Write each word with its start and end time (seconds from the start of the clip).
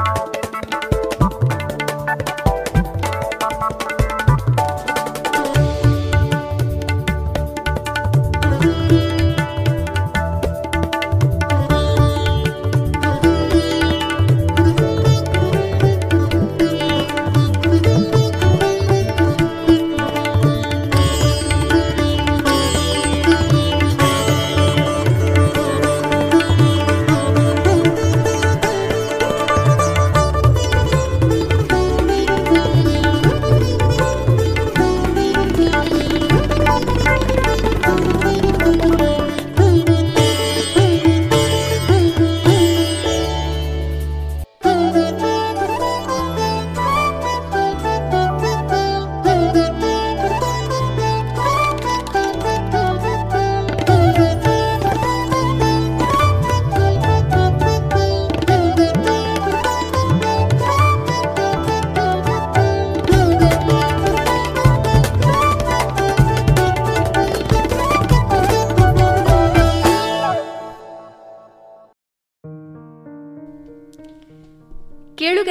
Bye. 0.00 0.39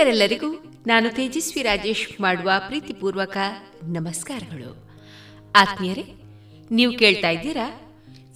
ಕೇಳುಗರೆಲ್ಲರಿಗೂ 0.09 0.63
ನಾನು 0.87 1.09
ತೇಜಸ್ವಿ 1.09 1.61
ರಾಜೇಶ್ 1.63 2.21
ಮಾಡುವ 2.21 2.51
ಪ್ರೀತಿಪೂರ್ವಕ 2.67 3.37
ನಮಸ್ಕಾರಗಳು. 3.83 4.69
ಆತ್ಮೀಯರೇ, 5.55 6.03
ನೀವು 6.71 6.97
ಕೇಳ್ತಾ 6.97 7.29
ಇದ್ದೀರಾ 7.29 7.79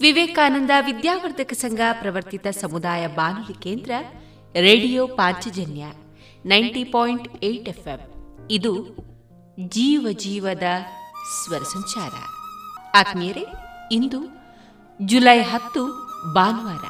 ವಿವೇಕಾನಂದ 0.00 0.70
ವಿದ್ಯಾವರ್ಧಕ 0.80 1.52
ಸಂಘ 1.52 1.80
ಪ್ರವರ್ತಿತ 1.92 2.46
ಸಮುದಾಯ 2.46 3.06
ಬಾನುಲಿ 3.06 3.62
ಕೇಂದ್ರ 3.62 3.90
radio 4.60 5.06
Panchajanya 5.06 5.84
ninety 6.46 6.84
point 6.84 7.44
eight 7.44 7.68
FM. 7.68 8.00
ಇದು 8.50 8.74
ಜೀವ 9.68 10.06
ಜೀವದ 10.12 10.62
ಸ್ವರ 11.44 11.62
ಸಂಚಾರ. 11.62 12.12
ಆತ್ಮೀಯರೇ, 12.94 13.44
ಇಂದು 13.92 14.20
ಜುಲೈ 15.02 15.40
ಹತ್ತು, 15.42 15.86
ಭಾನುವಾರ 16.34 16.84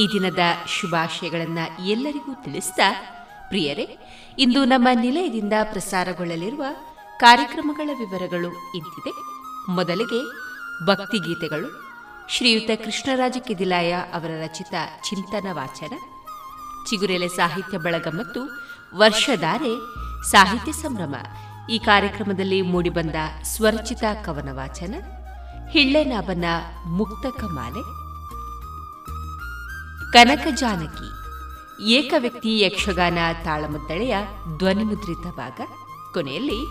ಈ 0.00 0.06
ದಿನದ 0.06 0.38
ಶುಭಾಶಯಗಳನ್ನು 0.66 1.88
ಎಲ್ಲರಿಗೂ 1.88 2.34
ತಿಳಿಸ್ತಾ 2.44 3.12
ಪ್ರಿಯರೇ 3.48 4.05
ಇಂದು 4.38 4.64
ನಮ್ಮ 4.64 4.88
ನಿಲಯದಿಂದ 4.94 5.52
ಪ್ರಸಾರಗೊಳ್ಳಲಿರುವ 5.64 6.64
ಕಾರ್ಯಕ್ರಮಗಳ 7.18 7.90
ವಿವರಗಳು 7.98 8.48
ಇಂತಿದೆ. 8.74 9.10
ಮೊದಲಿಗೆ 9.68 10.20
ಭಕ್ತಿಗೀತೆಗಳು. 10.86 11.86
ಶ್ರೀಯುತ 12.28 12.70
ಕೃಷ್ಣರಾಜ 12.84 13.36
ಕಿದಿಲಾಯ 13.40 13.92
ಅವರ 13.92 14.30
ರಚಿತ 14.42 14.74
ಚಿಂತನ 15.08 15.46
ವಾಚನ. 15.50 15.98
ಚಿಗುರೆಲೆ 16.90 17.28
ಸಾಹಿತ್ಯ 17.28 17.78
ಬಳಗ 17.78 18.06
ಮತ್ತು 18.08 18.40
ವರ್ಷಧಾರೆ 18.96 19.72
ಸಾಹಿತ್ಯ 20.30 20.72
ಸಂಭ್ರಮ. 20.72 21.14
ಈ 21.70 21.78
ಕಾರ್ಯಕ್ರಮದಲ್ಲಿ 21.78 22.62
ಮೂಡಿಬಂದ 22.62 23.14
ಸ್ವರಚಿತ 23.42 24.04
ಕವನ 24.24 24.48
ವಾಚನ. 24.52 24.94
ಹಿಳ್ಳೆನಾಭನ 25.70 26.44
ಮುಕ್ತಕ 26.86 27.44
ಮಾಲೆ. 27.44 27.82
ಕನಕ 30.12 30.46
ಜಾನಕಿ. 30.54 31.15
ಏಕವ್ಯಕ್ತಿ 31.84 32.60
ಯಕ್ಷಗಾನ 32.60 33.18
ತಾಳಮದ್ದಳೆಯ 33.44 34.16
ಧ್ವನಿಮುದ್ರಿತ 34.58 35.34
ಭಾಗ 35.34 35.60
ಕೊನೆಯಲ್ಲಿ 36.14 36.66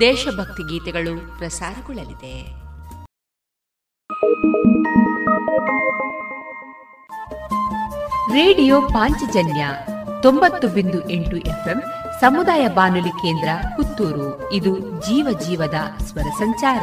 ದೇಶಭಕ್ತಿ 0.00 0.62
ಗೀತೆಗಳು 0.62 1.38
ಪ್ರಸಾರಗೊಳ್ಳಲಿದೆ. 1.38 2.66
ರೇಡಿಯೋ 8.32 8.80
ಪಾಂಚಜನ್ಯ 8.80 9.68
ತೊಂಬತ್ತು 10.22 10.68
ಬಿಂದು 10.68 11.08
ಎಂಟು 11.08 11.36
ಎಫ್ಎಂ 11.36 11.82
ಸಮುದಾಯ 12.20 12.68
ಬಾನುಲಿ 12.68 13.08
ಕೇಂದ್ರ 13.08 13.48
ಪುತ್ತೂರು. 13.76 14.52
ಇದು 14.52 14.78
ಜೀವ 14.78 15.38
ಜೀವದ 15.38 15.74
ಸ್ವರ 16.02 16.30
ಸಂಚಾರ. 16.38 16.82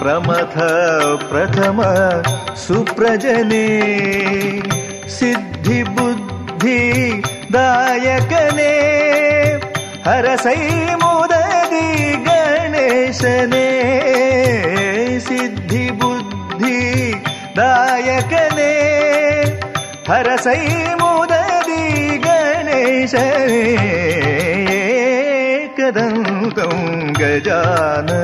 प्रमथ 0.00 0.54
प्रथम 1.30 1.82
सुप्रजने 2.56 3.89
जाना 27.50 28.19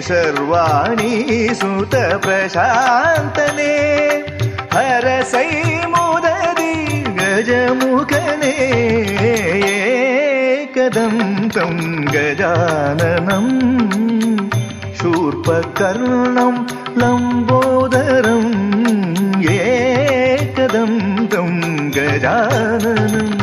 सर्वाणि 0.00 1.48
सुत 1.52 1.90
प्रशान्तने 1.94 3.76
हरसै 4.72 5.86
मोदति 5.86 7.04
गजमुखने। 7.08 8.54
एकदं 10.62 11.48
तं 11.48 12.08
गजाननं। 12.08 13.70
शूर्पकर्णं 14.94 16.66
लम्बोदरम्। 16.98 18.99
गदं 20.70 21.26
गं 21.32 21.54
गजाननम् 21.94 23.39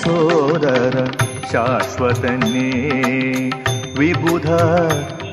सोदर 0.00 0.94
शाश्वतने 1.52 2.70
विबुध 3.98 4.46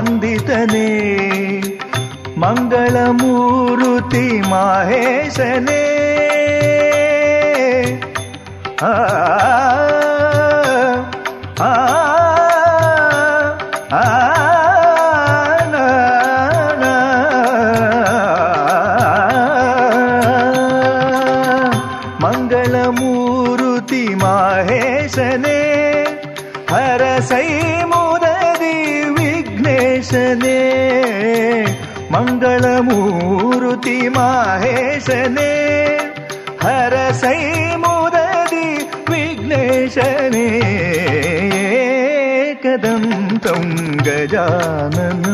आ 8.82 9.93
गजानन 44.24 45.33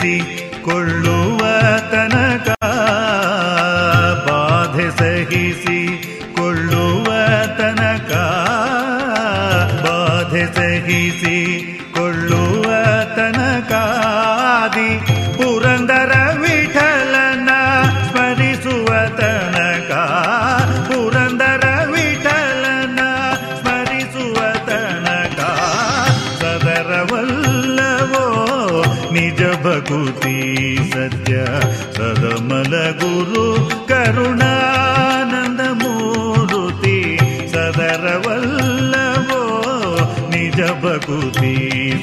see 0.00 0.35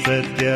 ಸತ್ಯ 0.04 0.46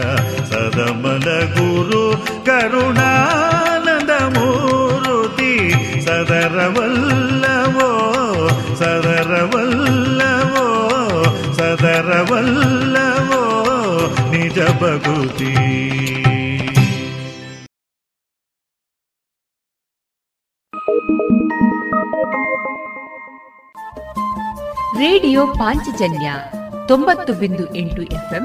ಸದಮಲ 0.51 1.27
ಗುರು 1.55 2.03
ಕರುಣಾನಂದ 2.47 4.13
ಮೂರುತಿ 4.35 5.53
ಸದರವಲ್ಲವೋ 6.07 7.89
ಸದರವಲ್ಲವೋ 8.75 10.67
ಸದರವಲ್ಲವೋ 11.59 13.43
ನಿಜ 14.31 14.61
ಭಕುತಿ 14.81 15.53
ರೇಡಿಯೋ 25.01 25.43
ಪಾಂಚಜನ್ಯ 25.59 26.29
ತೊಂಬತ್ತು 26.87 27.33
ಬಿಂದು 27.35 27.65
ಎಂಟು 27.75 28.03
ಎಫ್ಎಂ 28.13 28.45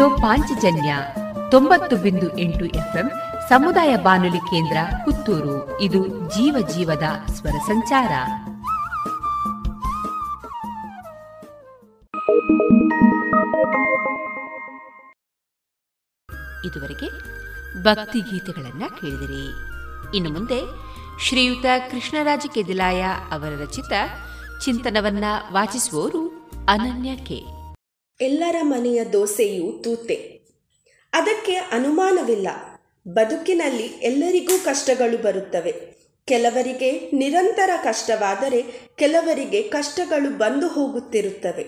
ರೇಡಿಯೋ 0.00 0.16
ಪಾಂಚಜನ್ಯ 0.16 0.96
ತೊಂಬತ್ತು 1.50 1.96
ಬಿಂದು 1.96 2.38
ಎಂಟು 2.38 2.64
ಎಫ್ಎಂ 2.64 3.10
ಸಮುದಾಯ 3.48 3.96
ಬಾನುಲಿ 3.96 4.38
ಕೇಂದ್ರ 4.38 4.76
ಪುತ್ತೂರು. 5.04 5.80
ಇದು 5.80 6.06
ಜೀವ 6.06 6.68
ಜೀವದ 6.74 7.02
ಸ್ವರ 7.32 7.50
ಸಂಚಾರ. 7.50 8.08
ಇದುವರೆಗೆ 16.64 17.10
ಭಕ್ತಿ 17.82 18.20
ಗೀತೆಗಳನ್ನ 18.20 18.82
ಕೇಳಿದಿರಿ. 19.00 19.46
ಇನ್ನು 20.16 20.32
ಮುಂದೆ 20.32 20.60
ಶ್ರೀಯುತ 21.20 21.66
ಕೃಷ್ಣರಾಜ 21.90 22.46
ಕೆದಿಲಾಯ 22.54 23.02
ಅವರ 23.30 23.62
ರಚಿತ 23.62 23.92
ಚಿಂತನವನ್ನ 24.64 25.24
ವಾಚಿಸುವವರು 25.52 26.50
ಅನನ್ಯ 26.68 27.16
ಕೆ. 27.16 27.59
ಎಲ್ಲರ 28.20 28.56
ಮನೆಯ 28.62 29.04
ದೋಸೆಯು 29.04 29.80
ತೂತೆ. 29.84 30.40
ಅದಕ್ಕೆ 31.12 31.54
ಅನುಮಾನವಿಲ್ಲ. 31.54 32.48
ಬದುಕಿನಲ್ಲಿ 33.08 33.82
ಎಲ್ಲರಿಗೂ 33.82 34.64
ಕಷ್ಟಗಳು 34.64 35.18
ಬರುತ್ತವೆ. 35.18 35.74
ಕೆಲವರಿಗೆ 36.24 37.10
ನಿರಂತರ 37.12 37.70
ಕಷ್ಟವಾದರೆ 37.84 38.64
ಕೆಲವರಿಗೆ 38.96 39.62
ಕಷ್ಟಗಳು 39.62 40.38
ಬಂದು 40.38 40.68
ಹೋಗುತ್ತಿರುತ್ತವೆ. 40.68 41.64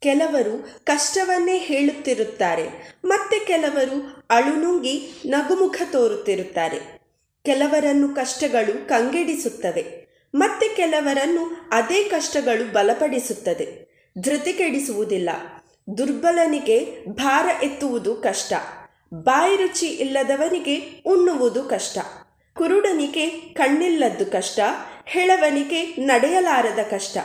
ಕೆಲವರು 0.00 0.84
ಕಷ್ಟವನ್ನೇ 0.84 1.58
ಹೇಳುತ್ತಿರುತ್ತಾರೆ. 1.58 2.96
ಮತ್ತೆ 3.04 3.44
ಕೆಲವರು 3.44 4.26
ಅಳುನುಂಗಿ 4.30 5.22
ನಗುಮುಖ 5.26 5.82
ತೋರುತ್ತಿರುತ್ತಾರೆ. 5.92 7.00
ಕೆಲವರನ್ನು 7.44 8.14
ಕಷ್ಟಗಳು 8.14 8.88
ಕಂಗೆಡಿಸುತ್ತವೆ. 8.88 10.06
ಮತ್ತೆ 10.34 10.76
ಕೆಲವರನ್ನು 10.76 11.68
ಅದೇ 11.72 12.04
ಕಷ್ಟಗಳು 12.04 12.72
ಬಲಪಡಿಸುತ್ತದೆ. 12.72 13.90
ಧೃತಿ 14.18 14.52
ಕೆಡಿಸುವುದಿಲ್ಲ 14.52 15.30
ದುರ್ಬಲನಿಗೆ 15.98 17.04
ಭಾರ 17.08 17.64
ಎತ್ತುವುದು 17.64 18.14
ಕಷ್ಟ. 18.14 18.52
ಬಾಯಿ 19.14 19.56
ರುಚಿ 19.56 19.86
ಇಲ್ಲದವನಿಗೆ 19.86 20.76
ಉಣ್ಣುವುದು 21.06 21.62
ಕಷ್ಟ. 21.62 21.98
ಕುರುಡನಿಗೆ 22.54 23.30
ಕಣ್ಣಿಲ್ಲದ್ದು 23.30 24.26
ಕಷ್ಟ. 24.26 24.60
ಹೆಳವನಿಗೆ 25.06 25.84
ನಡೆಯಲಾರದ 25.84 26.78
ಕಷ್ಟ. 26.78 27.18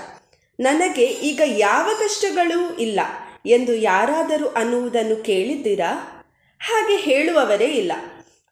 ನನಗೆ 0.59 1.03
ಈಗ 1.03 1.41
ಯಾವ 1.45 1.89
ಕಷ್ಟಗಳೂ 1.99 2.75
ಇಲ್ಲ 2.75 2.99
ಎಂದು 3.45 3.73
ಯಾರಾದರೂ 3.73 4.47
ಅನ್ನುವುದನ್ನು 4.47 5.23
ಕೇಳಿದ್ದೀರಾ? 5.23 6.23
ಹಾಗೆ 6.59 6.95
ಹೇಳುವವರೇ 6.95 7.65
ಇಲ್ಲ. 7.65 7.91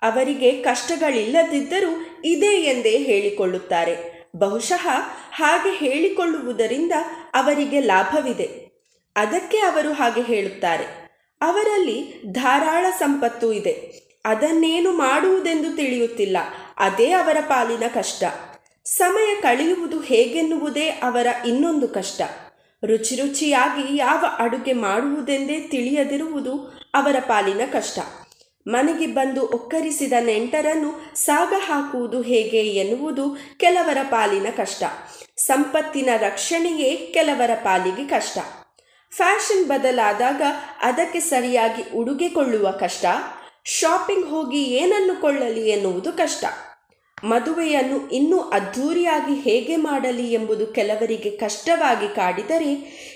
ಅವರಿಗೆ 0.01 0.51
ಕಷ್ಟಗಳಿಲ್ಲದಿದ್ದರೂ 0.51 2.22
ಇದೆ 2.26 2.45
ಎಂದೇ 2.45 2.97
ಹೇಳಿಕೊಳ್ಳುತ್ತಾರೆ. 2.97 4.14
ಬಹುಶಃ 4.36 4.88
ಹಾಗೆ 5.32 5.76
ಹೇಳಿಕೊಳ್ಳುವುದರಿಂದ 5.76 6.91
ಅವರಿಗೆ 7.34 7.80
ಲಾಭವಿದೆ. 7.80 8.62
ಅದಕ್ಕೆ 9.16 9.57
ಅವರು 9.57 9.93
ಹಾಗೆ 9.93 10.22
ಹೇಳುತ್ತಾರೆ, 10.22 10.84
ಅವರಲ್ಲಿ 11.41 12.22
ಧಾರಾಳ 12.32 12.86
ಸಂಪತ್ತು 12.99 13.53
ಇದೆ, 13.53 13.72
ಅದನ್ನೇನು 14.26 14.91
ಮಾಡುವುದೆಂದು 14.91 15.76
ತಿಳಿಯುತ್ತಿಲ್ಲ, 15.76 16.38
ಅದೇ 16.78 17.11
ಅವರ 17.11 17.38
ಪಾಲಿನ 17.41 17.84
ಕಷ್ಟ. 17.93 18.24
ಸಮಯ 18.86 19.41
ಕಳೆಯುವುದು 19.41 19.99
ಹೇಗೆನ್ನುವುದೇ 19.99 20.89
ಅವರ 20.89 21.28
ಇನ್ನೊಂದು 21.47 21.88
ಕಷ್ಟ. 21.88 22.22
ರುಚಿ 22.86 23.16
ರುಚಿಯಾಗಿ 23.16 23.97
ಯಾವ 23.97 24.26
ಅಡುಗೆ 24.39 24.74
ಮಾಡುವುದೆಂದೇ 24.74 25.59
ತಿಳಿಯದಿರುವುದು 25.59 26.53
ಅವರ 26.93 27.16
ಪಾಲಿನ 27.20 27.61
ಕಷ್ಟ. 27.72 27.99
ಮನೆಗೆ 28.68 29.07
ಬಂದು 29.07 29.41
ಒಕ್ಕರಿಸಿದ 29.41 30.14
ನೆಂಟರನ್ನು 30.20 31.16
ಸಾಗ 31.16 31.53
ಹಾಕುವುದು 31.57 32.22
ಹೇಗೆ 32.22 32.57
ಎನ್ನುವುದು 32.57 33.38
ಕೆಲವರ 33.57 33.97
ಪಾಲಿನ 34.03 34.47
ಕಷ್ಟ. 34.57 34.84
ಸಂಪತ್ತಿನ 35.38 36.09
ರಕ್ಷಣೆಯೇ 36.18 37.11
ಕೆಲವರ 37.14 37.51
ಪಾಲಿಗೆ 37.55 38.05
ಕಷ್ಟ. 38.07 38.38
ಫ್ಯಾಷನ್ 39.16 39.66
ಬದಲಾದಾಗ 39.66 40.41
ಅದಕ್ಕೆ 40.82 41.20
ಸರಿಯಾಗಿ 41.20 41.95
ಉಡುಗೆ 41.95 42.30
ಕೊಳ್ಳುವ 42.30 42.72
ಕಷ್ಟ, 42.72 43.05
ಶಾಪಿಂಗ್ 43.66 44.26
ಹೋಗಿ 44.26 44.64
ಏನನ್ನು 44.64 45.22
ಕೊಳ್ಳಲಿ 45.22 45.70
ಎನ್ನುವುದು 45.70 46.14
ಕಷ್ಟ. 46.14 46.45
ಮದುವೆಯನ್ನು 47.24 48.09
ಇನ್ನೂ 48.09 48.39
ಅದ್ಧೂರಿಯಾಗಿ 48.39 49.39
ಹೇಗೆ 49.39 49.76
ಮಾಡಲಿ 49.76 50.34
ಎಂಬುದು 50.34 50.68
ಕೆಲವರಿಗೆ 50.68 51.30
ಕಷ್ಟವಾಗಿ 51.30 52.16
ಕಾಡಿದರೆ 52.16 52.72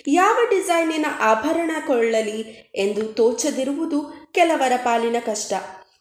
ಯಾವ 0.07 0.37
ಡಿಸೈನಿನ 0.49 1.05
ಆಭರಣ 1.19 1.71
ಕೊಳ್ಳಲಿ 1.87 2.71
ಎಂದು 2.75 3.03
ತೋಚದಿರುವುದು 3.03 4.29
ಕೆಲವರ 4.31 4.71
ಪಾಲಿನ 4.77 5.15
ಕಷ್ಟ. 5.25 5.53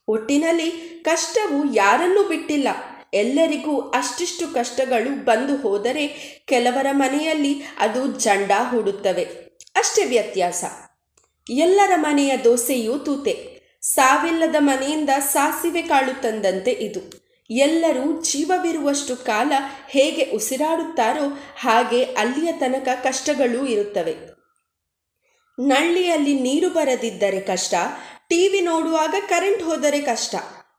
ಒಟ್ಟಿನಲ್ಲಿ 0.08 0.70
ಕಷ್ಟವು 1.04 1.74
ಯಾರನ್ನೂ 1.74 2.22
ಬಿಟ್ಟಿಲ್ಲ. 2.22 2.68
ಎಲ್ಲರಿಗೂ 3.14 3.80
ಅಷ್ಟಿಷ್ಟು 3.80 4.54
ಕಷ್ಟಗಳು 4.54 5.24
ಬಂದು 5.24 5.56
ಹೋದರೆ 5.56 6.08
ಕೆಲವರ 6.46 6.86
ಮನೆಯಲ್ಲಿ 6.92 7.62
ಅದು 7.78 8.06
ಜಂಡ 8.06 8.50
ಹೂಡುತ್ತವೆ. 8.70 9.45
ಅಷ್ಟೇ 9.76 10.04
ವ್ಯತ್ಯಾಸ. 10.04 10.64
ಎಲ್ಲರ 11.50 11.92
ಮನೆಯ 11.96 12.36
ದೋಸೆಯೂ 12.36 12.98
ತೂತೆ. 12.98 13.56
ಸಾವಿಲ್ಲದ 13.82 14.56
ಮನೆಯಿಂದ 14.58 15.10
ಸಾಸಿವೆ 15.18 15.82
ಕಾಳು 15.82 16.22
ತಂದಂತೆ 16.22 16.70
ಇದು. 16.70 17.26
ಎಲ್ಲರೂ 17.50 18.22
ಜೀವವಿರುವಷ್ಟು 18.22 19.16
ಕಾಲ 19.16 19.52
ಹೇಗೆ 19.88 20.30
ಉಸಿರಾಡುತ್ತಾರೋ 20.30 21.38
ಹಾಗೆ 21.58 22.04
ಅಲ್ಲಿಯ 22.04 22.52
ತನಕ 22.52 22.88
ಕಷ್ಟಗಳೂ 23.02 23.66
ಇರುತ್ತವೆ. 23.66 24.16
ನಳ್ಳಿಯಲ್ಲಿ 25.58 26.40
ನೀರು 26.40 26.70
ಬರದಿದ್ದರೆ 26.70 27.40
ಕಷ್ಟ, 27.40 27.74
ಟಿವಿ 28.28 28.60
ನೋಡುವಾಗ 28.60 29.14
ಕರೆಂಟ್ 29.28 29.62
ಹೋದರೆ 29.62 30.00
ಕಷ್ಟ, 30.00 30.34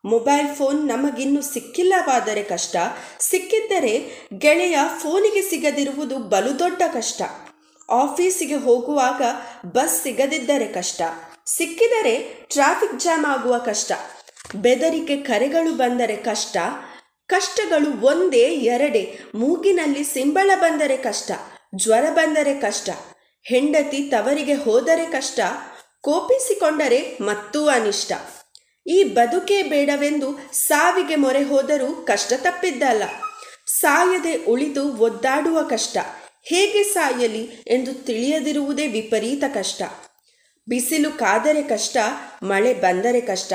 ಮೊಬೈಲ್ 0.05 0.55
ಫೋನ್ 0.55 0.87
ನಮಗಿನ್ನು 0.87 1.41
ಸಿಕ್ಕಿಲ್ಲವಾದರೆ 1.41 2.43
ಕಷ್ಟ, 2.43 2.75
ಸಿಕ್ಕಿದ್ದರೆ 3.19 4.27
ಗೆಳೆಯ 4.37 4.77
ಫೋನಿಗೆ 4.99 5.41
ಸಿಗದಿರುವುದು 5.41 6.17
ಬಲು 6.17 6.59
ದೊಡ್ಡ 6.59 6.81
ಕಷ್ಟ. 6.93 7.21
ಆಫೀಸಿಗೆ 7.89 8.55
ಹೋಗುವಾಗ 8.55 9.21
ಬಸ್ 9.65 10.03
ಸಿಗದಿದ್ದರೆ 10.03 10.67
ಕಷ್ಟ, 10.67 11.01
ಸಿಕ್ಕಿದರೆ 11.45 12.17
ಟ್ರಾಫಿಕ್ 12.49 12.99
ಜಾಮ್ 12.99 13.25
ಆಗುವ 13.25 13.57
ಕಷ್ಟ, 13.57 13.91
ಬೆದರಿಕೆ 14.55 15.17
ಕರೆಗಳು 15.17 15.73
ಬಂದರೆ 15.73 16.15
ಕಷ್ಟ, 16.15 16.57
ಕಷ್ಟಗಳು 17.27 18.05
ಒಂದೇ 18.05 18.45
ಎರಡೇ, 18.65 19.19
ಮೂಗಿನಲ್ಲಿ 19.35 20.03
ಸಿಂಬಳ 20.03 20.51
ಬಂದರೆ 20.55 20.97
ಕಷ್ಟ, 20.97 21.31
ಜ್ವರ 21.75 22.03
ಬಂದರೆ 22.09 22.53
ಕಷ್ಟ, 22.59 22.89
ಹೆಂಡತಿ 23.43 24.09
ತವರಿಗೆ 24.09 24.53
ಹೋದರೆ 24.53 25.05
ಕಷ್ಟ, 25.05 25.39
ಕೋಪಿಸಿಕೊಂಡರೆ 26.01 27.17
ಮತ್ತೂ 27.21 27.67
ಅನಿಷ್ಟ. 27.67 28.13
ಈ 28.88 29.03
ಬದುಕೇ 29.03 29.63
ಬೇಡವೆಂದು 29.63 30.39
ಸಾವಿಗೆ 30.51 31.15
ಮೊರೆ 31.15 31.43
ಹೋದರೂ 31.43 31.93
ಕಷ್ಟ 32.05 32.33
ತಪ್ಪಿದ್ದಲ್ಲ, 32.38 33.03
ಸಾಯದೆ 33.65 34.45
ಉಳಿದು 34.45 34.95
ಒದ್ದಾಡುವ 34.95 35.63
ಕಷ್ಟ 35.63 35.97
ಹೇಗೆ 36.49 36.83
ಸಾಯಲಿ 36.83 37.49
ಎಂದು 37.67 37.93
ತಿಳಿಯದಿರುವುದೇ 37.93 38.87
ವಿಪರೀತ 38.87 39.43
ಕಷ್ಟ. 39.53 39.81
ಬಿಸಿಲು 40.69 41.11
ಕಾದರೆ 41.11 41.61
ಕಷ್ಟ, 41.61 41.97
ಮಳೆ 42.43 42.73
ಬಂದರೆ 42.73 43.21
ಕಷ್ಟ. 43.21 43.53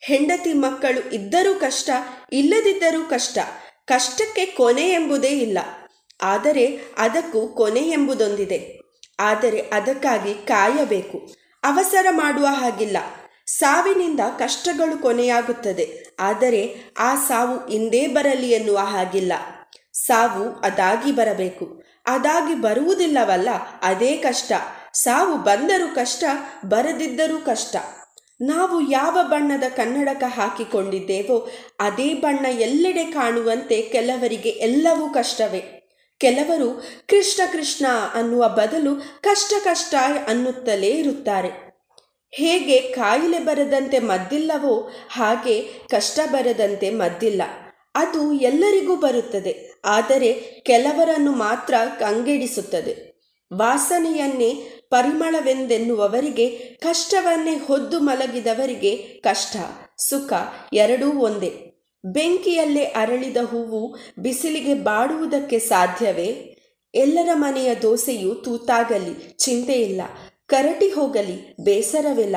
ಹೆಂಡತಿ 0.00 0.52
ಮಕ್ಕಳು 0.52 1.10
ಇದ್ದರೂ 1.10 1.54
ಕಷ್ಟ, 1.54 1.90
ಇಲ್ಲದಿದ್ದರೂ 2.32 3.02
ಕಷ್ಟ. 3.02 3.38
ಕಷ್ಟಕ್ಕೆ 3.86 4.46
ಕೊನೆ 4.46 4.90
ಎಂಬುದೇ 4.90 5.28
ಇಲ್ಲ. 5.28 5.58
ಆದರೆ 6.22 6.80
ಅದಕ್ಕೂ 6.98 7.48
ಕೊನೆ 7.48 7.80
ಎಂಬುದೊಂದಿದೆ. 7.80 8.80
ಆದರೆ 9.20 9.60
ಅದಕ್ಕಾಗಿ 9.60 10.34
ಕಾಯಬೇಕು. 10.34 11.34
ಅವಸರ 11.64 12.06
ಮಾಡುವ 12.10 12.46
ಹಾಗಿಲ್ಲ. 12.46 12.96
ಸಾವಿನಿಂದ 13.46 14.20
ಕಷ್ಟಗಳು 14.38 15.02
ಕೊನೆಯಾಗುತ್ತದೆ. 15.02 16.04
ಆದರೆ 16.20 16.74
ಆ 16.98 17.14
ಸಾವು 17.14 17.68
ಇಂದೇ 17.68 18.06
ಬರಲಿ 18.06 18.50
ಎನ್ನುವ 18.50 18.78
ಹಾಗಿಲ್ಲ. 18.78 19.32
ಸಾವು 19.92 20.58
ಅದಾಗಿ 20.58 21.12
ಬರಬೇಕು. 21.12 21.83
ಅದಾಗಿ 22.06 22.54
ಬರುವುದಿಲ್ಲವಲ್ಲ 22.54 23.48
ಅದೇ 23.82 24.16
ಕಷ್ಟ. 24.16 24.52
ಸಾವು 24.92 25.36
ಬಂದರೂ 25.36 25.94
ಕಷ್ಟ, 25.94 26.24
ಬರದಿದ್ದರೂ 26.66 27.38
ಕಷ್ಟ. 27.38 27.76
ನಾವು 28.40 28.90
ಯಾವ 28.90 29.18
ಬಣ್ಣದ 29.22 29.64
ಕನ್ನಡಕ 29.76 30.22
ಹಾಕಿಕೊಂಡಿದ್ದೇವೋ 30.26 31.50
ಅದೇ 31.80 32.14
ಬಣ್ಣ 32.14 32.46
ಎಲ್ಲೆಡೆ 32.46 33.04
ಕಾಣುವಂತೆ 33.04 33.82
ಕೆಲವರಿಗೆ 33.82 34.48
ಎಲ್ಲವೂ 34.48 35.08
ಕಷ್ಟವೇ. 35.08 35.80
ಕೆಲವರು 36.18 36.82
ಕೃಷ್ಣ 37.08 37.52
ಕೃಷ್ಣ 37.52 37.86
ಅನ್ನುವ 38.14 38.48
ಬದಲು 38.48 39.22
ಕಷ್ಟ 39.22 39.52
ಕಷ್ಟ 39.64 39.94
ಅನ್ನುತ್ತಲೇ 40.28 40.90
ಇರುತ್ತಾರೆ. 40.90 41.74
ಹೇಗೆ 42.30 42.80
ಕಾಯಿಲೆ 42.80 43.38
ಬರದಂತೆ 43.38 43.98
ಮದ್ದಿಲ್ಲವೋ 43.98 44.90
ಹಾಗೆ 45.10 45.62
ಕಷ್ಟ 45.90 46.20
ಬರದಂತೆ 46.32 46.90
ಮದ್ದಿಲ್ಲ. 46.90 47.42
ಅದು 47.94 48.32
ಎಲ್ಲರಿಗೂ 48.32 48.96
ಬರುತ್ತದೆ. 48.96 49.73
ಆದರೆ 49.84 50.32
ಕೆಲವರನ್ನು 50.66 51.32
ಮಾತ್ರ 51.32 51.74
ಕಂಗೆಡಿಸುತ್ತದೆ. 51.98 53.14
ವಾಸನೆಯನ್ನೇ 53.52 54.54
ಪರಿಮಳವೆಂದೆನ್ನುವವರಿಗೆ, 54.90 56.48
ಕಷ್ಟವನ್ನೇ 56.82 57.56
ಹೊದ್ದು 57.56 58.00
ಮಲಗಿದವರಿಗೆ 58.00 58.96
ಕಷ್ಟ, 58.96 59.56
ಸುಖ 59.98 60.32
ಎರಡೂ 60.72 61.18
ಒಂದೇ. 61.18 61.70
ಬೆಂಕಿಯಲ್ಲೇ 62.04 62.84
ಅರಳಿದ 62.84 63.36
ಹೂವು 63.36 63.96
ಬಿಸಿಲಿಗೆ 64.18 64.74
ಬಾಡುವುದಕ್ಕೆ 64.74 65.58
ಸಾಧ್ಯವೇ? 65.58 66.56
ಎಲ್ಲರ 66.94 67.28
ಮನೆಯ 67.34 67.74
ದೋಸೆಯು 67.74 68.34
ತೂತಾಗಲಿ 68.34 69.36
ಚಿಂತೆ 69.38 69.72
ಇಲ್ಲ 69.72 70.02
ಕರಟಿ 70.46 70.88
ಹೋಗಲಿ, 70.88 71.56
ಬೇಸರವಿಲ್ಲ. 71.64 72.36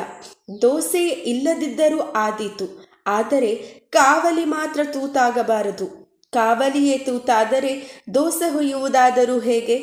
ದೋಸೆ 0.62 1.08
ಇಲ್ಲದಿದ್ದರೂ 1.08 2.00
ಆದೀತು. 2.00 2.86
ಆದರೆ 3.08 3.56
ಕಾವಲಿ 3.90 4.46
ಮಾತ್ರ 4.46 4.84
ತೂತಾಗಬಾರದು. 4.84 6.07
ಕಾವಲಿಯೇ 6.34 6.98
ತೂತಾದರೆ 6.98 8.04
ದೋಸೆ 8.14 8.54
ಹೊಯ್ಯುವುದಾದರೂ 8.54 9.40
ಹೇಗೆ? 9.40 9.78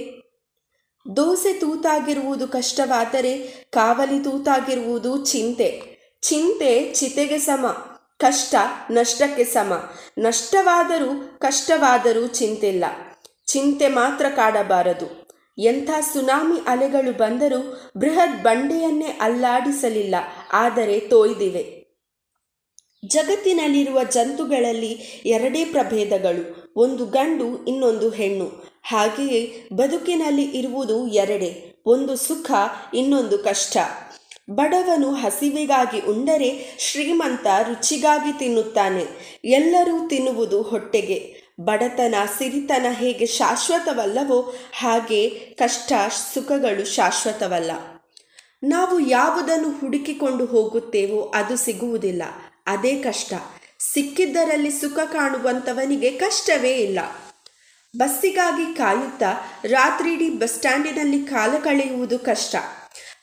ದೋಸೆ 1.17 1.53
ತೂತಾಗಿರುವುದು 1.53 2.49
ಕಷ್ಟವಾದರೆ 2.49 3.33
ಕಾವಲಿ 3.71 4.25
ತೂತಾಗಿರುವುದು 4.25 5.25
ಚಿಂತೆ. 5.25 5.69
ಚಿಂತೆ 6.23 6.95
ಚಿತೆಗೆ 6.95 7.39
ಸಮ, 7.39 7.67
ಕಷ್ಟ 8.19 8.55
ನಷ್ಟಕ್ಕೆ 8.91 9.45
ಸಮ. 9.45 9.73
ನಷ್ಟವಾದರೂ 10.19 11.39
ಕಷ್ಟವಾದರೂ 11.39 12.27
ಚಿಂತಿಲ್ಲ 12.27 12.85
ಚಿಂತೆ 13.47 13.89
ಮಾತ್ರ 13.89 14.27
ಕಾಡಬಾರದು. 14.37 15.25
ಎಂಥ 15.59 15.91
ಸುನಾಮಿ 16.13 16.57
ಅಲೆಗಳು 16.67 17.13
ಬಂದರೂ 17.13 17.61
ಬೃಹತ್ 17.97 18.43
ಬಂಡೆಯನ್ನೇ 18.43 19.19
ಅಲ್ಲಾಡಿಸಲಿಲ್ಲ, 19.21 20.15
ಆದರೆ 20.53 21.01
ತೋಯ್ದಿವೆ. 21.01 21.84
ಜಗತ್ತಿನಲ್ಲಿರುವ 23.09 24.05
ಜಂತುಗಳಲ್ಲಿ 24.05 25.23
ಎರಡೇ 25.27 25.65
ಪ್ರಭೇದಗಳು, 25.65 26.73
ಒಂದು 26.77 27.07
ಗಂಡು, 27.07 27.65
ಇನ್ನೊಂದು 27.65 28.11
ಹೆಣ್ಣು. 28.11 28.65
ಹಾಗೆಯೇ 28.83 29.69
ಬದುಕಿನಲ್ಲಿ 29.73 30.43
ಇರುವುದು 30.43 31.09
ಎರಡೇ, 31.09 31.83
ಒಂದು 31.87 32.17
ಸುಖ, 32.17 32.51
ಇನ್ನೊಂದು 32.95 33.39
ಕಷ್ಟ. 33.39 33.77
ಬಡವನು 34.51 35.13
ಹಸಿವಿಗಾಗಿ 35.13 36.01
ಉಂಡರೆ 36.01 36.77
ಶ್ರೀಮಂತ 36.79 37.47
ರುಚಿಗಾಗಿ 37.47 38.39
ತಿನ್ನುತ್ತಾನೆ, 38.39 39.05
ಎಲ್ಲರೂ 39.45 40.09
ತಿನ್ನುವುದು 40.09 40.63
ಹೊಟ್ಟೆಗೆ. 40.63 41.45
ಬಡತನ, 41.61 42.15
ಸಿರಿತನ 42.39 42.87
ಹೇಗೆ 42.91 43.27
ಶಾಶ್ವತವಲ್ಲವೋ 43.27 44.55
ಹಾಗೆ 44.79 45.31
ಕಷ್ಟ, 45.31 45.93
ಸುಖಗಳು 46.35 46.85
ಶಾಶ್ವತವಲ್ಲ. 46.85 47.71
ನಾವು 48.65 49.01
ಯಾವುದನ್ನು 49.01 49.69
ಹುಡುಕಿಕೊಂಡು 49.69 50.45
ಹೋಗುತ್ತೇವೋ 50.45 51.33
ಅದು 51.35 51.57
ಸಿಗುವುದಿಲ್ಲ. 51.57 52.23
ಅದೇ 52.67 53.03
ಕಷ್ಟ. 53.03 53.35
ಸಿಕ್ಕಿದ್ದರಲ್ಲಿ 53.93 54.71
ಸುಖ 54.71 54.99
ಕಾಣುವಂಥವನಿಗೆ 54.99 56.11
ಕಷ್ಟವೇ 56.11 56.73
ಇಲ್ಲ. 56.73 56.99
ಬಸ್ಸಿಗಾಗಿ 57.97 58.77
ಕಾಯುತ್ತಾ 58.77 59.61
ರಾತ್ರಿಡೀ 59.65 60.31
ಬಸ್ 60.31 60.53
ಸ್ಟ್ಯಾಂಡಿನಲ್ಲಿ 60.53 61.25
ಕಾಲ 61.25 61.51
ಕಳೆಯುವುದು 61.65 62.19
ಕಷ್ಟ. 62.19 62.57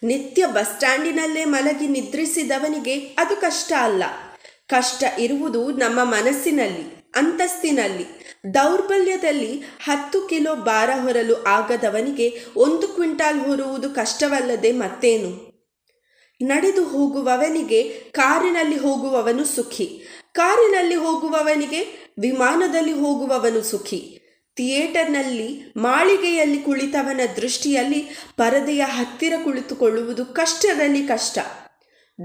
ನಿತ್ಯ 0.03 0.45
ಬಸ್ 0.45 0.73
ಸ್ಟ್ಯಾಂಡಿನಲ್ಲೇ 0.73 1.45
ಮಲಗಿ 1.45 1.87
ನಿದ್ರಿಸಿದವನಿಗೆ 1.87 2.99
ಅದು 2.99 3.35
ಕಷ್ಟ 3.35 3.73
ಅಲ್ಲ. 3.79 4.03
ಕಷ್ಟ 4.67 5.03
ಇರುವುದು 5.19 5.71
ನಮ್ಮ 5.71 6.03
ಮನಸ್ಸಿನಲ್ಲಿ, 6.03 7.11
ಅಂತಸ್ತಿನಲ್ಲಿ. 7.15 8.05
ದೌರ್ಬಲ್ಯದಲ್ಲಿ 8.53 9.63
ಹತ್ತು 9.83 10.21
ಕಿಲೋ 10.21 10.55
ಭಾರ 10.55 10.89
ಹೊರಲು 11.01 11.43
ಆಗದವನಿಗೆ 11.43 12.41
ಒಂದು 12.55 12.87
ಕ್ವಿಂಟಾಲ್ 12.87 13.39
ಹೊರುವುದು 13.39 13.89
ಕಷ್ಟವಲ್ಲದೆ 13.89 14.71
ಮತ್ತೇನು? 14.71 15.50
ನಡೆದು 16.41 16.83
ಹೋಗುವವನಿಗೆ 16.83 17.83
ಕಾರಿನಲ್ಲಿ 18.11 18.77
ಹೋಗುವವನು 18.77 19.45
ಸುಖಿ. 19.45 20.01
ಕಾರಿನಲ್ಲಿ 20.33 20.95
ಹೋಗುವವನಿಗೆ 20.95 22.11
ವಿಮಾನದಲ್ಲಿ 22.19 22.93
ಹೋಗುವವನು 22.93 23.61
ಸುಖಿ. 23.61 24.17
ಥಿಯೇಟರ್ನಲ್ಲಿ, 24.55 25.73
ಮಾಳಿಗೆಯಲ್ಲಿ 25.77 26.57
ಕುಳಿತವನ 26.57 27.21
ದೃಷ್ಟಿಯಲ್ಲಿ 27.35 28.07
ಪರದೆಯ 28.37 28.81
ಹತ್ತಿರ 28.81 29.33
ಕುಳಿತುಕೊಳ್ಳುವುದು 29.43 30.25
ಕಷ್ಟದಲ್ಲಿ 30.25 31.07
ಕಷ್ಟ. 31.07 31.39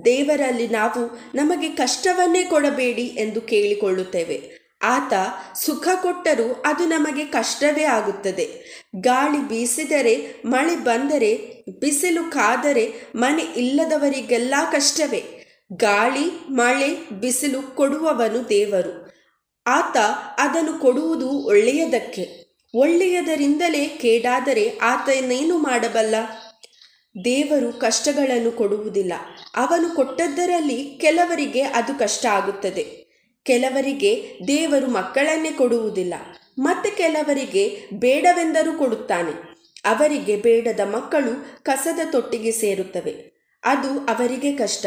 ದೇವರಲ್ಲಿ 0.05 0.69
ನಾವು 0.69 1.21
ನಮಗೆ 1.35 1.69
ಕಷ್ಟವನ್ನೇ 1.69 2.43
ಕೊಡಬೇಡಿ 2.43 3.03
ಎಂದು 3.03 3.41
ಕೇಳಿಕೊಳ್ಳುತ್ತೇವೆ. 3.41 4.56
ಆತ 4.83 5.13
ಸುಖ 5.55 5.89
ಕೊಟ್ಟರೂ 6.03 6.63
ಅದು 6.67 6.87
ನಮಗೆ 6.87 7.25
ಕಷ್ಟವೇ 7.25 7.83
ಆಗುತ್ತದೆ. 7.83 8.63
ಗಾಳಿ 9.01 9.49
ಬೀಸಿದರೆ, 9.49 10.43
ಮಳೆ 10.47 10.77
ಬಂದರೆ, 10.77 11.37
ಬಿಸಿಲು 11.81 12.25
ಕಾದರೆ 12.25 12.95
ಮನೆ 13.15 13.43
ಇಲ್ಲದವರಿಗೆಲ್ಲ 13.43 14.55
ಕಷ್ಟವೇ. 14.73 15.25
ಗಾಳಿ, 15.73 16.31
ಮಳೆ, 16.51 17.11
ಬಿಸಿಲು 17.21 17.63
ಕೊಡುವವನು 17.63 18.49
ದೇವರು. 18.49 19.13
ಆತ 19.67 19.97
ಅದನ್ನು 20.39 20.79
ಕೊಡುವುದು 20.79 21.31
ಒಳ್ಳೆಯದಕ್ಕೆ. 21.31 22.47
ಒಳ್ಳೆಯದರಿಂದಲೇ 22.75 23.87
ಕೇಡಾದರೆ 23.87 24.79
ಆತನೇನು 24.83 25.59
ಮಾಡಬಲ್ಲ? 25.59 26.15
ದೇವರು 27.25 27.73
ಕಷ್ಟಗಳನ್ನು 27.73 28.53
ಕೊಡುವುದಿಲ್ಲ. 28.53 29.13
ಅವನು 29.57 29.95
ಕೊಟ್ಟದ್ದರಲ್ಲಿ 29.95 30.99
ಕೆಲವರಿಗೆ 31.01 31.61
ಅದು 31.61 31.99
ಕಷ್ಟ 31.99 32.27
ಆಗುತ್ತದೆ. 32.27 33.06
ಕೆಲವರಿಗೆ 33.47 34.13
ದೇವರು 34.49 34.89
ಮಕ್ಕಳನ್ನೇ 34.91 35.51
ಕೊಡುವುದಿಲ್ಲ, 35.51 36.15
ಮತ್ತೆ 36.59 36.91
ಕೆಲವರಿಗೆ 36.91 37.65
ಬೇಡವೆಂದರೂ 37.95 38.73
ಕೊಡುತ್ತಾನೆ. 38.79 39.35
ಅವರಿಗೆ 39.85 40.37
ಬೇಡದ 40.37 40.81
ಮಕ್ಕಳು 40.87 41.33
ಕಸದ 41.63 42.01
ತೊಟ್ಟಿಗೆ 42.13 42.53
ಸೇರುತ್ತವೆ, 42.53 43.15
ಅದು 43.63 43.91
ಅವರಿಗೆ 44.07 44.53
ಕಷ್ಟ. 44.53 44.87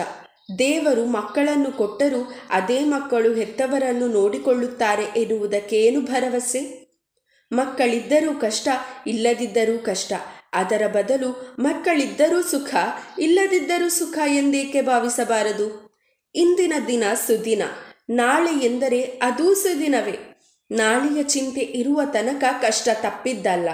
ದೇವರು 0.60 1.06
ಮಕ್ಕಳನ್ನು 1.06 1.72
ಕೊಟ್ಟರೂ 1.72 2.22
ಅದೇ 2.50 2.80
ಮಕ್ಕಳು 2.86 3.34
ಹೆತ್ತವರನ್ನು 3.34 4.08
ನೋಡಿಕೊಳ್ಳುತ್ತಾರೆ 4.08 5.06
ಎನ್ನುವುದಕ್ಕೇನು 5.16 6.02
ಭರವಸೆ? 6.02 6.62
ಮಕ್ಕಳಿದ್ದರೂ 7.52 8.32
ಕಷ್ಟ, 8.40 8.68
ಇಲ್ಲದಿದ್ದರೂ 9.08 9.76
ಕಷ್ಟ. 9.80 10.14
ಅದರ 10.54 10.84
ಬದಲು 10.88 11.30
ಮಕ್ಕಳಿದ್ದರೂ 11.60 12.42
ಸುಖ, 12.42 12.72
ಇಲ್ಲದಿದ್ದರೂ 13.20 13.88
ಸುಖ 13.90 14.18
ಎಂದೇಕೆ 14.28 14.82
ಭಾವಿಸಬಾರದು? 14.82 15.68
ಇಂದಿನ 16.36 16.74
ದಿನ 16.88 17.04
ಸುದಿನ. 17.28 17.64
ನಾಳೆ 18.10 18.66
ಎಂದರೆ 18.66 19.02
ಅದೂ 19.02 19.54
ಸುದಿನವೇ 19.54 20.36
ನಾಳೆಯ 20.72 21.24
ಚಿಂತೆ 21.24 21.62
ಇರುವ 21.62 22.02
ತನಕ 22.14 22.44
ಕಷ್ಟ 22.62 22.90
ತಪ್ಪಿದ್ದಲ್ಲ. 22.94 23.70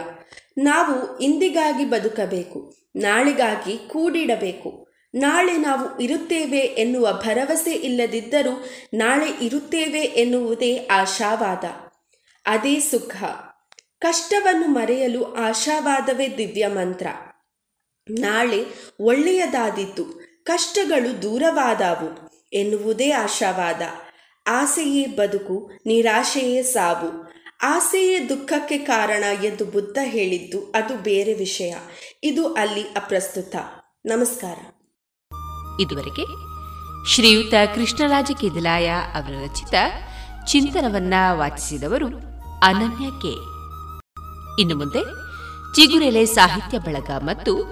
ನಾವು 0.58 1.20
ಇಂದಿಗಾಗಿ 1.20 1.86
ಬದುಕಬೇಕು. 1.86 2.76
ನಾಳೆಗಾಗಿ 2.96 3.78
ಕೂಡಿಡಬೇಕು. 3.78 4.88
ನಾಳೆ 5.16 5.58
ನಾವು 5.58 6.00
ಇರುತ್ತೇವೆ 6.00 6.58
ಎನ್ನುವ 6.58 7.22
ಭರವಸೆ 7.26 7.72
ಇಲ್ಲದಿದ್ದರೂ 7.72 8.66
ನಾಳೆ 8.94 9.46
ಇರುತ್ತೇವೆ 9.46 10.00
ಎನ್ನುವುದೇ 10.00 10.88
ಆಶಾವಾದ. 10.92 11.64
ಅದೇ 12.46 12.80
ಸುಖ. 12.80 13.24
ಕಷ್ಟವನ್ನು 14.00 14.68
ಮರೆಯಲು 14.68 15.34
ಆಶಾವಾದವೇ 15.34 16.28
ದಿವ್ಯ 16.28 16.68
ಮಂತ್ರ. 16.68 17.08
ನಾಳೆ 18.10 18.66
ಒಳ್ಳೆಯದಾದಿತ್ತು 19.00 20.04
ಕಷ್ಟಗಳು 20.44 21.22
ದೂರವಾದವು 21.22 22.32
ಎನ್ನುವುದೇ 22.54 23.12
ಆಶಾವಾದ. 23.12 23.82
ಆಸೆಯೇ 24.48 25.06
ಬದುಕು, 25.06 25.72
ನಿರಾಶೆಯೇ 25.86 26.64
ಸಾವು. 26.64 27.32
ಆಸೆಯೇ 27.64 28.30
ದುಃಖಕ್ಕೆ 28.30 28.78
ಕಾರಣ 28.78 29.24
ಎಂದು 29.44 29.66
ಬುದ್ಧ 29.66 29.98
ಹೇಳಿದ್ದು 30.02 30.72
ಅದು 30.76 30.98
ಬೇರೆ 30.98 31.34
ವಿಷಯ. 31.34 31.76
ಇದು 32.24 32.54
ಅಲ್ಲಿ 32.54 32.82
ಅಪ್ರಸ್ತುತ. 32.82 33.56
ನಮಸ್ಕಾರ. 34.06 34.58
ಇದುವರೆಗೆ 35.82 36.26
ಶ್ರೀಯುತ 37.10 37.54
ಕೃಷ್ಣರಾಜ 37.76 38.32
ಕೇದಲಾಯ 38.42 38.90
ಅವರ 38.90 39.34
ರಚಿತ 39.44 39.74
ಚಿಂತನವನ್ನ 40.48 41.14
ವಾಚಿಸಿದವರು 41.32 42.08
ಅನನ್ಯ 42.64 43.10
ಕೆ. 43.10 43.34
ಇನ್ನು 44.62 44.78
ಮುಂದೆ 44.78 45.04
ಚಿಗುರೆಲೆ 45.76 46.26
ಸಾಹಿತ್ಯ 46.26 46.80
ಬಳಗ 46.80 47.12
ಮತ್ತು 47.24 47.64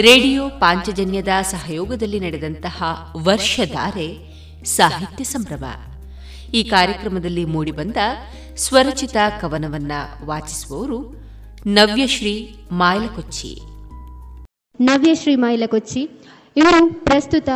ರೇಡಿಯೋ 0.00 0.48
ಪಾಂಚಜನ್ಯದ 0.48 1.28
ಸಹಯೋಗದಲ್ಲಿ 1.42 2.20
ನಡೆದಂತಹ 2.20 2.82
ವರ್ಷಧಾರೆ 3.16 4.36
ಸಾಹಿತ್ಯ 4.64 5.24
ಸಂಭ್ರಮ. 5.24 5.64
ಈ 6.54 6.64
ಕಾರ್ಯಕ್ರಮದಲ್ಲಿ 6.64 7.44
ಮೂಡಿಬಂದ 7.44 7.96
ಸ್ವರಚಿತ 8.56 9.16
ಕವನವನ್ನ 9.40 9.92
ವಾಚಿಸುವವರು 10.24 11.26
ನವ್ಯಶ್ರೀ 11.66 12.54
ಮಾಯಲಕೊಚ್ಚಿ. 12.72 13.58
ನವ್ಯಶ್ರೀ 14.80 15.36
ಮಾಯಲಕೊಚ್ಚಿ 15.36 16.10
ಇವರು 16.56 17.04
ಪ್ರಸ್ತುತ 17.04 17.48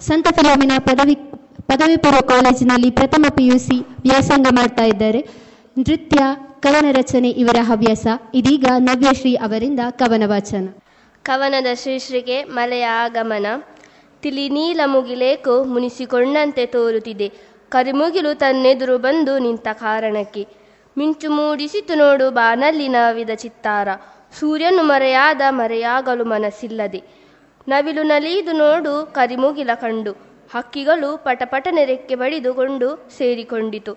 ಸಂತ 0.00 0.28
ಫಿಲೋಮಿನ 0.28 0.72
ಪದವಿ 0.78 1.14
ಪದವಿ 1.62 1.96
ಪೂರ್ವ 1.96 2.20
ಕಾಲೇಜಿನಲ್ಲಿ 2.20 2.90
ಪ್ರಥಮ 2.90 3.24
ಪಿಯುಸಿ 3.30 3.80
ವ್ಯಾಸಂಗ 3.80 4.46
ಮಾಡ್ತಾ 4.50 4.84
ಇದ್ದಾರೆ. 4.84 5.28
ನೃತ್ಯ 5.78 6.18
ಕವನ 6.60 6.84
ರಚನೆ 6.92 7.30
ಇವರ 7.30 7.56
ಹವ್ಯಾಸ. 7.60 8.06
ಇದೀಗ 8.34 8.64
ನವ್ಯಶ್ರೀ 8.78 9.34
ಅವರಿಂದ 9.34 9.80
ಕವನ 9.90 10.22
ವಾಚನ. 10.26 10.68
ಕವನದ 11.22 11.66
ಶೀರ್ಷಿಕೆ 11.74 12.44
ಮಲೆಯ 12.44 12.86
ಆಗಮನ 12.86 13.46
ತಿಳಿ 14.22 14.48
ನೀಲ 14.48 14.80
ಮುಗಿಲೇಕೋ 14.86 15.64
ಮುನಿಸಿಕೊಂಡಂತೆ 15.64 16.66
ತೋರುತ್ತಿದೆ. 16.66 17.32
ಕರಿಮುಗಿಲು 17.70 18.34
ತನ್ನೆದುರು 18.34 18.98
ಬಂದು 18.98 19.38
ನಿಂತ 19.38 19.68
ಕಾರಣಕ್ಕೆ. 19.72 20.46
ಮಿಂಚು 20.98 21.30
ಮೂಡಿಸಿತು 21.30 21.94
ನೋಡು 21.94 22.30
ಬಾನಲ್ಲಿ 22.30 22.88
ನವಿದ 22.88 23.30
ಚಿತ್ತಾರ. 23.34 23.88
ಸೂರ್ಯನು 24.40 24.82
ಮರೆಯಾದ 24.82 25.40
ಮರೆಯಾಗಲು 25.48 26.24
ಮನಸ್ಸಿಲ್ಲದೆ. 26.24 27.02
ನವಿಲು 27.68 28.02
ನಲಿದು 28.02 28.52
ನೋಡು 28.52 29.06
ಕರಿಮುಗಿಲ 29.06 29.70
ಕಂಡು. 29.74 30.12
ಹಕ್ಕಿಗಳು 30.54 31.16
ಪಟಪಟನೆ 31.16 31.84
ರೆಕ್ಕೆ 31.84 32.14
ಬಡಿದುಕೊಂಡು 32.14 33.08
ಸೇರಿಕೊಂಡಿತು. 33.16 33.94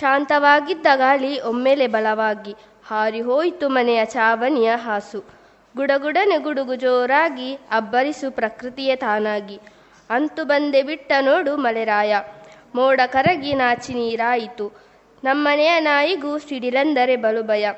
ಶಾಂತವಾಗಿದ್ದ 0.00 0.86
ಗಾಳಿ 0.96 1.40
ಒಮ್ಮೆಲೆ 1.40 1.86
ಬಲವಾಗಿ. 1.86 2.54
ಹಾರಿಹೋಯಿತು 2.86 3.68
ಮನೆಯ 3.68 4.04
ಚಾವಣಿಯ 4.04 4.70
ಹಾಸು. 4.74 5.24
ಗುಡಗುಡನೆ 5.76 6.38
ಗುಡುಗು 6.38 6.74
ಜೋರಾಗಿ 6.74 7.54
ಅಬ್ಬರಿಸು 7.54 8.30
ಪ್ರಕೃತಿಯೇ 8.30 8.96
ತಾನಾಗಿ. 8.96 9.60
ಅಂತು 10.10 10.44
ಬಂದೆ 10.44 10.82
ಬಿಟ್ಟ 10.82 11.12
ನೋಡು 11.20 11.56
ಮಳೆರಾಯ 11.56 12.16
ಮೋಡ 12.74 13.00
ಕರಗಿ 13.06 13.54
ನಾಚಿ 13.54 13.94
ನೀರಾಯಿತು 13.94 14.72
ನಮ್ಮನೆಯ 15.24 15.80
ನಾಯಿಗೂ 15.80 16.38
ಸಿಡಿಲೆಂದರೆ 16.38 17.16
ಬಲು 17.16 17.42
ಭಯ 17.42 17.68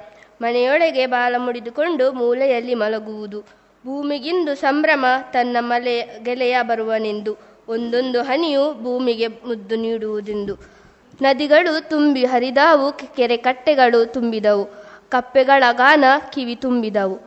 ಮನೆಯೊಳಗೆ 0.42 1.06
ಬಾಲ 1.06 1.34
ಮುಡಿದುಕೊಂಡು 1.38 2.12
ಮೂಲೆಯಲ್ಲಿ 2.12 2.74
ಮಲಗುವುದು. 2.74 3.40
ಭೂಮಿಗಿಂದು 3.86 4.54
ಸಂಭ್ರಮ 4.54 5.04
ತನ್ನ 5.32 5.56
ಮಲೆ 5.60 6.18
ಗೆಲೆಯ 6.22 6.58
ಬರುವನೆಂದು. 6.62 7.36
ಒಂದೊಂದು 7.68 8.22
ಹನಿಯು 8.22 8.82
ಭೂಮಿಗೆ 8.82 9.28
ಮುದ್ದು 9.28 9.76
ನೀಡುವುದೆಂದು. 9.76 10.54
ನದಿಗಳು 11.22 11.88
ತುಂಬಿ 11.88 12.24
ಹರಿದಾವು, 12.24 12.92
ಕೆರೆ 12.92 13.36
ಕಟ್ಟೆಗಳು 13.36 14.12
ತುಂಬಿದವು. 14.12 14.64
ಕಪ್ಪೆಗಳ 15.08 15.64
ಗಾನ 15.72 16.04
ಕಿವಿ 16.32 16.54
ತುಂಬಿದವು. 16.54 17.18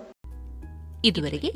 ಇದುವರೆಗೆ 1.06 1.54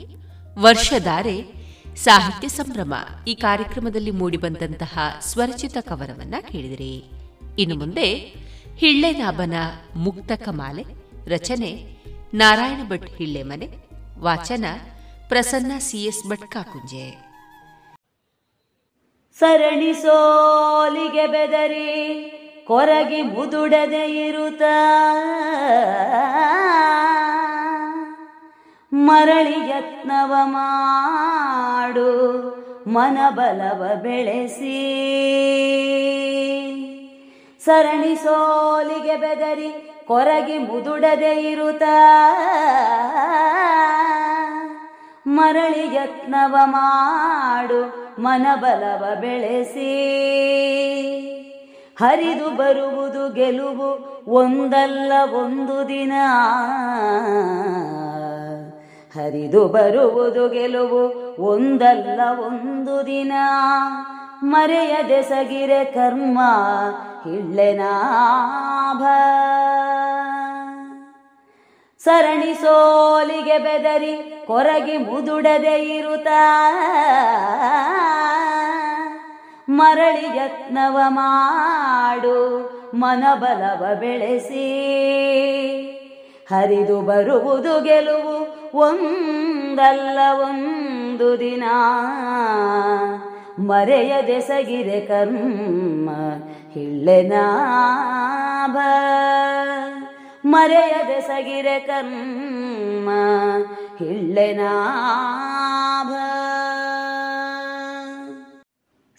ವರ್ಷಧಾರೆ 0.60 1.61
ಸಾಹಿತ್ಯ 1.96 2.48
ಸಂಭ್ರಮ 2.48 2.94
ಈ 3.28 3.36
ಕಾರ್ಯಕ್ರಮದಲ್ಲಿ 3.36 4.12
ಮೂಡಿಬಂದಂತಹ 4.12 5.00
ಸ್ವರಚಿತ 5.22 5.78
ಕವನವನ್ನ 5.82 6.36
ಕೇಳಿದಿರಿ. 6.52 7.04
ಇನ್ನು 7.60 7.76
ಮುಂದೆ 7.76 8.14
ಹಿಳ್ಳೆನಾಭನ 8.76 9.54
ಮುಕ್ತ 9.96 10.32
ಕಮಾಲೆ, 10.32 10.86
ರಚನೆ, 11.30 11.98
ನಾರಾಯಣ 12.34 12.80
ಭಟ್ 12.90 13.10
ಹಿಳ್ಳೆಮನೆ 13.10 13.70
ವಾಚನ 14.20 14.66
ಪ್ರಸನ್ನ 15.28 15.72
ಸಿಎಸ್ 15.78 16.30
ಭಟ್ 16.30 16.52
ಕಾಕುಂಜೆ. 16.52 17.32
ಸರಣಿ 19.40 19.94
ಸೋಲಿಗೆ 19.94 21.28
ಬೆದರಿ 21.28 22.38
ಕೊರಗಿ 22.68 23.22
ಮುದುಡದೆ 23.22 24.28
ಇರುತ್ತ. 24.28 24.62
ಮರಳಿ 28.94 29.70
ಯತ್ನವ 29.70 30.34
ಮಾಡು, 30.44 32.10
ಮನಬಲವ 32.88 33.82
ಬೆಳೆಸಿ. 34.02 34.80
ಸರಣಿ 37.66 38.16
ಸೋಲಿಗೆ 38.16 39.16
ಬೆದರಿ 39.16 39.70
ಕೊರಗಿ 40.08 40.58
ಮುದುಡದೆ 40.58 41.34
ಇರುತ್ತ 41.52 41.84
ಮರಳಿ 45.28 45.96
ಯತ್ನವ 45.96 46.56
ಮಾಡು, 46.66 47.82
ಮನಬಲವ 48.22 49.04
ಬೆಳೆಸಿ. 49.22 49.94
ಹರಿದು 52.00 52.50
ಬರುವುದು 52.50 53.34
ಗೆಲುವು 53.34 53.90
ಒಂದಲ್ಲ 54.28 55.12
ಒಂದು 55.34 55.88
ದಿನ. 55.88 56.14
ಹರಿದು 59.16 59.68
ಬರುವುದು 59.68 60.50
ಗೆಲುವು 60.50 61.02
ಒಂದಲ್ಲ 61.42 62.22
ಒಂದು 62.46 63.06
ದಿನ. 63.06 63.34
ಮರೆಯದೆ 64.44 65.22
ಸಗಿರೆ 65.22 65.86
ಕರ್ಮ 65.86 66.40
ಹಿಳ್ಳೆನಾಭ 67.24 69.04
ಸರಣಿ 72.04 72.54
ಸೋಲಿಗೆ 72.54 73.58
ಬೆದರಿ 73.58 74.44
ಕೊರಗಿ 74.48 74.98
ಮುದುಡದೆ 74.98 75.76
ಇರುತ್ತ. 75.98 76.28
ಮರಳಿ 79.70 80.38
ಯತ್ನವ 80.38 81.00
ಮಾಡು, 81.08 82.38
ಮನಬಲವ 82.94 83.86
ಬೆಳೆಸಿ. 84.00 84.68
ಹರಿದು 86.52 87.02
ಬರುವುದು 87.02 87.84
ಗೆಲುವು 87.84 88.62
ಒಂದಲ್ಲ 88.78 90.20
ಒಂದು 90.44 91.40
ದಿನ. 91.40 91.64
ಮರೆಯದೆ 93.60 94.42
ಸಗಿರೆ 94.42 95.02
ಕರ್ಮ 95.02 96.10
ಹಿಳ್ಳೆನಾಭ 96.74 98.78
ಮರೆಯದೆ 100.46 101.22
ಸಗಿರೆ 101.22 101.80
ಕರ್ಮ 101.80 103.10
ಹಿಳ್ಳೆನಾಭ 104.00 106.12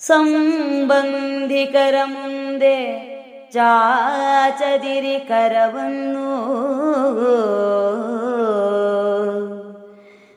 ಸಂಬಂಧಿಕರ 0.00 1.94
ಮುಂದೆ 2.04 3.11
ಚಾಚದಿರಿ 3.52 5.18
ಕರವನ್ನು. 5.28 6.28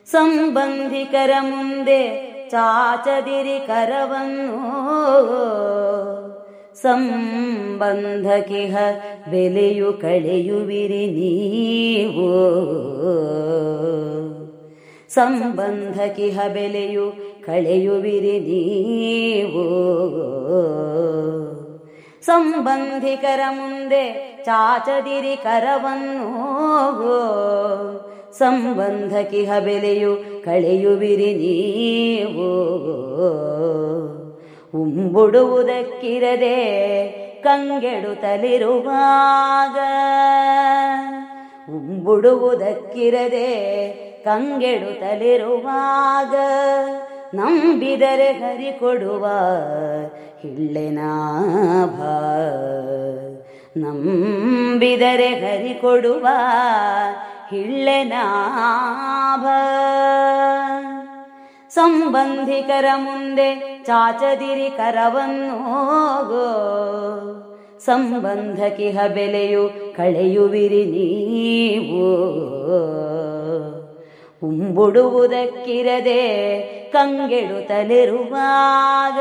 ಸಂಬಂಧಿಕರ 0.06 1.32
ಮುಂದೆ 1.42 2.02
ಚಾಚದಿರಿ 2.52 3.68
ಕರವನ್ನು. 3.68 4.58
ಸಂಬಂಧಕಿಹ 6.82 8.78
ಬೆಲೆಯು 9.32 9.94
ಕಳೆಯುವಿರಿ 9.94 11.08
ನೀವು. 11.08 12.30
ಸಂಬಂಧಕಿಹ 15.10 16.40
ಬೆಲೆಯು 16.54 17.12
ಕಳೆಯುವಿರಿ 17.46 18.40
ನೀವು. 18.40 19.66
ಸಂಬಂಧಿಕರ 22.26 23.42
ಮುಂದೆ 23.50 24.36
ಚಾಚದಿರಿ 24.46 25.44
ಕರವನ್ನು 25.44 26.30
ಸಂಬಂಧಕಿಹ 28.32 29.60
ಬೆಲೆಯು 29.60 30.44
ಕಳೆಯುವಿರಿ 30.46 31.34
ನೀವು. 31.34 32.50
ಉಂಬುಡುವುದಕ್ಕಿರದೆ 34.74 36.58
ಕಂಗೆಡುತ್ತಲಿರುವಾಗ 37.44 39.78
ಉಂಬುಡುವುದಕ್ಕಿರದೆ 41.70 43.50
ಕಂಗೆಡುತ್ತಲಿರುವಾಗ 44.24 46.36
ನಂಬಿದರೆ 47.36 48.32
ಹರಿ 48.32 48.72
ಕೊಡುವ 48.80 49.26
ಹಿಳ್ಳೆನಾಭ 50.42 52.00
ನಂಬಿದರೆ 53.78 55.30
ಹರಿ 55.44 55.74
ಕೊಡುವ 55.82 56.26
ಹಿಳ್ಳೆನಾಭ 57.50 59.46
ಸಂಬಂಧಿಕರ 61.70 62.86
ಮುಂದೆ 62.98 63.50
ಚಾಚದಿರಿ 63.86 64.70
ಕರವನ್ನು 64.78 65.58
ಸಂಬಂಧಕಿಹ 67.86 68.98
ಬೆಲೆಯು 69.08 69.64
ಕಳೆಯುವಿರಿ 69.96 70.84
ನೀವು. 70.86 72.06
ಉಂಬುಡುವುದಕ್ಕಿರದೆ 74.42 76.22
ಕಂಗೆಡುತ್ತಲಿರುವಾಗ 76.94 79.20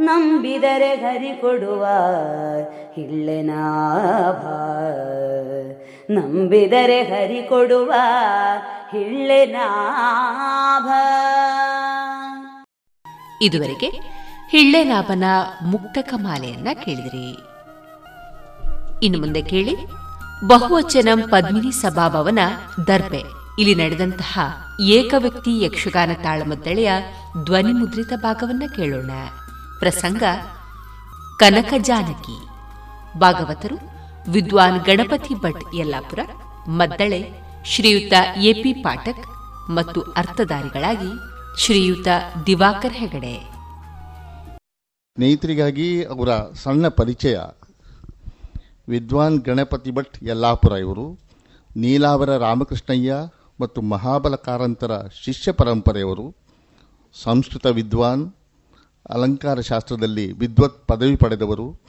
ನಂಬಿದರೆ 0.00 0.94
ಹರಿ 0.94 1.40
ಕೊಡುವ 1.40 1.86
ಹಿಳ್ಳೆನಾಭ 2.94 4.44
ನಂಬಿದರೆ 6.10 7.02
ಹರಿ 7.02 7.42
ಕೊಡುವ 7.42 7.92
ಹಿಳ್ಳೆನಾಭ 8.90 10.88
ಇದುವರೆಗೆ 13.42 13.90
ಹಿಳ್ಳೆನಾಭನ 14.50 15.24
ಮುಕ್ತಕ 15.62 16.14
ಮಾಲೆಯನ್ನ 16.16 16.68
ಕೇಳಿದಿರಿ. 16.84 17.36
ಇನ್ನು 19.06 19.18
ಮುಂದೆ 19.18 19.42
ಕೇಳಿ 19.42 19.76
ಬಹುವಚನಂ 20.48 21.30
ಪದ್ಮಿನಿ 21.30 21.72
ಸಭಾಭವನ 21.72 22.38
ದರ್ಬೆ 22.86 23.43
ಇಲ್ಲಿ 23.58 23.74
ನಡೆದಂತಹ 23.74 24.38
ಏಕವ್ಯಕ್ತಿ 24.80 25.62
ಯಕ್ಷಗಾನ 25.62 26.10
ತಾಳಮದ್ದಳೆಯ 26.22 26.90
ಧ್ವನಿ 27.44 27.72
ಮುದ್ರಿತ 27.72 28.12
ಭಾಗವನ್ನ 28.16 28.62
ಕೇಳೋಣ. 28.76 29.10
ಪ್ರಸಂಗ, 29.78 30.22
ಕನಕ 31.38 31.74
ಜಾನಕಿ. 31.78 32.46
ಭಾಗವತರು, 33.18 33.76
ವಿದ್ವಾನ್ 34.30 34.84
ಗಣಪತಿ 34.84 35.34
ಭಟ್ 35.34 35.74
ಯಲ್ಲಾಪುರ, 35.74 36.18
ಮದ್ದಳೆ, 36.68 37.30
ಶ್ರೀಯುತ 37.64 38.12
ಎಪಿ 38.36 38.72
ಪಾಠಕ್ 38.72 39.26
ಮತ್ತು 39.70 40.00
ಅರ್ಥಧಾರಿಗಳಾಗಿ 40.00 41.10
ಶ್ರೀಯುತ 41.60 42.08
ದಿವಾಕರ್ 42.46 42.92
ಹೆಗಡೆ. 42.92 43.50
ಸ್ನೇಹಿತರಿಗಾಗಿ 45.16 46.04
ಅವರ 46.04 46.28
ಸಣ್ಣ 46.54 46.88
ಪರಿಚಯ. 46.88 47.38
ವಿದ್ವಾನ್ 48.88 49.40
ಗಣಪತಿ 49.40 49.90
ಭಟ್ 49.90 50.24
ಯಲ್ಲಾಪುರ 50.24 50.72
ಇವರು. 50.72 51.24
ನೀಲಾವರ 51.76 52.36
ರಾಮಕೃಷ್ಣಯ್ಯ 52.36 53.14
ಮತ್ತು 53.60 53.82
ಮಹಾಬಲ 53.82 54.34
ಕಾರಂತರ 54.34 55.06
ಶಿಷ್ಯ 55.22 55.52
ಪರಂಪರೆಯವರು, 55.52 56.34
ಸಂಸ್ಕೃತ 57.22 57.66
ವಿದ್ವಾನ್, 57.66 58.32
ಅಲಂಕಾರ 59.10 59.60
ಶಾಸ್ತ್ರದಲ್ಲಿ 59.60 60.32
ವಿದ್ವತ್ 60.32 60.88
ಪದವಿ 60.88 61.16
ಪಡೆದವರು, 61.16 61.80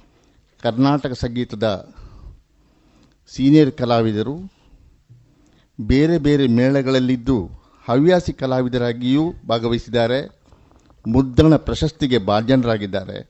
ಕರ್ನಾಟಕ 0.63 1.11
ಸಂಗೀತದ 1.11 1.89
ಸೀನಿಯರ್ 3.27 3.71
ಕಲಾವಿದರು, 3.71 4.53
ಬೇರೆ 5.81 6.17
ಬೇರೆ 6.17 6.47
ಮೇಳಗಳಲ್ಲಿದ್ದು 6.47 7.45
ಹವ್ಯಾಸಿ 7.89 8.33
ಕಲಾವಿದರಾಗಿಯೂ 8.33 9.33
ಭಾಗವಹಿಸಿದ್ದಾರೆ, 9.49 10.39
ಮುದ್ರಣ 11.07 11.55
ಪ್ರಶಸ್ತಿಗೆ 11.55 12.17
ಭಾಜನರಾಗಿದ್ದಾರೆ. 12.17 13.29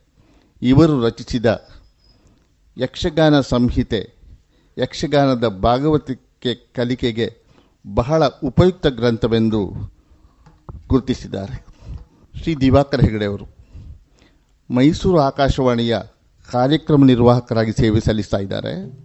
ಇವರು 0.61 1.01
ರಚಿಸಿದ 1.01 1.67
ಯಕ್ಷಗಾನ 2.77 3.41
ಸಂಹಿತೆ, 3.41 4.13
ಯಕ್ಷಗಾನದ 4.77 5.47
ಭಾಗವತಿಕೆ 5.47 6.55
ಕಲಿಕೆಗೆ 6.55 7.44
ಬಹಳ 7.93 8.27
ಉಪಯುಕ್ತ 8.27 8.87
ಗ್ರಂಥವೆಂದು 8.87 9.67
ಗುರುತಿಸಿದ್ದಾರೆ. 10.87 11.65
ಶ್ರೀ 12.41 12.55
ದಿವಾಕರ್ 12.55 13.01
ಹೆಗಡೆಯವರು 13.01 13.45
ಮೈಸೂರು 14.71 15.19
ಆಕಾಶವಾಣಿಯ 15.19 15.99
ಕಾರ್ಯಕ್ರಮ 16.51 17.05
ನಿರ್ವಾಹಕರಾಗಿ 17.05 17.71
ಸೇವೆ 17.71 17.99
ಸಲ್ಲಿಸ್ತಾ 17.99 18.37
ಇದ್ದಾರೆ. 18.37 19.03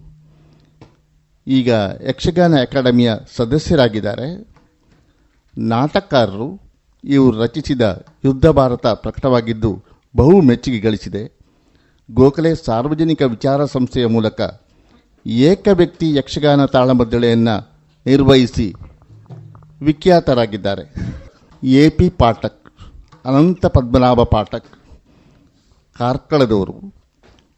ಈಗ 1.46 1.68
ಯಕ್ಷಗಾನ 2.08 2.54
ಅಕಾಡೆಮಿಯ 2.60 3.12
ಸದಸ್ಯರಾಗಿದ್ದಾರೆ. 3.36 4.56
ನಾಟಕಕಾರರು 5.58 6.60
ಇವರು 7.04 7.42
ರಚಿಸಿದ 7.42 8.04
ಯುದ್ಧ 8.24 8.46
ಭಾರತ 8.46 8.86
ಪ್ರಕಟವಾಗಿದ್ದು 8.86 9.84
ಬಹು 10.16 10.40
ಮೆಚ್ಚುಗೆ 10.40 10.80
ಗಳಿಸಿದೆ. 10.80 11.40
ಗೋಖಲೆ 12.10 12.54
ಸಾರ್ವಜನಿಕ 12.54 13.22
ವಿಚಾರ 13.22 13.64
ಸಂಸ್ಥೆಯ 13.64 14.06
ಮೂಲಕ 14.06 14.40
ಏಕ 15.26 15.68
ವ್ಯಕ್ತಿ 15.72 16.14
ಯಕ್ಷಗಾನ 16.14 16.64
ತಾಳಮದ್ದಳೆಯನ್ನು 16.64 17.69
ನಿರ್ವಹಿಸಿ 18.06 18.74
ವಿಖ್ಯಾತರಾಗಿದ್ದಾರೆ. 19.82 20.84
ಎ 21.62 21.88
ಪಿ 21.88 22.08
ಪಾಠಕ್, 22.08 22.62
ಅನಂತ 23.24 23.66
ಪದ್ಮನಾಭ 23.66 24.22
ಪಾಠಕ್, 24.22 24.70
ಕಾರ್ಕಳದವರು, 25.98 26.74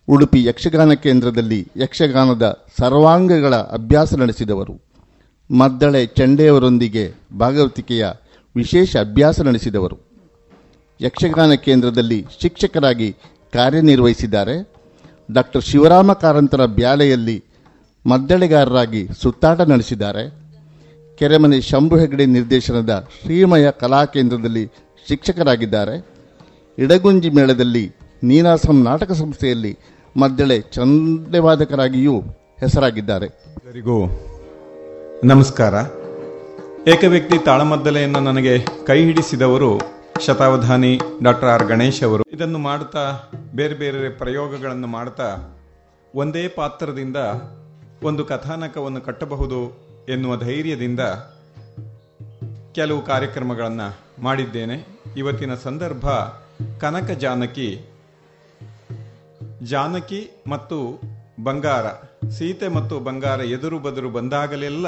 ಉಡುಪಿ 0.09 0.45
ಯಕ್ಷಗಾನ 0.45 0.93
ಕೇಂದ್ರದಲ್ಲಿ 0.93 1.69
ಯಕ್ಷಗಾನದ 1.77 2.67
ಸರ್ವಾಂಗಗಳ 2.81 3.55
ಅಭ್ಯಾಸ 3.55 4.15
ನಡೆಸಿದವರು, 4.15 4.81
ಮದ್ದಳೆ 5.51 6.07
ಚಂಡೆಯವರೊಂದಿಗೆ 6.07 7.15
ಭಾಗವತಿಕೆಯ 7.39 8.07
ವಿಶೇಷ 8.57 8.97
ಅಭ್ಯಾಸ 8.97 9.41
ನಡೆಸಿದವರು. 9.41 9.99
ಯಕ್ಷಗಾನ 11.01 11.53
ಕೇಂದ್ರದಲ್ಲಿ 11.53 12.27
ಶಿಕ್ಷಕರಾಗಿ 12.41 13.17
ಕಾರ್ಯನಿರ್ವಹಿಸಿದ್ದಾರೆ. 13.53 14.73
ಡಾಕ್ಟರ್ 15.33 15.63
ಶಿವರಾಮ 15.63 16.13
ಕಾರಂತರ 16.13 16.65
ಬ್ಯಾಲೆಯಲ್ಲಿ 16.65 17.45
ಮದ್ದಳೆಗಾರರಾಗಿ 18.07 19.09
ಸುತ್ತಾಟ 19.23 19.61
ನಡೆಸಿದ್ದಾರೆ. 19.61 20.43
ಕೆರೆಮನೆ 21.17 21.61
ಶಂಭು 21.61 21.97
ಹೆಗಡೆ 21.97 22.27
ನಿರ್ದೇಶನದ 22.27 23.09
ಶ್ರೀಮಯ 23.23 23.71
ಕಲಾ 23.71 24.05
ಕೇಂದ್ರದಲ್ಲಿ 24.05 24.71
ಶಿಕ್ಷಕರಾಗಿದ್ದಾರೆ. 25.09 26.07
ಇಡಗುಂಜಿ 26.79 27.31
ಮೇಳದಲ್ಲಿ 27.31 27.93
ನೀನಾಸಂ 28.23 28.85
ನಾಟಕ 28.85 29.13
ಸಂಸ್ಥೆಯಲ್ಲಿ 29.13 29.79
ಮದ್ದಳೆ 30.17 30.61
ಚಂದವಾದಕರಾಗಿಯೂ 30.61 32.21
ಹೆಸರಾಗಿದ್ದಾರೆ. 32.61 33.27
ಎಲ್ಲರಿಗೂ 33.27 34.05
ನಮಸ್ಕಾರ. 35.25 35.75
ಏಕವ್ಯಕ್ತಿ 36.89 37.39
ತಾಳಮದ್ದಲೆಯನ್ನು 37.39 38.21
ನನಗೆ 38.21 38.59
ಕೈ 38.87 39.05
ಹಿಡಿಸಿದವರು 39.05 39.81
ಶತಾವಧಾನಿ 40.27 41.01
ಡಾಕ್ಟರ್ 41.23 41.49
ಆರ್. 41.49 41.65
ಗಣೇಶ್ 41.65 42.03
ಅವರು. 42.03 42.23
ಇದನ್ನು 42.33 42.59
ಮಾಡ್ತಾ 42.59 43.31
ಬೇರೆ 43.55 43.75
ಬೇರೆ 43.75 44.09
ಪ್ರಯೋಗಗಳನ್ನು 44.09 44.87
ಮಾಡ್ತಾ 44.87 45.59
ಒಂದೇ 46.15 46.49
ಪಾತ್ರದಿಂದ 46.49 47.17
ಒಂದು 48.03 48.25
ಕಥಾನಕವನ್ನು 48.25 49.01
ಕಟ್ಟಬಹುದು 49.01 49.81
ಎನ್ನುವ 50.09 50.37
ಧೈರ್ಯದಿಂದ 50.37 51.01
ಕೆಲವು 52.73 53.03
ಕಾರ್ಯಕ್ರಮಗಳನ್ನು 53.03 54.23
ಮಾಡಿದ್ದೇನೆ. 54.23 54.87
ಇವತ್ತಿನ 55.17 55.55
ಸಂದರ್ಭ 55.55 56.11
ಕನಕ 56.81 57.11
ಜಾನಕಿ 57.11 57.89
ಜಾನಕಿ 59.63 60.45
ಮತ್ತು 60.47 61.01
ಬಂಗಾರ, 61.45 61.87
ಸೀತೆ 62.29 62.69
ಮತ್ತು 62.69 63.01
ಬಂಗಾರ 63.01 63.41
ಎದುರು 63.41 63.79
ಬದುರು 63.79 64.11
ಬಂದಾಗಲೆಲ್ಲ 64.11 64.87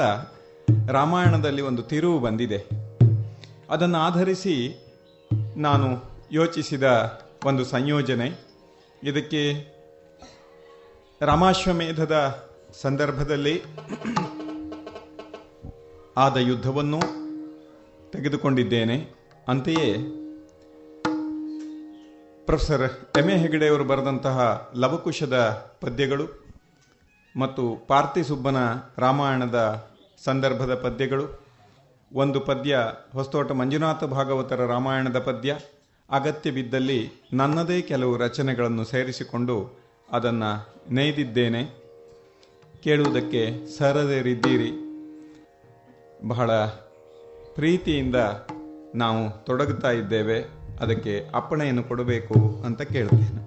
ರಾಮಾಯಣದಲ್ಲಿ 0.91 1.61
ಒಂದು 1.61 1.81
ತಿರುವು 1.81 2.19
ಬಂದಿದೆ. 2.19 2.57
ಅದನ್ನು 3.69 3.97
ಆಧರಿಸಿ 3.97 4.81
ನಾನು 5.57 5.87
ಯೋಚಿಸಿದ 6.31 6.83
ಒಂದು 7.45 7.65
ಸಂಯೋಜನೆ. 7.65 8.45
ಇದಕ್ಕೆ 9.03 9.53
ರಾಮಾಶ್ವಮೇಧದ 11.21 12.45
ಸಂದರ್ಭದಲ್ಲಿ 12.81 13.63
ಆದ 16.17 16.37
ಯುದ್ಧವನ್ನು 16.37 16.99
ತೆಗೆದುಕೊಂಡಿದ್ದೇನೆ. 18.11 19.13
ಅಂತೆಯೇ 19.47 19.93
ಪ್ರೊಫೆಸರ್ 22.45 23.17
ಎಂ 23.17 23.29
ಎ 23.29 23.37
ಹೆಗಡೆಯವರು 23.37 23.83
ಬರೆದಂತಹ 23.83 24.69
ಲವಕುಶದ 24.75 25.35
ಪದ್ಯಗಳು 25.81 26.45
ಮತ್ತು 27.35 27.75
ಪಾರ್ಥಿಸುಬ್ಬನ 27.87 28.55
ರಾಮಾಯಣದ 28.97 29.87
ಸಂದರ್ಭದ 30.23 30.75
ಪದ್ಯಗಳು, 30.75 31.45
ಒಂದು 32.13 32.39
ಪದ್ಯ 32.39 32.77
ಹೊಸತೋಟ 33.13 33.51
ಮಂಜುನಾಥ 33.51 34.03
ಭಾಗವತರ 34.03 34.65
ರಾಮಾಯಣದ 34.65 35.19
ಪದ್ಯ 35.19 35.57
ಅಗತ್ಯ 36.09 36.51
ಬಿದ್ದಲ್ಲಿ 36.51 37.11
ನನ್ನದೇ 37.33 37.81
ಕೆಲವು 37.81 38.17
ರಚನೆಗಳನ್ನು 38.17 38.83
ಸೇರಿಸಿಕೊಂಡು 38.83 39.79
ಅದನ್ನು 40.11 40.51
ನೇಯ್ದಿದ್ದೇನೆ. 40.93 41.84
ಕೇಳುವುದಕ್ಕೆ 42.85 43.43
ಸರದೇರಿದ್ದೀರಿ. 43.77 44.71
ಬಹಳ 46.27 46.51
ಪ್ರೀತಿಯಿಂದ 47.55 48.15
ನಾವು 48.95 49.45
ತೊಡಗುತ್ತಾ 49.45 49.91
ಇದ್ದೇವೆ. 49.91 50.39
ಅದಕ್ಕೆ 50.79 51.29
ಅಪ್ಪಣೆಯನ್ನು 51.35 51.83
ಕೊಡಬೇಕು 51.83 52.63
ಅಂತ 52.65 52.81
ಕೇಳ್ತೇನೆ. 52.81 53.41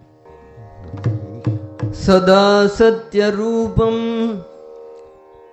ಸದಾ 1.92 2.66
ಸತ್ಯರೂಪಂ 2.66 3.96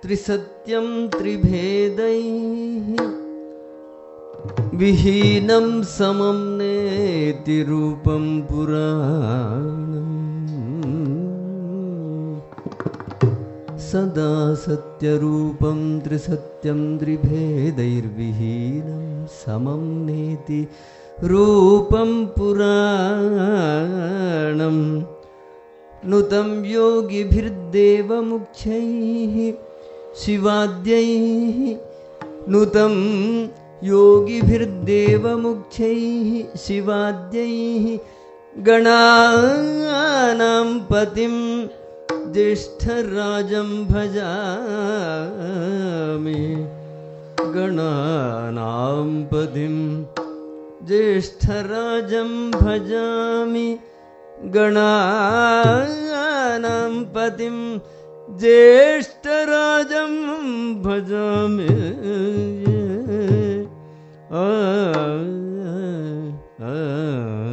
ತ್ರಿಸತ್ಯಂ 0.02 1.08
ತ್ರಿಭೇದೈ 1.08 2.22
ವಿಹೀನಂ 4.76 5.82
ಸಮಂ 5.84 6.58
ನೇತಿ 6.58 7.62
ರೂಪಂ 7.62 8.42
ಪುರಾಣಂ 8.42 10.35
सदा 13.90 14.30
सत्यरूपं 14.62 15.78
त्रिसत्यं 16.04 16.80
त्रिभेदैर्विहीनं 16.98 19.04
समं 19.40 19.82
नेति 20.06 20.60
रूपं 21.32 22.10
पुराणम् 22.36 22.72
नुतं 26.10 26.48
योगिभिर्देवमुख्यैः 26.72 29.36
शिवाद्यैः 30.24 31.60
नुतं 32.52 32.94
योगिभिर्देवमुख्यैः 33.92 36.30
शिवाद्यैः 36.66 37.86
गणानां 38.68 40.68
पतिं 40.90 41.34
ज्येष्ठराजं 42.34 43.84
भजामि 43.84 46.42
गणानां 47.54 49.22
पतिं 49.22 49.76
ज्येष्ठराजं 50.86 52.30
भजामि 52.50 53.68
गणानां 54.54 56.92
पतिं 57.14 57.56
ज्येष्ठराजं 58.38 60.12
भजामि। 60.82 61.68
आ, 64.32 64.44
आ, 66.66 66.68
ನೀನೆ 66.68 67.45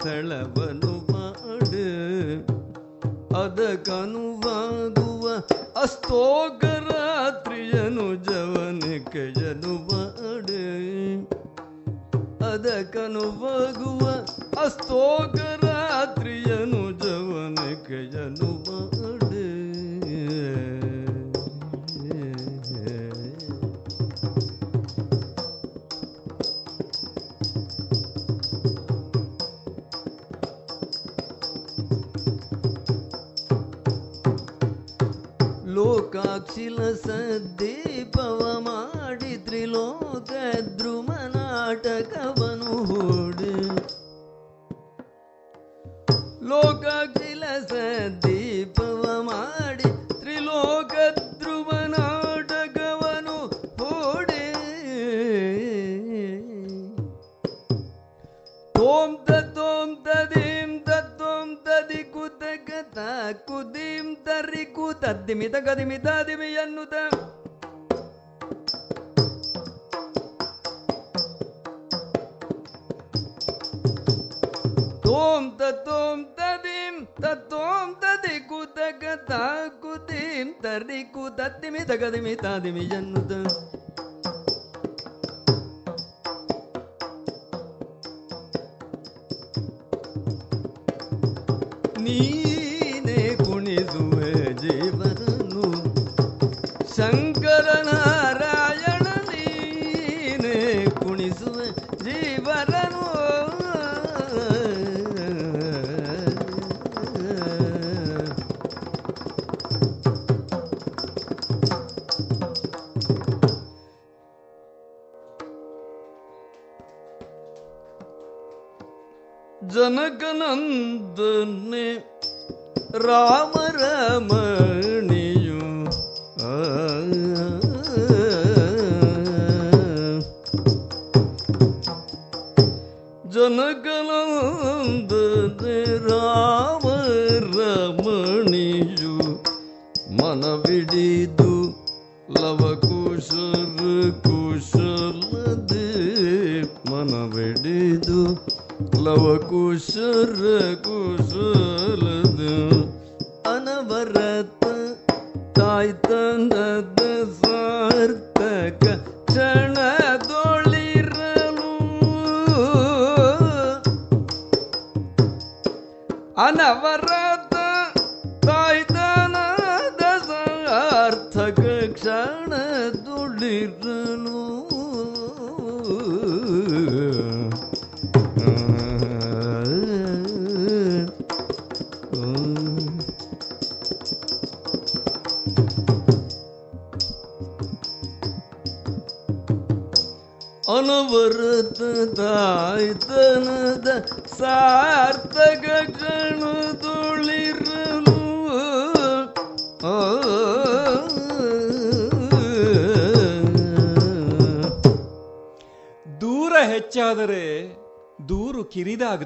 ಸ್ಥಳವನು 0.00 0.92
ಮಾಡು. 1.12 1.86
ಅದಕ್ಕನುವಾದುವ 3.42 5.24
ಅಸ್ತೋಕರಾತ್ರಿಯನು 5.82 8.16
ಜವನಿಕೆಯನು 8.16 9.74
ಮಾಡು. 9.74 10.62
ಅದಕ್ಕನುವಾಗುವ 12.52 14.04
ಅಸ್ತೋಕರಾತ್ರಿಯನು 14.64 16.92
ಜವನಿಕೆಯನು 16.92 18.46
ಮಾಡು. 18.46 19.19
是。 47.70 48.19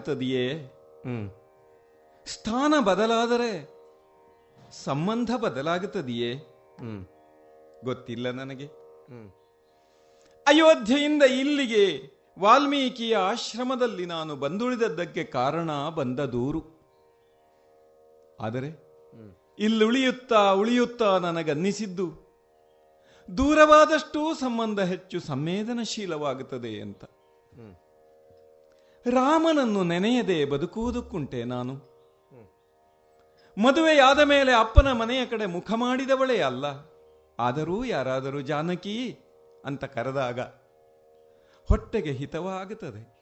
ಆಗ್ತದೆಯೇ 0.05 0.47
ಸ್ಥಾನ 2.27 2.75
ಬದಲಾದರೆ 2.85 3.51
ಸಂಬಂಧ 4.85 5.31
ಬದಲಾಗುತ್ತದೆಯೇ 5.43 6.31
ಗೊತ್ತಿಲ್ಲ 7.85 8.27
ನನಗೆ. 8.31 8.67
ಅಯೋಧ್ಯೆಯಿಂದ 10.47 11.25
ಇಲ್ಲಿಗೆ 11.41 11.85
ವಾಲ್ಮೀಕಿಯ 12.39 13.15
ಆಶ್ರಮದಲ್ಲಿ 13.17 14.07
ನಾನು 14.07 14.33
ಬಂದುಳಿದದ್ದಕ್ಕೆ 14.37 15.25
ಕಾರಣ 15.37 15.71
ಬಂದ 15.97 16.21
ದೂರು. 16.35 16.63
ಆದರೆ 18.41 18.71
ಇಲ್ಲುಳಿಯುತ್ತಾ 19.59 20.43
ಉಳಿಯುತ್ತಾ 20.53 21.11
ನನಗನ್ನಿಸಿದ್ದು 21.19 22.09
ದೂರವಾದಷ್ಟೂ 23.29 24.23
ಸಂಬಂಧ 24.35 24.81
ಹೆಚ್ಚು 24.93 25.21
ಸಂವೇದನಶೀಲವಾಗುತ್ತದೆ 25.21 26.75
ಅಂತ. 26.81 27.05
ರಾಮನನ್ನು 29.07 29.85
ನೆನೆಯದೆ 29.85 30.45
ಬದುಕುವುದಕ್ಕುಂಟೆ 30.45 31.45
ನಾನು. 31.45 31.75
ಮದುವೆಯಾದ 33.59 34.21
ಮೇಲೆ 34.21 34.53
ಅಪ್ಪನ 34.53 34.93
ಮನೆಯ 34.93 35.27
ಕಡೆ 35.27 35.47
ಮುಖ 35.47 35.73
ಮಾಡಿದವಳೇ 35.77 36.41
ಅಲ್ಲ. 36.41 36.65
ಆದರೂ 37.39 37.85
ಯಾರಾದರೂ 37.85 38.41
ಜಾನಕಿ 38.41 39.19
ಅಂತ 39.65 39.85
ಕರೆದಾಗ 39.85 40.41
ಹೊಟ್ಟೆಗೆ 41.69 42.13
ಹಿತವಾಗುತ್ತದೆ. 42.13 43.15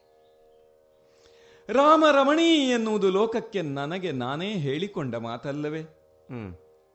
ರಾಮ 1.69 2.05
ರಮಣಿ 2.11 2.49
ಎನ್ನುವುದು 2.49 3.11
ಲೋಕಕ್ಕೆ 3.11 3.61
ನನಗೆ 3.61 4.11
ನಾನೇ 4.11 4.53
ಹೇಳಿಕೊಂಡ 4.53 5.15
ಮಾತಲ್ಲವೇ. 5.15 5.81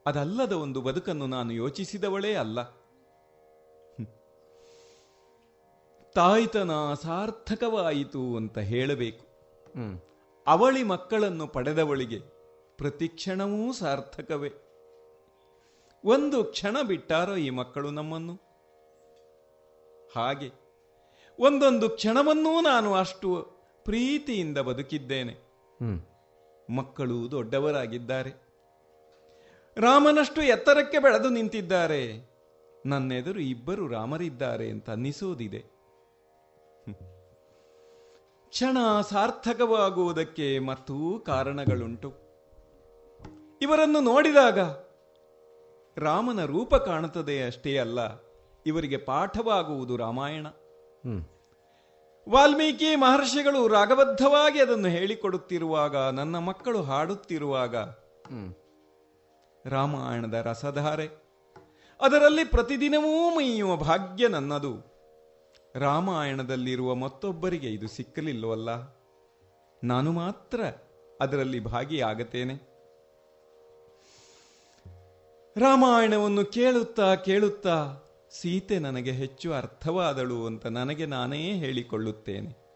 ಅದಲ್ಲದ 0.05 0.51
ಒಂದು 0.51 0.81
ಬದುಕನ್ನು 0.81 1.27
ನಾನು 1.27 1.53
ಯೋಚಿಸಿದವಳೇ 1.53 2.33
ಅಲ್ಲ. 2.33 2.78
ತಾಯ್ತನ 6.19 6.71
ಸಾರ್ಥಕವಾಯಿತು 7.03 8.35
ಅಂತ 8.35 8.57
ಹೇಳಬೇಕು. 8.57 9.27
ಅವಳಿ 10.47 10.83
ಮಕ್ಕಳನ್ನು 10.83 11.47
ಪಡೆದವಳಿಗೆ 11.47 12.19
ಪ್ರತಿ 12.77 13.07
ಕ್ಷಣವೂ 13.07 13.73
ಸಾರ್ಥಕವೇ. 13.73 14.51
ಒಂದು 16.05 16.43
ಕ್ಷಣ 16.43 16.77
ಬಿಟ್ಟಾರೋ 16.87 17.35
ಈ 17.35 17.49
ಮಕ್ಕಳು 17.49 17.91
ನಮ್ಮನ್ನು? 17.91 18.33
ಹಾಗೆ. 20.15 20.51
ಒಂದೊಂದು 21.39 21.89
ಕ್ಷಣವನ್ನೂ 21.89 22.61
ನಾನು 22.61 22.93
ಅಷ್ಟು 22.93 23.47
ಪ್ರೀತಿಯಿಂದ 23.83 24.57
ಬದುಕಿದ್ದೇನೆ. 24.57 25.37
ಮಕ್ಕಳು 26.75 27.31
ದೊಡ್ಡವರಾಗಿದ್ದಾರೆ. 27.31 28.29
ರಾಮನಷ್ಟು 29.77 30.41
ಎತ್ತರಕ್ಕೆ 30.41 30.99
ಬೆಳೆದು 30.99 31.29
ನಿಂತಿದ್ದಾರೆ. 31.29 32.31
ನನ್ನೆದುರು 32.85 33.39
ಇಬ್ಬರು 33.39 33.87
ರಾಮರಿದ್ದಾರೆ 33.87 34.69
ಅಂತ 34.69 34.89
ಅನ್ನಿಸೋದಿದೆ. 34.89 35.78
ಕ್ಷಣ 38.49 38.77
ಸಾರ್ಥಕವಾಗುವುದಕ್ಕೆ 39.01 40.59
ಮತ್ತೂ 40.59 41.19
ಕಾರಣಗಳುಂಟು. 41.19 42.13
ಇವರನ್ನು 43.61 43.99
ನೋಡಿದಾಗ 43.99 44.59
ರಾಮನ 45.97 46.45
ರೂಪ 46.45 46.75
ಕಾಣುತ್ತದೆ 46.75 47.45
ಅಷ್ಟೇ 47.45 47.77
ಅಲ್ಲ 47.77 47.99
ಇವರಿಗೆ 48.65 48.97
ಪಾಠವಾಗುವುದು 48.97 49.97
ರಾಮಾಯಣ. 49.97 50.47
ವಾಲ್ಮೀಕಿ 52.29 52.95
ಮಹರ್ಷಿಗಳು 52.95 53.67
ರಾಗಬದ್ಧವಾಗಿ 53.67 54.59
ಅದನ್ನು 54.59 54.87
ಹೇಳಿಕೊಡುತ್ತಿರುವಾಗ 54.87 55.97
ನನ್ನ 55.97 56.37
ಮಕ್ಕಳು 56.37 56.81
ಹಾಡುತ್ತಿರುವಾಗ 56.81 57.75
ರಾಮಾಯಣದ 59.65 60.33
ರಸಧಾರೆ. 60.33 61.07
ಅದರಲ್ಲಿ 62.01 62.43
ಪ್ರತಿದಿನವೂ 62.43 63.35
ಮೈಯುವ 63.35 63.75
ಭಾಗ್ಯ 63.75 64.27
ನನ್ನದು. 64.27 64.88
ರಾಮಾಯಣದಲ್ಲಿರುವ 65.75 66.95
ಮತ್ತೊಬ್ಬರಿಗೆ 66.95 67.69
ಇದು 67.73 67.87
ಸಿಕ್ಕಲಿಲ್ಲವಲ್ಲ? 67.87 68.69
ನಾನು 69.83 70.11
ಮಾತ್ರ 70.11 70.61
ಅದರಲ್ಲಿ 71.21 71.59
ಭಾಗಿಯಾಗತೇನೆ. 71.59 72.53
ರಾಮಾಯಣವನ್ನು 75.59 76.45
ಕೇಳುತ್ತಾ 76.45 77.15
ಕೇಳುತ್ತಾ 77.15 77.97
ಸೀತೆ 78.31 78.79
ನನಗೆ 78.79 79.11
ಹೆಚ್ಚು 79.11 79.53
ಅರ್ಥವಾದಳು 79.53 80.45
ಅಂತ 80.45 80.65
ನನಗೆ 80.65 81.05
ನಾನೇ 81.05 81.53
ಹೇಳಿಕೊಳ್ಳುತ್ತೇನೆ. 81.53 82.69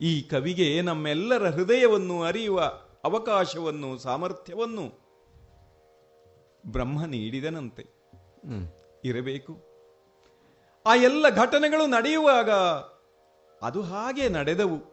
ಈ 0.00 0.22
ಕವಿಗೆ 0.22 0.82
ನಮ್ಮೆಲ್ಲರ 0.82 1.48
ಹೃದಯವನ್ನು 1.48 2.22
ಅರಿಯುವ 2.22 2.60
ಅವಕಾಶವನ್ನು 3.04 3.98
ಸಾಮರ್ಥ್ಯವನ್ನು 3.98 5.02
ಬ್ರಹ್ಮ 6.66 7.04
ನೀಡಿದನಂತೆ. 7.04 7.86
ಇರಬೇಕು. 9.04 9.71
ಆ 10.86 10.94
ಎಲ್ಲ 10.94 11.28
ಘಟನೆಗಳು 11.28 11.86
ನಡೆಯುವಾಗ 11.86 12.50
ಅದು 13.62 13.82
ಹಾಗೆ 13.82 14.28
ನಡೆದವು. 14.28 14.92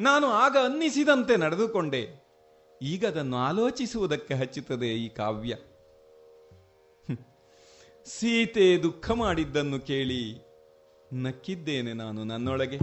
ನಾನು 0.00 0.26
ಆಗ 0.26 0.56
ಅನ್ನಿಸಿದಂತೆ 0.64 1.36
ನಡೆದುಕೊಂಡೆ. 1.36 2.08
ಈಗ 2.82 3.06
ಅದನ್ನು 3.06 3.36
ಆಲೋಚಿಸುವುದಕ್ಕೆ 3.36 4.34
ಹಚ್ಚುತ್ತದೆ 4.34 4.88
ಈ 4.88 5.08
ಕಾವ್ಯ. 5.08 5.56
ಸೀತೆ 8.04 8.82
ದುಃಖ 8.82 9.10
ಮಾಡಿದ್ದನ್ನು 9.10 9.80
ಕೇಳಿ 9.80 10.42
ನಕ್ಕಿದ್ದೇನೆ 11.12 11.92
ನಾನು 11.92 12.24
ನನ್ನೊಳಗೆ. 12.24 12.78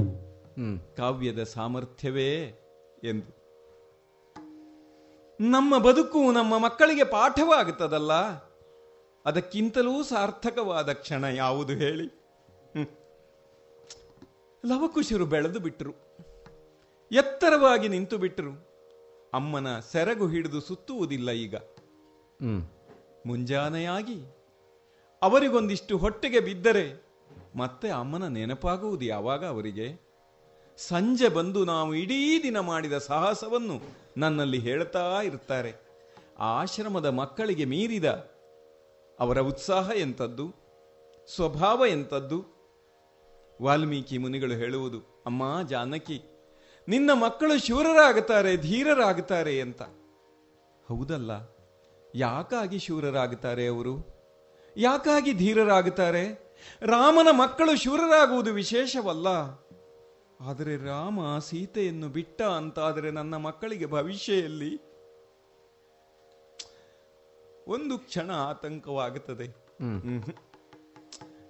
ಕಾವ್ಯದ 0.98 1.44
ಸಾಮರ್ಥ್ಯವೇ 1.44 2.44
ಎಂದು. 3.04 3.40
ನಮ್ಮ 5.42 5.78
ಬದುಕು 5.78 6.32
ನಮ್ಮ 6.32 6.58
ಮಕ್ಕಳಿಗೆ 6.58 7.04
ಪಾಠವಾಗುತ್ತದಲ್ಲ? 7.04 8.12
ಅದಕ್ಕಿಂತಲೂ 9.26 10.04
ಸಾರ್ಥಕವಾದ 10.04 10.94
ಕ್ಷಣ 10.94 11.24
ಯಾವುದು 11.24 11.74
ಹೇಳಿ. 11.74 12.08
ಲವಕುಶರು 14.66 15.26
ಬೆಳೆದು 15.26 15.60
ಬಿಟ್ಟರು 15.60 15.94
ಎತ್ತರವಾಗಿ 17.12 17.88
ನಿಂತು 17.88 18.18
ಬಿಟ್ಟರು 18.18 18.54
ಅಮ್ಮನ 19.34 19.80
ಸೆರಗು 19.80 20.28
ಹಿಡಿದು 20.28 20.62
ಸುತ್ತುವುದಿಲ್ಲ 20.62 21.32
ಈಗ. 21.32 21.56
ಮುಂಜಾನೆಯಾಗಿ 23.26 24.20
ಅವರಿಗೊಂದಿಷ್ಟು 25.22 25.98
ಹೊಟ್ಟೆಗೆ 25.98 26.40
ಬಿದ್ದರೆ 26.40 26.86
ಮತ್ತೆ 27.56 27.90
ಅಮ್ಮನ 27.90 28.28
ನೆನಪಾಗುವುದು 28.28 29.06
ಯಾವಾಗ 29.06 29.46
ಅವರಿಗೆ? 29.46 29.88
ಸಂಜೆ 30.78 31.28
ಬಂದು 31.28 31.66
ನಾವು 31.66 31.96
ಇಡೀ 31.96 32.44
ದಿನ 32.44 32.60
ಮಾಡಿದ 32.60 32.98
ಸಾಹಸವನ್ನು 32.98 33.76
ನನ್ನಲ್ಲಿ 34.18 34.60
ಹೇಳ್ತಾ 34.60 35.22
ಇರ್ತಾರೆ. 35.22 35.74
ಆಶ್ರಮದ 36.40 37.06
ಮಕ್ಕಳಿಗೆ 37.06 37.66
ಮೀರಿದ 37.66 38.39
ಅವರ 39.20 39.40
ಉತ್ಸಾಹ 39.40 39.90
ಎಂಥದ್ದು, 39.96 40.46
ಸ್ವಭಾವ 41.36 41.86
ಎಂಥದ್ದು? 41.86 42.40
ವಾಲ್ಮೀಕಿ 43.62 44.18
ಮುನಿಗಳು 44.18 44.54
ಹೇಳುವುದು, 44.54 45.24
ಅಮ್ಮ 45.26 45.68
ಜಾನಕಿ, 45.68 46.20
ನಿನ್ನ 46.88 47.10
ಮಕ್ಕಳು 47.14 47.66
ಶೂರರಾಗುತ್ತಾರೆ, 47.66 48.58
ಧೀರರಾಗುತ್ತಾರೆ 48.58 49.62
ಅಂತ. 49.62 49.82
ಹೌದಲ್ಲ, 50.88 51.32
ಯಾಕಾಗಿ 52.16 52.80
ಶೂರರಾಗುತ್ತಾರೆ 52.80 53.68
ಅವರು? 53.68 53.96
ಯಾಕಾಗಿ 54.78 55.34
ಧೀರರಾಗುತ್ತಾರೆ? 55.34 56.56
ರಾಮನ 56.82 57.28
ಮಕ್ಕಳು 57.32 57.76
ಶೂರರಾಗುವುದು 57.78 58.54
ವಿಶೇಷವಲ್ಲ. 58.54 59.28
ಆದರೆ 60.42 60.86
ರಾಮ 60.86 61.38
ಸೀತೆಯನ್ನು 61.40 62.08
ಬಿಟ್ಟ 62.08 62.42
ಅಂತಾದರೆ 62.42 63.12
ನನ್ನ 63.12 63.36
ಮಕ್ಕಳಿಗೆ 63.36 63.86
ಭವಿಷ್ಯಲ್ಲಿ 63.86 64.89
ಒಂದು 67.70 67.98
ಕ್ಷಣ 67.98 68.32
ಆತಂಕವಾಗುತ್ತದೆ. 68.32 69.48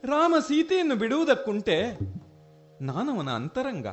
ರಾಮ 0.03 0.36
ಸೀತೆಯನ್ನು 0.47 0.95
ಬಿಡುವುದಕ್ಕುಂಟೆ 0.95 1.97
ನಾನವನ 2.82 3.30
ಅಂತರಂಗ. 3.30 3.88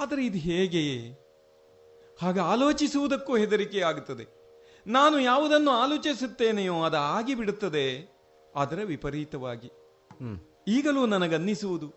ಆದರೆ 0.00 0.26
ಇದು 0.26 0.38
ಹೇಗೆ? 0.38 1.10
ಹಾಗೆ 2.22 2.40
ಆಲೋಚಿಸುವುದಕ್ಕೂ 2.40 3.36
ಹೆದರಿಕೆ 3.36 3.80
ಆಗುತ್ತದೆ. 3.80 4.26
ನಾನು 4.86 5.20
ಯಾವುದನ್ನು 5.20 5.70
ಆಲೋಚಿಸುತ್ತೇನೆಯೋ 5.70 6.82
ಅದು 6.82 6.96
ಆಗಿ 6.96 7.34
ಬಿಡುತ್ತದೆ 7.34 8.14
ಅದರ 8.56 8.80
ವಿಪರೀತವಾಗಿ. 8.84 9.72
ಈಗಲೂ 10.68 11.06
ನನಗನ್ನಿಸುವುದು 11.06 11.92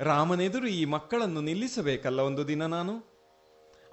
ರಾಮನೆದುರು 0.00 0.66
ಈ 0.66 0.84
ಮಕ್ಕಳನ್ನು 0.84 1.40
ನಿಲ್ಲಿಸಬೇಕಲ್ಲ 1.40 2.20
ಒಂದು 2.20 2.48
ದಿನ 2.48 2.66
ನಾನು? 2.66 2.94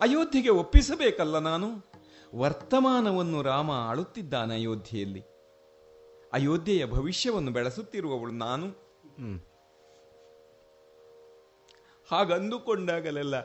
ಅಯೋಧ್ಯೆಗೆ 0.01 0.49
ಒಪ್ಪಿಸಬೇಕಲ್ಲ 0.49 1.39
ನಾನು? 1.39 1.94
ವರ್ತಮಾನವನ್ನು 2.35 3.41
ರಾಮ 3.41 3.71
ಆಳುತ್ತಿದ್ದಾನೆ 3.71 4.53
ಅಯೋಧ್ಯೆಯಲ್ಲಿ. 4.53 5.23
ಅಯೋಧ್ಯೆಯ 6.33 6.85
ಭವಿಷ್ಯವನ್ನು 6.85 7.51
ಬೆಳೆಸುತ್ತಿರುವವಳು 7.51 8.31
ನಾನು. 8.31 8.85
ಹಾಗಂದುಕೊಂಡಾಗಲೆಲ್ಲ 12.11 13.35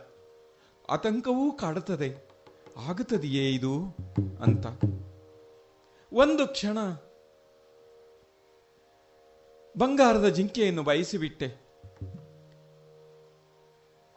ಆತಂಕವೂ 0.91 1.53
ಕಾಡುತ್ತದೆ. 1.53 2.31
ಆಗುತ್ತದೆಯೇ 2.77 3.51
ಇದು 3.51 3.97
ಅಂತ. 4.43 4.67
ಒಂದು 6.13 6.47
ಕ್ಷಣ 6.47 6.79
ಬಂಗಾರದ 9.79 10.29
ಜಿಂಕೆಯನ್ನು 10.29 10.83
ಬಯಸಿಬಿಟ್ಟೆ. 10.83 11.71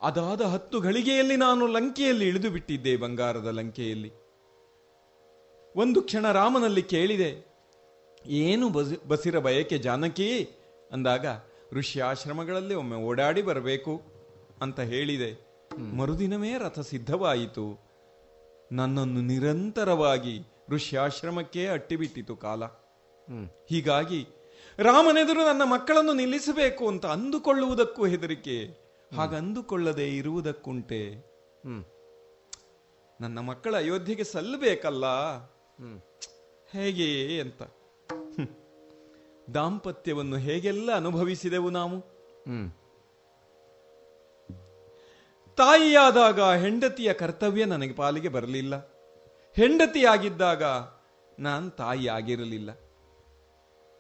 ಅದಾದ 0.02 0.42
ಹತ್ತು 0.42 0.80
ಗಳಿಗೆಯಲ್ಲಿ 0.80 1.36
ನಾನು 1.36 1.68
ಲಂಕೆಯಲ್ಲಿ 1.68 2.28
ಇಳಿದು 2.28 2.50
ಬಿಟ್ಟಿದ್ದೆ 2.50 2.98
ಬಂಗಾರದ 2.98 3.48
ಲಂಕೆಯಲ್ಲಿ. 3.48 4.23
ಒಂದು 5.76 6.02
ಕ್ಷಣ 6.02 6.32
ರಾಮನಲ್ಲಿ 6.32 6.82
ಕೇಳಿದೆ 6.82 7.46
ಏನು 8.26 8.70
ಬಸಿ 8.70 9.08
ಬಸಿರ 9.08 9.40
ಬಯಕೆ 9.40 9.78
ಜಾನಕಿ? 9.78 10.50
ಅಂದಾಗ 10.92 11.26
ಋಷಿ 11.72 12.00
ಆಶ್ರಮಗಳಲ್ಲಿ 12.00 12.76
ಒಮ್ಮೆ 12.76 12.98
ಓಡಾಡಿ 12.98 13.42
ಬರಬೇಕು 13.42 14.02
ಅಂತ 14.62 14.80
ಹೇಳಿದೆ. 14.80 15.32
ಮರುದಿನವೇ 15.98 16.58
ರಥ 16.58 16.80
ಸಿದ್ಧವಾಯಿತು. 16.80 17.80
ನನ್ನನ್ನು 18.72 19.22
ನಿರಂತರವಾಗಿ 19.22 20.48
ಋಷಿ 20.70 20.96
ಆಶ್ರಮಕ್ಕೆ 20.98 21.68
ಅಟ್ಟಿಬಿಟ್ಟಿತು 21.68 22.36
ಕಾಲ. 22.36 22.66
ಹೀಗಾಗಿ 23.70 24.28
ರಾಮನೆದುರು 24.78 25.40
ನನ್ನ 25.40 25.62
ಮಕ್ಕಳನ್ನು 25.66 26.14
ನಿಲ್ಲಿಸಬೇಕು 26.14 26.88
ಅಂತ 26.88 27.06
ಅಂದುಕೊಳ್ಳುವುದಕ್ಕೂ 27.06 28.06
ಹೆದರಿಕೆ. 28.06 28.84
ಹಾಗಂದುಕೊಳ್ಳದೆ 29.16 30.18
ಇರುವುದಕ್ಕುಂಟೆ. 30.18 31.02
ನನ್ನ 33.22 33.40
ಮಕ್ಕಳ 33.40 33.76
ಅಯೋಧ್ಯೆಗೆ 33.76 34.24
ಸಲ್ಲಬೇಕಲ್ಲ? 34.24 35.06
ಹೇಗೆ 36.72 37.42
ಅಂತ. 37.42 37.64
ದಾಂಪತ್ಯವನ್ನು 39.54 40.38
ಹೇಗೆಲ್ಲ 40.38 40.96
ಅನುಭವಿಸಿದೆವು 40.96 41.70
ನಾವು? 41.70 42.14
ತಾಯಿಯಾದಾಗ 45.56 46.42
ಹೆಂಡತಿಯ 46.42 47.14
ಕರ್ತವ್ಯ 47.14 47.66
ನನಗೆ 47.66 47.94
ಪಾಲಿಗೆ 47.94 48.30
ಬರಲಿಲ್ಲ. 48.30 48.76
ಹೆಂಡತಿಯಾಗಿದ್ದಾಗ 49.56 50.64
ನಾನು 51.40 51.70
ತಾಯಿ 51.70 52.08
ಆಗಿರಲಿಲ್ಲ. 52.08 52.72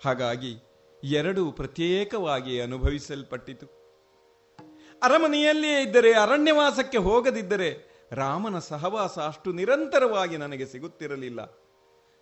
ಹಾಗಾಗಿ 0.05 0.55
ಎರಡೂ 1.03 1.51
ಪ್ರತ್ಯೇಕವಾಗಿ 1.51 2.61
ಅನುಭವಿಸಲ್ಪಟ್ಟಿತು. 2.61 3.65
ಅರಮನೆಯಲ್ಲಿಯೇ 5.03 5.81
ಇದ್ದರೆ 5.81 6.13
ಅರಣ್ಯವಾಸಕ್ಕೆ 6.13 6.97
ಹೋಗದಿದ್ದರೆ 6.97 7.93
ರಾಮನ 8.11 8.59
ಸಹವಾಸ 8.59 9.19
ಅಷ್ಟು 9.19 9.53
ನಿರಂತರವಾಗಿ 9.53 10.37
ನನಗೆ 10.37 10.65
ಸಿಗುತ್ತಿರಲಿಲ್ಲ. 10.65 11.62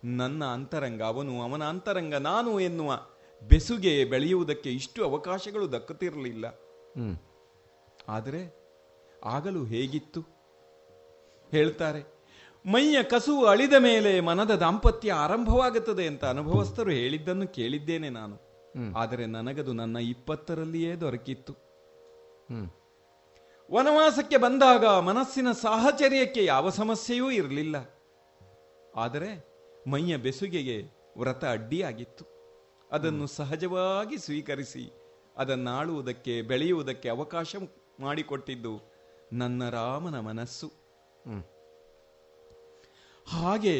ನನ್ನ 0.04 0.44
ಅಂತರಂಗ 0.44 1.02
ಅವನು 1.02 1.42
ಅವನ 1.42 1.64
ಅಂತರಂಗ 1.64 2.14
ನಾನು 2.14 2.60
ಎನ್ನುವ 2.60 3.06
ಬೆಸುಗೆ 3.42 4.04
ಬೆಳೆಯುವುದಕ್ಕೆ 4.04 4.72
ಇಷ್ಟು 4.72 5.04
ಅವಕಾಶಗಳು 5.04 5.72
ದಕ್ಕುತ್ತಿರಲಿಲ್ಲ. 5.72 6.44
ಆದರೆ 8.08 8.42
ಆಗಲೂ 9.24 9.64
ಹೇಗಿತ್ತು? 9.64 10.20
ಹೇಳ್ತಾರೆ 11.50 12.22
ಮೈಯ 12.66 13.02
ಕಸುವು 13.02 13.46
ಅಳಿದ 13.46 13.72
ಮೇಲೆ 13.78 14.20
ಮನದ 14.20 14.50
ದಾಂಪತ್ಯ 14.50 15.12
ಆರಂಭವಾಗುತ್ತದೆ 15.12 16.06
ಅಂತ 16.06 16.24
ಅನುಭವಸ್ಥರು 16.24 16.90
ಹೇಳಿದ್ದನ್ನು 16.90 17.48
ಕೇಳಿದ್ದೇನೆ 17.48 18.08
ನಾನು. 18.08 18.36
ಆದರೆ 18.96 19.26
ನನಗದು 19.26 19.72
ನನ್ನ 19.72 19.96
ಇಪ್ಪತ್ತರಲ್ಲಿಯೇ 19.96 20.94
ದೊರಕಿತ್ತು. 20.94 21.54
ವನವಾಸಕ್ಕೆ 23.74 24.36
ಬಂದಾಗ 24.36 24.84
ಮನಸ್ಸಿನ 24.86 25.52
ಸಾಹಚರ್ಯಕ್ಕೆ 25.52 26.44
ಯಾವ 26.44 26.70
ಸಮಸ್ಯೆಯೂ 26.70 27.30
ಇರಲಿಲ್ಲ. 27.30 27.76
ಆದರೆ 28.96 29.51
ಮೈಯ 29.86 30.16
ಬೆಸುಗೆಗೆ 30.16 30.76
ವ್ರತ 31.16 31.44
ಅಡ್ಡಿಯಾಗಿತ್ತು. 31.44 32.24
ಅದನ್ನು 32.90 33.26
ಸಹಜವಾಗಿ 33.26 34.18
ಸ್ವೀಕರಿಸಿ 34.18 34.84
ಅದನ್ನಾಳುವುದಕ್ಕೆ 35.36 36.42
ಬೆಳೆಯುವುದಕ್ಕೆ 36.42 37.08
ಅವಕಾಶ 37.08 37.56
ಮಾಡಿಕೊಟ್ಟಿದ್ದು 38.00 38.74
ನನ್ನ 39.32 39.68
ರಾಮನ 39.68 40.20
ಮನಸ್ಸು. 40.20 40.68
ಹಾಗೆ 43.26 43.76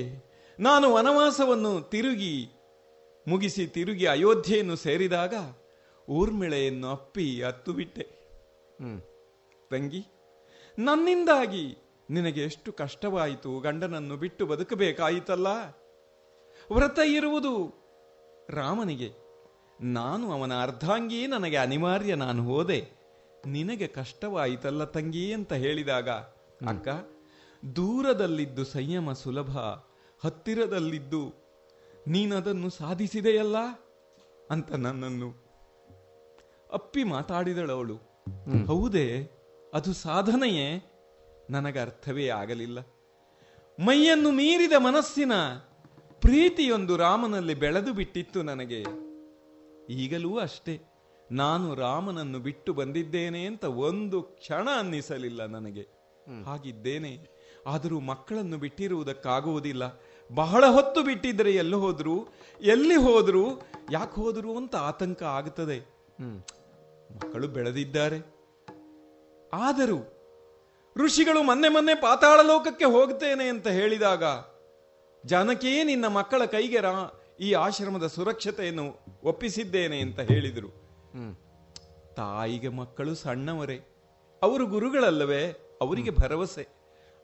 ನಾನು 0.60 0.94
ವನವಾಸವನ್ನು 0.94 1.80
ತಿರುಗಿ 1.80 2.34
ಮುಗಿಸಿ 3.28 3.66
ತಿರುಗಿ 3.66 4.06
ಅಯೋಧ್ಯೆಯನ್ನು 4.06 4.76
ಸೇರಿದಾಗ 4.76 5.34
ಊರ್ಮಿಳೆಯನ್ನು 6.08 6.88
ಅಪ್ಪಿ 6.88 7.42
ಹತ್ತು 7.42 7.72
ಬಿಟ್ಟೆ 7.72 8.06
ತಂಗಿ 9.70 10.02
ನನ್ನಿಂದಾಗಿ 10.78 11.64
ನಿನಗೆ 12.10 12.42
ಎಷ್ಟು 12.42 12.72
ಕಷ್ಟವಾಯಿತು 12.72 13.60
ಗಂಡನನ್ನು 13.60 14.16
ಬಿಟ್ಟು 14.16 14.46
ಬದುಕಬೇಕಾಯಿತಲ್ಲ? 14.46 15.48
ವ್ರತ 16.70 16.98
ಇರುವುದು 16.98 17.74
ರಾಮನಿಗೆ. 18.50 19.12
ನಾನು 19.80 20.32
ಅವನ 20.32 20.62
ಅರ್ಧಾಂಗಿ 20.62 21.26
ನನಗೆ 21.26 21.56
ಅನಿವಾರ್ಯ 21.56 22.14
ನಾನು 22.14 22.44
ಹೋದೆ. 22.44 22.88
ನಿನಗೆ 23.46 23.86
ಕಷ್ಟವಾಯಿತಲ್ಲ 23.86 24.84
ತಂಗಿ 24.84 25.32
ಅಂತ 25.32 25.52
ಹೇಳಿದಾಗ 25.52 26.08
ಅಕ್ಕ 26.68 26.88
ದೂರದಲ್ಲಿದ್ದು 27.76 28.64
ಸಂಯಮ 28.64 29.12
ಸುಲಭ 29.12 29.50
ಹತ್ತಿರದಲ್ಲಿದ್ದು 30.24 31.34
ನೀನದನ್ನು 32.08 32.70
ಸಾಧಿಸಿದೆಯಲ್ಲ? 32.70 33.56
ಅಂತ 34.50 34.72
ನನ್ನನ್ನು 34.72 35.42
ಅಪ್ಪಿ 36.72 37.04
ಮಾತಾಡಿದಳವಳು. 37.04 37.96
ಹೌದೇ 38.66 39.30
ಅದು 39.74 39.92
ಸಾಧನೆಯೇ? 39.92 40.84
ನನಗರ್ಥವೇ 41.50 42.28
ಆಗಲಿಲ್ಲ. 42.28 42.80
ಮೈಯನ್ನು 43.80 44.30
ಮೀರಿದ 44.30 44.72
ಮನಸ್ಸಿನ 44.78 45.32
ಪ್ರೀತಿಯೊಂದು 46.22 46.96
ರಾಮನಲ್ಲಿ 46.96 47.54
ಬೆಳೆದು 47.54 47.92
ಬಿಟ್ಟಿತ್ತು 47.92 48.42
ನನಗೆ. 48.42 48.80
ಈಗಲೂ 49.94 50.38
ಅಷ್ಟೇ, 50.38 50.74
ನಾನು 51.30 51.74
ರಾಮನನ್ನು 51.74 52.38
ಬಿಟ್ಟು 52.38 52.70
ಬಂದಿದ್ದೇನೆ 52.72 53.40
ಅಂತ 53.46 53.64
ಒಂದು 53.64 54.22
ಕ್ಷಣ 54.22 54.68
ಅನ್ನಿಸಲಿಲ್ಲ 54.78 55.46
ನನಗೆ. 55.46 55.84
ಹಾಗಿದ್ದೇನೆ, 56.44 57.12
ಆದರೂ 57.66 58.00
ಮಕ್ಕಳನ್ನು 58.00 58.58
ಬಿಟ್ಟಿರುವುದಕ್ಕಾಗುವುದಿಲ್ಲ. 58.58 59.84
ಬಹಳ 60.30 60.64
ಹೊತ್ತು 60.66 61.02
ಬಿಟ್ಟಿದ್ರೆ 61.02 61.52
ಎಲ್ಲಿ 61.52 61.76
ಹೋದ್ರು 61.76 62.16
ಎಲ್ಲಿ 62.62 62.96
ಹೋದ್ರು, 62.96 63.44
ಯಾಕೆ 63.92 64.16
ಹೋದ್ರು 64.20 64.56
ಅಂತ 64.56 64.76
ಆತಂಕ 64.76 65.22
ಆಗುತ್ತದೆ 65.22 65.78
ಮಕ್ಕಳು 67.14 67.48
ಬೆಳೆದಿದ್ದಾರೆ. 67.48 68.18
ಆದರೂ 69.52 69.98
ಋಷಿಗಳು 70.96 71.42
ಮೊನ್ನೆ 71.42 71.68
ಮೊನ್ನೆ 71.68 71.94
ಪಾತಾಳ 71.94 72.40
ಲೋಕಕ್ಕೆ 72.42 72.84
ಹೋಗ್ತೇನೆ 72.84 73.44
ಅಂತ 73.48 73.68
ಹೇಳಿದಾಗ 73.68 74.24
ಜಾನಕಿಯೇ 75.26 75.84
ನಿನ್ನ 75.84 76.06
ಮಕ್ಕಳ 76.06 76.44
ಕೈಗೆ 76.44 76.80
ರಾ 76.80 77.20
ಈ 77.40 77.52
ಆಶ್ರಮದ 77.52 78.06
ಸುರಕ್ಷತೆಯನ್ನು 78.06 79.04
ಒಪ್ಪಿಸಿದ್ದೇನೆ 79.24 80.00
ಅಂತ 80.00 80.20
ಹೇಳಿದರು. 80.20 80.82
ತಾಯಿಗೆ 82.14 82.68
ಮಕ್ಕಳು 82.68 83.14
ಸಣ್ಣವರೇ. 83.14 83.80
ಅವರು 84.42 84.66
ಗುರುಗಳಲ್ಲವೇ 84.66 85.56
ಅವರಿಗೆ 85.80 86.10
ಭರವಸೆ. 86.10 86.68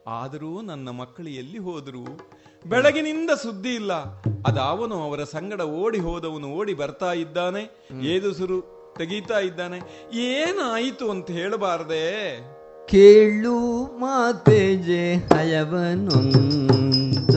ಆದರೂ 0.07 0.61
ನನ್ನ 0.61 0.89
ಮಕ್ಕಳು 0.89 1.27
ಎಲ್ಲಿ 1.27 1.57
ಹೋದರು? 1.57 2.29
ಬೆಳಗಿನಿಂದ 2.65 3.29
ಸುದ್ದಿ 3.29 3.69
ಇಲ್ಲ. 3.69 3.93
ಅದಾವನು 4.45 5.03
ಅವರ 5.03 5.23
ಸಂಗಡ 5.23 5.61
ಓಡಿ 5.61 5.99
ಹೋದವನು 5.99 6.47
ಓಡಿ 6.47 6.73
ಬರ್ತಾ 6.73 7.13
ಇದ್ದಾನೆ 7.13 7.87
ಏದುಸುರು 8.01 8.79
ತೆಗೀತಾ 8.97 9.39
ಇದ್ದಾನೆ. 9.39 10.07
ಏನಾಯಿತು 10.17 11.11
ಅಂತ 11.11 11.31
ಹೇಳಬಾರದೆ? 11.31 12.39
ಕೇಳು 12.87 13.97
ಮಾತೆ 13.97 14.75
ಜೆ 14.75 15.15
ಹಯವನೊಂದ. 15.15 17.35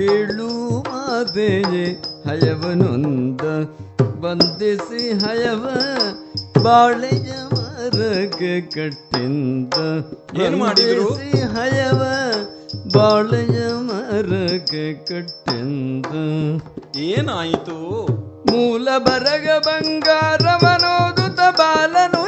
ಕೇಳು 0.00 0.48
ಮಾತೆಯೇ 0.86 1.86
ಹಯವನೊಂದ 2.26 3.42
ಬಂದಿಸಿ 4.20 5.02
ಹಯವ 5.22 5.64
ಬಾಳೆಯ 6.62 7.30
ಮರಕ್ಕೆ 7.52 8.52
ಕಟ್ಟಿಂದ 8.74 9.74
ಏನು 10.40 10.56
ಮಾಡಿದ್ರು? 10.56 11.06
ಬಂಧಿಸಿ 11.10 11.42
ಹಯವ 11.54 12.00
ಬಾಳೆಯ 12.94 13.58
ಮರಕ್ಕೆ 13.88 14.84
ಕಟ್ಟಿಂದ 15.08 16.12
ಏನಾಯಿತು 17.08 17.78
ಮೂಲ 18.50 18.88
ಬರಗ 18.98 19.48
ಬಂಗಾರವನೋದುತ 19.66 21.40
ಬಾಲನು 21.58 22.22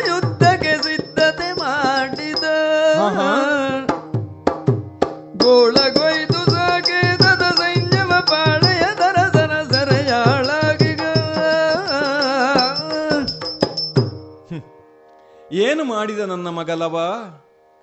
ಏನು 15.52 15.84
ಮಾಡಿದ 15.84 16.18
ನನ್ನ 16.18 16.48
ಮಗಲವ? 16.48 17.00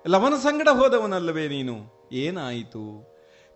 ಲವನ 0.08 0.34
ಸಂಗಡ 0.34 0.68
ಹೋದವನಲ್ಲವೇ 0.68 1.48
ನೀನು? 1.48 2.08
ಏನಾಯಿತು? 2.12 3.06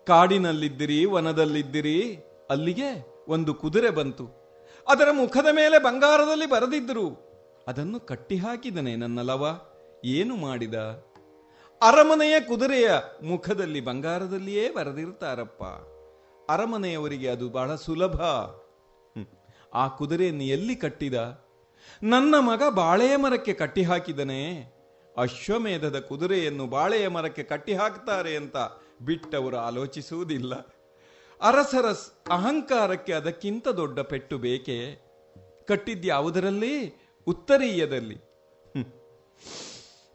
ಕಾಡಿನಲ್ಲಿದ್ದಿರಿ, 0.07 1.05
ವನದಲ್ಲಿದ್ದಿರಿ, 1.05 2.19
ಅಲ್ಲಿಗೆ 2.49 3.15
ಒಂದು 3.27 3.53
ಕುದುರೆ 3.53 3.89
ಬಂತು. 3.89 4.29
ಅದರ 4.87 5.07
ಮುಖದ 5.11 5.47
ಮೇಲೆ 5.51 5.79
ಬಂಗಾರದಲ್ಲಿ 5.79 6.45
ಬರೆದಿದ್ದರು. 6.45 7.25
ಅದನ್ನು 7.67 7.99
ಕಟ್ಟಿ 7.99 8.37
ಹಾಕಿದನೆ 8.37 8.95
ನನ್ನ 8.95 9.21
ಲವ. 9.21 9.59
ಏನು 10.05 10.35
ಮಾಡಿದ? 10.35 10.73
ಅರಮನೆಯ 11.81 12.39
ಕುದುರೆಯ 12.39 12.91
ಮುಖದಲ್ಲಿ 13.23 13.81
ಬಂಗಾರದಲ್ಲಿಯೇ 13.81 14.71
ಬರೆದಿರ್ತಾರಪ್ಪ. 14.71 15.63
ಅರಮನೆಯವರಿಗೆ 16.51 17.27
ಅದು 17.27 17.49
ಬಹಳ 17.49 17.75
ಸುಲಭ. 17.75 18.21
ಆ 19.73 19.87
ಕುದುರೆಯನ್ನು 19.87 20.43
ಎಲ್ಲಿ 20.43 20.75
ಕಟ್ಟಿದ? 20.75 21.44
ನನ್ನ 22.03 22.35
ಮಗ 22.39 22.63
ಬಾಳೆಯ 22.69 23.15
ಮರಕ್ಕೆ 23.15 23.53
ಕಟ್ಟಿ 23.53 23.83
ಹಾಕಿದನೇ. 23.83 24.71
ಅಶ್ವಮೇಧದ 25.17 25.99
ಕುದುರೆಯನ್ನು 25.99 26.67
ಬಾಳೆಯ 26.67 27.07
ಮರಕ್ಕೆ 27.07 27.43
ಕಟ್ಟಿ 27.43 27.73
ಹಾಕ್ತಾರೆ 27.73 28.35
ಅಂತ 28.35 28.55
ಬಿಟ್ಟವರು 29.01 29.57
ಆಲೋಚಿಸುವುದಿಲ್ಲ. 29.57 30.55
ಅರಸರ 31.41 31.85
ಅಹಂಕಾರಕ್ಕೆ 32.31 33.13
ಅದಕ್ಕಿಂತ 33.13 33.67
ದೊಡ್ಡ 33.67 33.99
ಪೆಟ್ಟು 33.99 34.37
ಬೇಕೆ? 34.37 35.05
ಕಟ್ಟಿದ್ಯಾವುದರಲ್ಲಿ 35.67 36.95
ಉತ್ತರೀಯದಲ್ಲಿ. 37.27 38.17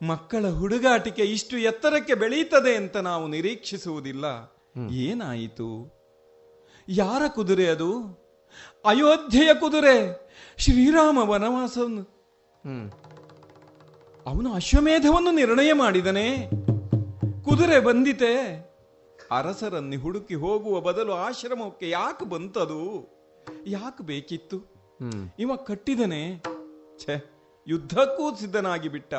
ಮಕ್ಕಳ 0.07 0.49
ಹುಡುಗಾಟಿಕೆ 0.49 1.23
ಇಷ್ಟು 1.23 1.59
ಎತ್ತರಕ್ಕೆ 1.59 2.15
ಬೆಳೀತದೆ 2.15 2.77
ಅಂತ 2.77 2.97
ನಾವು 2.97 3.29
ನಿರೀಕ್ಷಿಸುವುದಿಲ್ಲ. 3.29 4.25
ಏನಾಯಿತು? 4.91 6.01
ಯಾರ 6.89 7.23
ಕುದುರೆ 7.29 7.67
ಅದು? 7.67 8.21
ಅಯೋಧ್ಯೆಯ 8.85 9.55
ಕುದುರೆ. 9.55 10.30
ಶ್ರೀರಾಮ 10.61 11.19
ವನವಾಸವನ್ನು. 11.19 12.03
ಅವನು 14.27 14.53
ಅಶ್ವಮೇಧವನ್ನು 14.53 15.31
ನಿರ್ಣಯ 15.31 15.73
ಮಾಡಿದನೆ. 15.73 16.37
ಕುದುರೆ 17.43 17.81
ಬಂದಿತೆ. 17.81 18.35
ಅರಸರನ್ನು 19.31 20.01
ಹುಡುಕಿ 20.01 20.35
ಹೋಗುವ 20.35 20.81
ಬದಲು 20.81 21.13
ಆಶ್ರಮಕ್ಕೆ 21.13 21.91
ಯಾಕೆ 21.91 22.25
ಬಂತದು? 22.25 23.09
ಯಾಕೆ 23.67 24.03
ಬೇಕಿತ್ತು? 24.03 24.59
ಇವ 25.39 25.57
ಕಟ್ಟಿದನೆ. 25.57 26.43
ಛೆ 26.99 27.31
ಯುದ್ಧಕ್ಕೂ 27.69 28.37
ಸಿದ್ಧನಾಗಿ 28.37 28.89
ಬಿಟ್ಟ. 28.89 29.15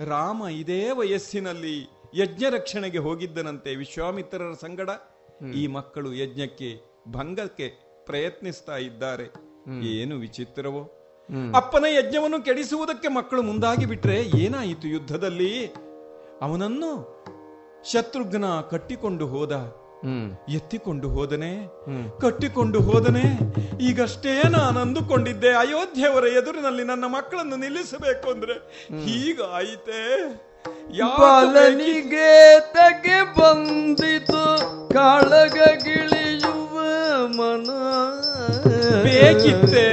ರಾಮ 0.00 0.42
ಇದೇ 0.52 0.90
ವಯಸ್ಸಿನಲ್ಲಿ 0.90 1.90
ಯಜ್ಞ 2.14 2.44
ರಕ್ಷಣೆಗೆ 2.50 2.98
ಹೋಗಿದ್ದನಂತೆ 2.98 3.76
ವಿಶ್ವಾಮಿತ್ರರ 3.76 4.52
ಸಂಗಡ. 4.52 4.90
ಈ 5.54 5.66
ಮಕ್ಕಳು 5.66 6.14
ಯಜ್ಞಕ್ಕೆ 6.14 6.80
ಭಂಗಕ್ಕೆ 7.08 7.68
ಪ್ರಯತ್ನಿಸ್ತಾ 8.04 8.76
ಇದ್ದಾರೆ. 8.76 9.47
ಏನು 9.68 10.16
ವಿಚಿತ್ರವೋ? 10.16 10.94
ಅಪ್ಪನ 11.56 11.84
ಯಜ್ಞವನ್ನು 11.88 12.44
ಕೆಡಿಸುವುದಕ್ಕೆ 12.44 13.08
ಮಕ್ಕಳು 13.08 13.42
ಮುಂದಾಗಿ 13.42 13.86
ಬಿಟ್ರೆ 13.86 14.16
ಏನಾಯಿತು 14.16 14.88
ಯುದ್ಧದಲ್ಲಿ? 14.88 15.66
ಅವನನ್ನು 16.42 17.18
ಶತ್ರುಘ್ನ 17.92 18.44
ಕಟ್ಟಿಕೊಂಡು 18.70 19.26
ಹೋದ. 19.26 19.52
ಎತ್ತಿಕೊಂಡು 20.48 21.08
ಹೋದನೆ. 21.08 21.66
ಕಟ್ಟಿಕೊಂಡು 22.20 22.80
ಹೋದನೆ. 22.80 23.38
ಈಗಷ್ಟೇ 23.82 24.42
ನಾನು 24.48 24.80
ಅಂದುಕೊಂಡಿದ್ದೆ 24.80 25.48
ಅಯೋಧ್ಯೆಯವರ 25.48 26.26
ಎದುರಿನಲ್ಲಿ 26.26 26.84
ನನ್ನ 26.84 27.04
ಮಕ್ಕಳನ್ನು 27.04 27.56
ನಿಲ್ಲಿಸಬೇಕು 27.56 28.30
ಅಂದ್ರೆ 28.30 28.52
ಹೀಗಾಯಿತೆ? 29.04 30.26
ಬಾಲನಿಗೆ 31.18 32.60
ತಗೆ 32.60 33.22
ಬಂದಿತು. 33.22 34.44
ಕಾಳಗ 34.94 35.58
ಗಿಳಿಯುವ 35.82 36.80
ಮನ. 37.26 37.70
ಬೇಕಿತ್ತೆ. 39.04 39.88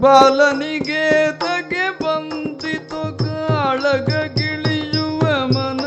ಬಾಲನಿಗೆ 0.00 1.04
ತಗೆ 1.38 1.86
ಬಂದಿತು 2.02 3.02
ಕಾಳಗ 3.18 4.10
ಗಿಳಿಯುವ 4.38 5.22
ಮನ. 5.54 5.82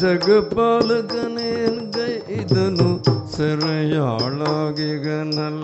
ಜಗಪಾಲಕನೇನ್ 0.00 1.80
ಗೈದನು 1.92 2.88
ಸೆರೆಯಾಳಾಗಿಗನಲ್ಲ. 3.36 5.59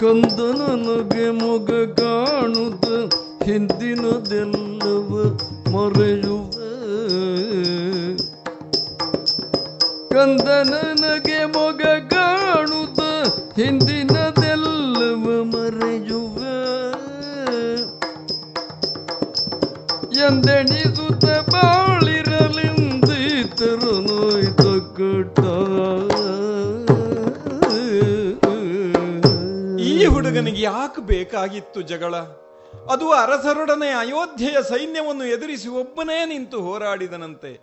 ಕಂದನನಗೆ 0.00 1.26
ಮೊಗ 1.30 1.70
ಕಾಣುತ್ತ 2.00 2.86
ಹಿಂದಿನದೆಲ್ಲವ 3.44 5.10
ಮರೆಯುವ 5.72 6.42
ಕಂದನನಗೆ 10.12 10.99
ಬೇಕಾಗಿತ್ತು 31.31 31.81
ಜಗಳ. 31.81 32.15
ಅದು 32.91 33.11
ಅರಸರೊಡನೆ 33.11 33.89
ಅಯೋಧ್ಯೆಯ 33.89 34.57
ಸೈನ್ಯವನ್ನು 34.69 35.25
ಎದುರಿಸಿ 35.25 35.69
ಒಬ್ಬನೇ 35.69 36.25
ನಿಂತು 36.25 36.61
ಹೋರಾಡಿದನಂತೆ. 36.61 37.59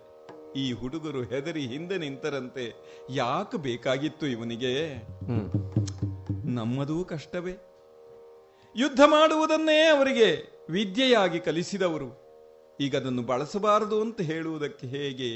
ಈ 0.55 0.73
ಹುಡುಗರು 0.73 1.23
ಹೆದರಿ 1.23 1.67
ಹಿಂದೆ 1.67 1.97
ನಿಂತರಂತೆ. 1.97 2.73
ಯಾಕೆ 3.09 3.57
ಬೇಕಾಗಿತ್ತು 3.57 4.27
ಇವನಿಗೆ? 4.27 4.73
ನಮ್ಮದೂ 6.45 7.03
ಕಷ್ಟವೇ. 7.03 7.51
ಯುದ್ಧ 8.75 8.99
ಮಾಡುವುದನ್ನೇ 9.05 9.85
ಅವರಿಗೆ 9.85 10.29
ವಿದ್ಯೆಯಾಗಿ 10.69 11.39
ಕಲಿಸಿದವರು. 11.39 12.09
ಈಗ 12.81 12.97
ಅದನ್ನು 12.97 13.21
ಬಳಸಬಾರದು 13.21 14.01
ಅಂತ 14.01 14.21
ಹೇಳುವುದಕ್ಕೆ 14.21 14.87
ಹೇಗೆ? 14.87 15.31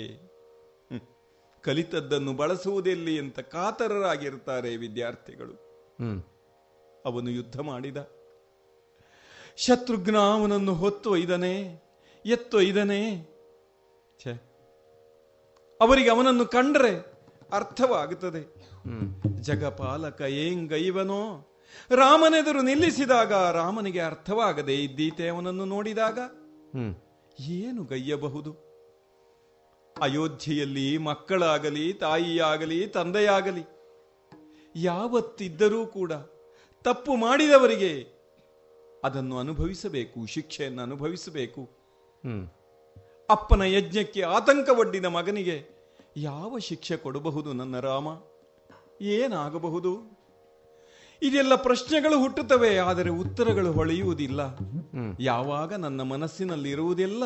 ಕಲಿತದ್ದನ್ನು 1.61 2.34
ಬಳಸುವುದೆಲ್ಲಿ 2.34 3.19
ಅಂತ 3.19 3.39
ಕಾತರರಾಗಿರ್ತಾರೆ 3.39 4.77
ವಿದ್ಯಾರ್ಥಿಗಳು. 4.77 5.55
ಅವನು 7.05 7.30
ಯುದ್ಧ 7.30 7.60
ಮಾಡಿದ. 7.60 8.22
ಶತ್ರುಘ್ನ 9.57 10.17
ಅವನನ್ನು 10.17 10.73
ಹೊತ್ತು 10.73 11.11
ಒಯ್ದನೆ 11.11 11.84
ಎತ್ತೊಯ್ದನೆ 12.25 13.34
ಛೆ. 14.23 14.34
ಅವರಿಗೆ 15.81 16.09
ಅವನನ್ನು 16.09 16.45
ಕಂಡ್ರೆ 16.45 17.23
ಅರ್ಥವಾಗುತ್ತದೆ. 17.51 18.55
ಜಗಪಾಲಕ 19.41 20.21
ಏಂಗೈವನೋ 20.21 21.49
ರಾಮನೆದುರು 21.91 22.61
ನಿಲ್ಲಿಸಿದಾಗ 22.61 23.34
ರಾಮನಿಗೆ 23.34 23.99
ಅರ್ಥವಾಗದೆ 23.99 24.75
ಇದ್ದೀತೆ 24.75 25.30
ಅವನನ್ನು 25.30 25.65
ನೋಡಿದಾಗ. 25.65 26.19
ಏನು 27.39 27.84
ಗೈಯಬಹುದು? 27.84 28.73
ಅಯೋಧ್ಯೆಯಲ್ಲಿ 30.01 30.97
ಮಕ್ಕಳಾಗಲಿ 30.97 31.93
ತಾಯಿಯಾಗಲಿ 31.93 32.88
ತಂದೆಯಾಗಲಿ 32.88 33.63
ಯಾವತ್ತಿದ್ದರೂ 34.75 35.85
ಕೂಡ 35.85 36.11
ತಪ್ಪು 36.84 37.15
ಮಾಡಿದವರಿಗೆ 37.15 38.12
ಅದನ್ನು 39.03 39.38
ಅನುಭವಿಸಬೇಕು 39.38 40.25
ಶಿಕ್ಷೆಯನ್ನು 40.25 40.81
ಅನುಭವಿಸಬೇಕು. 40.81 41.69
ಅಪ್ಪನ 43.30 43.61
ಯಜ್ಞಕ್ಕೆ 43.61 44.21
ಆತಂಕವೊಡ್ಡಿದ 44.21 45.05
ಮಗನಿಗೆ 45.05 45.65
ಯಾವ 46.17 46.57
ಶಿಕ್ಷೆ 46.59 46.97
ಕೊಡಬಹುದು 46.97 47.53
ನನ್ನ 47.53 47.80
ರಾಮ? 47.80 48.07
ಏನಾಗಬಹುದು? 49.01 50.23
ಇದೆಲ್ಲ 51.21 51.55
ಪ್ರಶ್ನೆಗಳು 51.55 52.19
ಹುಟ್ಟುತ್ತವೆ 52.19 52.77
ಆದರೆ 52.77 53.09
ಉತ್ತರಗಳು 53.09 53.71
ಹೊಳೆಯುವುದಿಲ್ಲ. 53.71 54.41
ಯಾವಾಗ 55.19 55.73
ನನ್ನ 55.73 56.01
ಮನಸ್ಸಿನಲ್ಲಿ 56.01 56.71
ಇರುವುದೆಲ್ಲ 56.71 57.23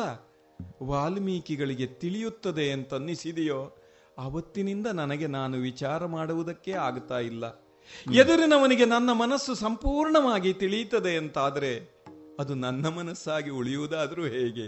ವಾಲ್ಮೀಕಿಗಳಿಗೆ 0.82 1.86
ತಿಳಿಯುತ್ತದೆ 1.86 2.72
ಅಂತನ್ನಿಸಿದೆಯೋ 2.72 3.78
ಅವತ್ತಿನಿಂದ 4.18 4.86
ನನಗೆ 4.86 5.26
ನಾನು 5.26 5.56
ವಿಚಾರ 5.56 6.06
ಮಾಡುವುದಕ್ಕೆ 6.06 6.72
ಆಗ್ತಾ 6.72 7.18
ಇಲ್ಲ. 7.18 7.67
ಎದುರಿನವನಿಗೆ 8.14 8.84
ನನ್ನ 8.84 9.12
ಮನಸ್ಸು 9.12 9.54
ಸಂಪೂರ್ಣವಾಗಿ 9.54 10.52
ತಿಳಿಯುತ್ತದೆ 10.52 11.16
ಅಂತಾದ್ರೆ 11.16 11.98
ಅದು 12.40 12.54
ನನ್ನ 12.54 12.88
ಮನಸ್ಸಾಗಿ 12.88 13.50
ಉಳಿಯುವುದಾದ್ರೂ 13.50 14.22
ಹೇಗೆ? 14.22 14.66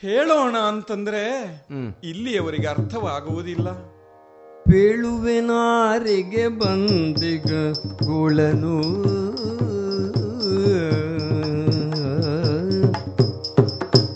ಹೇಳೋಣ 0.00 0.56
ಅಂತಂದ್ರೆ 0.56 1.44
ಇಲ್ಲಿಯವರಿಗೆ 2.04 2.66
ಅರ್ಥವಾಗುವುದಿಲ್ಲ. 2.66 3.98
ಪೇಳುವೆನಾರಿಗೆ 4.62 6.48
ಬಂದಿಗ 6.48 7.46
ಗುಳನು. 8.04 8.78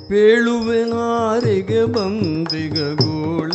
ಪೇಳುವೆನಾರಿಗೆ 0.09 1.85
ಬಂದಿಗ 1.85 2.79
ಗೋಳನು 2.81 3.52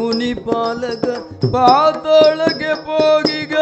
ಮುನಿಪಾಲಕ 0.00 1.06
ಪಾತೊಳಗೆ 1.52 2.72
ಹೋಗಿಗ 2.86 3.54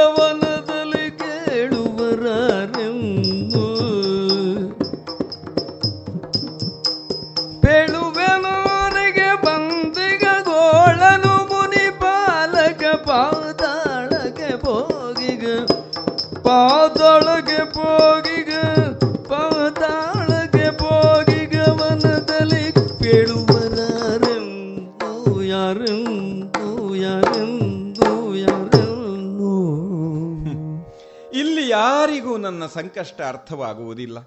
ನನ್ನ 32.38 32.66
ಸಂಕಷ್ಟ 32.66 33.20
ಅರ್ಥವಾಗುವುದಿಲ್ಲ. 33.28 34.18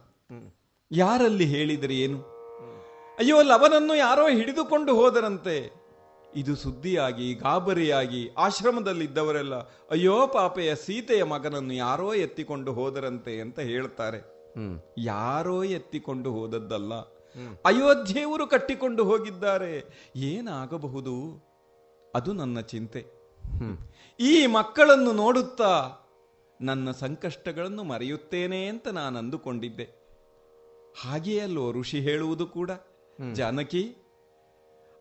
ಯಾರಲ್ಲಿ 0.92 1.46
ಹೇಳಿದರೆ 1.46 1.96
ಏನು? 1.96 2.20
ಅಯ್ಯೋ 3.20 3.42
ಲವನನ್ನು 3.42 3.96
ಯಾರೋ 3.96 4.30
ಹಿಡಿದುಕೊಂಡು 4.30 4.96
ಹೋದರಂತೆ. 4.96 5.82
ಇದು 6.36 6.56
ಸುದ್ದಿಯಾಗಿ 6.56 7.34
ಗಾಬರಿಯಾಗಿ 7.34 8.30
ಆಶ್ರಮದಲ್ಲಿದ್ದವರೆಲ್ಲ 8.38 9.56
ಅಯ್ಯೋ 9.92 10.28
ಪಾಪೆಯ 10.28 10.76
ಸೀತೆಯ 10.76 11.24
ಮಗನನ್ನು 11.24 11.74
ಯಾರೋ 11.74 12.14
ಎತ್ತಿಕೊಂಡು 12.14 12.74
ಹೋದರಂತೆ 12.74 13.42
ಅಂತ 13.42 13.60
ಹೇಳ್ತಾರೆ. 13.60 14.20
ಯಾರೋ 14.98 15.64
ಎತ್ತಿಕೊಂಡು 15.64 16.32
ಹೋದದ್ದಲ್ಲ. 16.32 16.94
ಅಯೋಧ್ಯೆಯವರು 17.66 18.48
ಕಟ್ಟಿಕೊಂಡು 18.48 19.04
ಹೋಗಿದ್ದಾರೆ. 19.04 19.74
ಏನಾಗಬಹುದು? 20.16 21.14
ಅದು 22.16 22.34
ನನ್ನ 22.34 22.60
ಚಿಂತೆ. 22.60 23.06
ಈ 24.20 24.46
ಮಕ್ಕಳನ್ನು 24.46 25.12
ನೋಡುತ್ತಾ 25.12 25.92
ನನ್ನ 26.62 26.92
ಸಂಕಷ್ಟಗಳನ್ನು 26.92 27.84
ಮರೆಯುತ್ತೇನೆ 27.84 28.66
ಅಂತ 28.66 28.88
ನಾನು 28.88 29.20
ಅಂದುಕೊಂಡಿದ್ದೆ. 29.20 29.84
ಹಾಗೆಯಲ್ಲೋ 31.02 31.72
ಋಷಿ 31.72 32.00
ಹೇಳುವುದು 32.00 32.48
ಕೂಡ. 32.48 32.72
ಜಾನಕಿ 33.34 33.96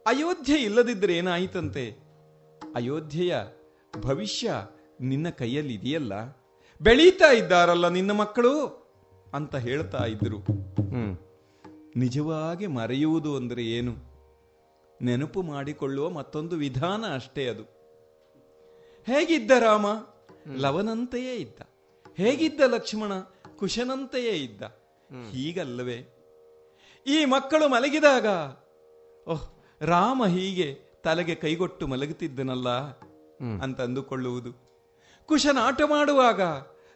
ಅಯೋಧ್ಯೆ 0.07 0.57
ಇಲ್ಲದಿದ್ದರೆ 0.57 1.17
ಏನಾಯಿತಂತೆ? 1.17 1.91
ಅಯೋಧ್ಯೆಯ 2.75 3.37
ಭವಿಷ್ಯ 4.01 4.53
ನಿನ್ನ 5.01 5.29
ಕೈಯಲ್ಲಿದೆಯಲ್ಲ? 5.29 6.13
ಬೆಳೀತಾ 6.83 7.33
ಇದ್ದಾರಲ್ಲ 7.33 7.89
ನಿನ್ನ 7.89 8.11
ಮಕ್ಕಳು? 8.11 8.67
ಅಂತ 9.35 9.57
ಹೇಳ್ತಾ 9.57 9.99
ಇದ್ರು. 9.99 10.37
ನಿಜವಾಗಿ 11.97 12.67
ಮರೆಯುವುದು 12.67 13.37
ಅಂದರೆ 13.37 13.65
ಏನು? 13.65 13.95
ನೆನಪು 15.03 15.43
ಮಾಡಿಕೊಳ್ಳುವ 15.43 16.11
ಮತ್ತೊಂದು 16.11 16.57
ವಿಧಾನ 16.57 17.05
ಅಷ್ಟೇ 17.15 17.49
ಅದು. 17.49 17.63
ಹೇಗಿದ್ದ 19.07 19.51
ರಾಮ? 19.51 19.87
ಲವನಂತೆಯೇ 20.47 21.35
ಇದ್ದ. 21.35 21.61
ಹೇಗಿದ್ದ 22.17 22.61
ಲಕ್ಷ್ಮಣ? 22.61 23.13
ಕುಶನಂತೆಯೇ 23.57 24.31
ಇದ್ದ. 24.31 24.63
ಹೀಗಲ್ಲವೇ? 25.31 26.17
ಈ 27.07 27.25
ಮಕ್ಕಳು 27.25 27.69
ಮಲಗಿದಾಗ 27.69 28.27
ಓಹ್ 29.31 29.59
ರಾಮ 29.83 30.27
ಹೀಗೆ 30.27 30.79
ತಲೆಗೆ 31.05 31.35
ಕೈಗೊಟ್ಟು 31.35 31.87
ಮಲಗುತ್ತಿದ್ದನಲ್ಲ 31.87 32.69
ಅಂತ 33.63 33.81
ಅಂದುಕೊಳ್ಳುವುದು 33.81 34.53
ಕುಶನ 35.27 35.59
ಆಟ 35.61 35.83
ಮಾಡುವಾಗ 35.83 36.41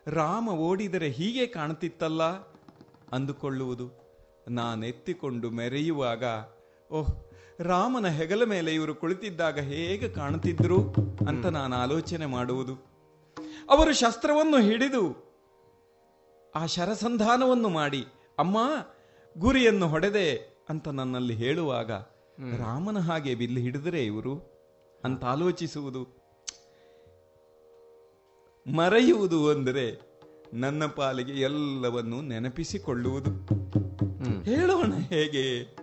ರಾಮ 0.07 0.49
ಓಡಿದರೆ 0.49 1.09
ಹೀಗೆ 1.09 1.47
ಕಾಣುತ್ತಿತ್ತಲ್ಲ 1.47 2.23
ಅಂದುಕೊಳ್ಳುವುದು. 3.13 4.05
ನಾನೆತ್ತಿಕೊಂಡು 4.49 5.51
ಮೆರೆಯುವಾಗ 5.51 6.25
ಓಹ್ 6.93 7.31
ರಾಮನ 7.61 8.09
ಹೆಗಲ 8.09 8.45
ಮೇಲೆ 8.45 8.75
ಇವರು 8.75 8.95
ಕುಳಿತಿದ್ದಾಗ 8.95 9.59
ಹೇಗೆ 9.59 10.09
ಕಾಣುತ್ತಿದ್ರು 10.09 10.95
ಅಂತ 11.29 11.47
ನಾನು 11.47 11.77
ಆಲೋಚನೆ 11.77 12.27
ಮಾಡುವುದು. 12.27 12.94
ಅವರು 13.71 13.93
ಶಸ್ತ್ರವನ್ನು 13.93 14.59
ಹಿಡಿದು 14.59 15.25
ಆ 16.55 16.67
ಶರಸಂಧಾನವನ್ನು 16.67 17.69
ಮಾಡಿ 17.69 18.07
ಅಮ್ಮ 18.39 18.59
ಗುರಿಯನ್ನು 19.39 19.89
ಹೊಡೆದೆ 19.89 20.37
ಅಂತ 20.69 20.89
ನನ್ನಲ್ಲಿ 20.89 21.35
ಹೇಳುವಾಗ 21.35 21.91
ರಾಮನ 22.59 22.99
ಹಾಗೆ 22.99 23.35
ಬಿಲ್ಲು 23.35 23.61
ಹಿಡಿದರೆ 23.61 24.05
ಇವರು? 24.05 24.55
ಅಂತ 25.05 25.25
ಆಲೋಚಿಸುವುದು. 25.25 26.25
ಮರೆಯುವುದು 28.77 29.51
ಅಂದರೆ 29.51 30.01
ನನ್ನ 30.53 30.87
ಪಾಲಿಗೆ 30.87 31.33
ಎಲ್ಲವನ್ನು 31.33 32.23
ನೆನಪಿಸಿಕೊಳ್ಳುವುದು. 32.23 33.31
ಹೇಳೋಣ 34.43 34.95
ಹೇಗೆ? 34.95 35.77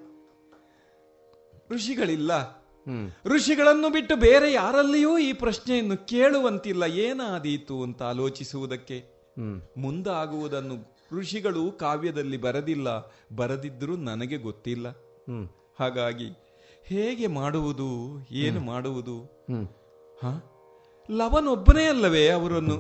ಋಷಿಗಳಿಲ್ಲ. 1.70 2.61
ಋಷಿಗಳನ್ನು 3.26 3.90
ಬಿಟ್ಟು 3.90 4.16
ಬೇರೆ 4.16 4.54
ಯಾರಲ್ಲಿಯೂ 4.54 5.18
ಈ 5.18 5.34
ಪ್ರಶ್ನೆಯನ್ನು 5.34 6.08
ಕೇಳುವಂತಿಲ್ಲ. 6.08 6.84
ಏನಾದೀತು 6.84 7.84
ಅಂತ 7.84 8.04
ಆಲೋಚಿಸುವುದಕ್ಕೆ? 8.04 9.22
ಮುಂದಾಗುವುದನ್ನು 9.78 10.98
ಋಷಿಗಳು 11.20 11.72
ಕಾವ್ಯದಲ್ಲಿ 11.72 12.38
ಬರದಿಲ್ಲ. 12.38 13.14
ಬರದಿದ್ರೂ 13.36 13.96
ನನಗೆ 13.96 14.38
ಗೊತ್ತಿಲ್ಲ. 14.38 14.88
ಹಾಗಾಗಿ 15.80 16.30
ಹೇಗೆ 16.84 17.28
ಮಾಡುವುದು? 17.28 18.20
ಏನು 18.32 18.60
ಮಾಡುವುದು? 18.60 19.46
ಹ? 20.24 20.44
ಲವನೊಬ್ಬನೇ 21.12 21.86
ಅಲ್ಲವೇ 21.86 22.30
ಅವರನ್ನು 22.30 22.78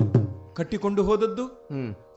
ಕಟ್ಟಿಕೊಂಡು 0.56 1.04
ಹೋದದ್ದು? 1.04 1.68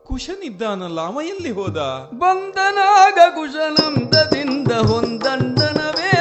ಕುಶನಿದ್ದಾನಲ್ಲ 0.05 1.01
ಅವ 1.01 1.21
ಎಲ್ಲಿ 1.27 1.51
ಹೋದ? 1.51 1.79
ಬಂದನಾಗ 2.19 3.19
ಕುಶನಂದದಿಂದ 3.35 4.73
ಹೊಂದಂಡನವೇರುತ್ತಲ 4.73 6.14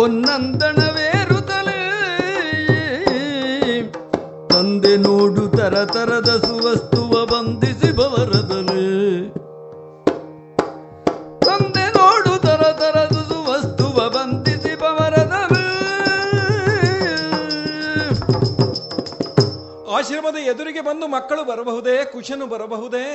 ಹೊನ್ನಂದನವೇರುತ್ತಲೆ 0.00 1.78
ತಂದೆ 4.50 4.92
ನೋಡು 4.96 5.44
ತರ 5.56 5.74
ತರದ 5.94 6.30
ಸುವಸ್ತುವ 6.44 7.12
ಬಂಧಿಸಿ 7.32 7.90
ಬವರದಲೆ 7.98 8.84
ತಂದೆ 11.46 11.84
ನೋಡು 11.96 12.32
ತರ 12.46 12.62
ತರದ 12.80 13.18
ಸುವಸ್ತುವ 13.30 14.08
ಬಂಧಿಸಿ 14.16 14.72
ಬವರದಲೆ 14.76 15.66
ಆಶ್ರಮದ 19.96 20.38
ಎದುರಿಗೆ 20.52 20.80
ಬಂದು 20.80 21.08
ಮಕ್ಕಳು 21.08 21.44
ಬರಬಹುದೇ 21.44 21.96
ಕುಶನು 22.12 22.46
ಬರಬಹುದೇ 22.46 23.06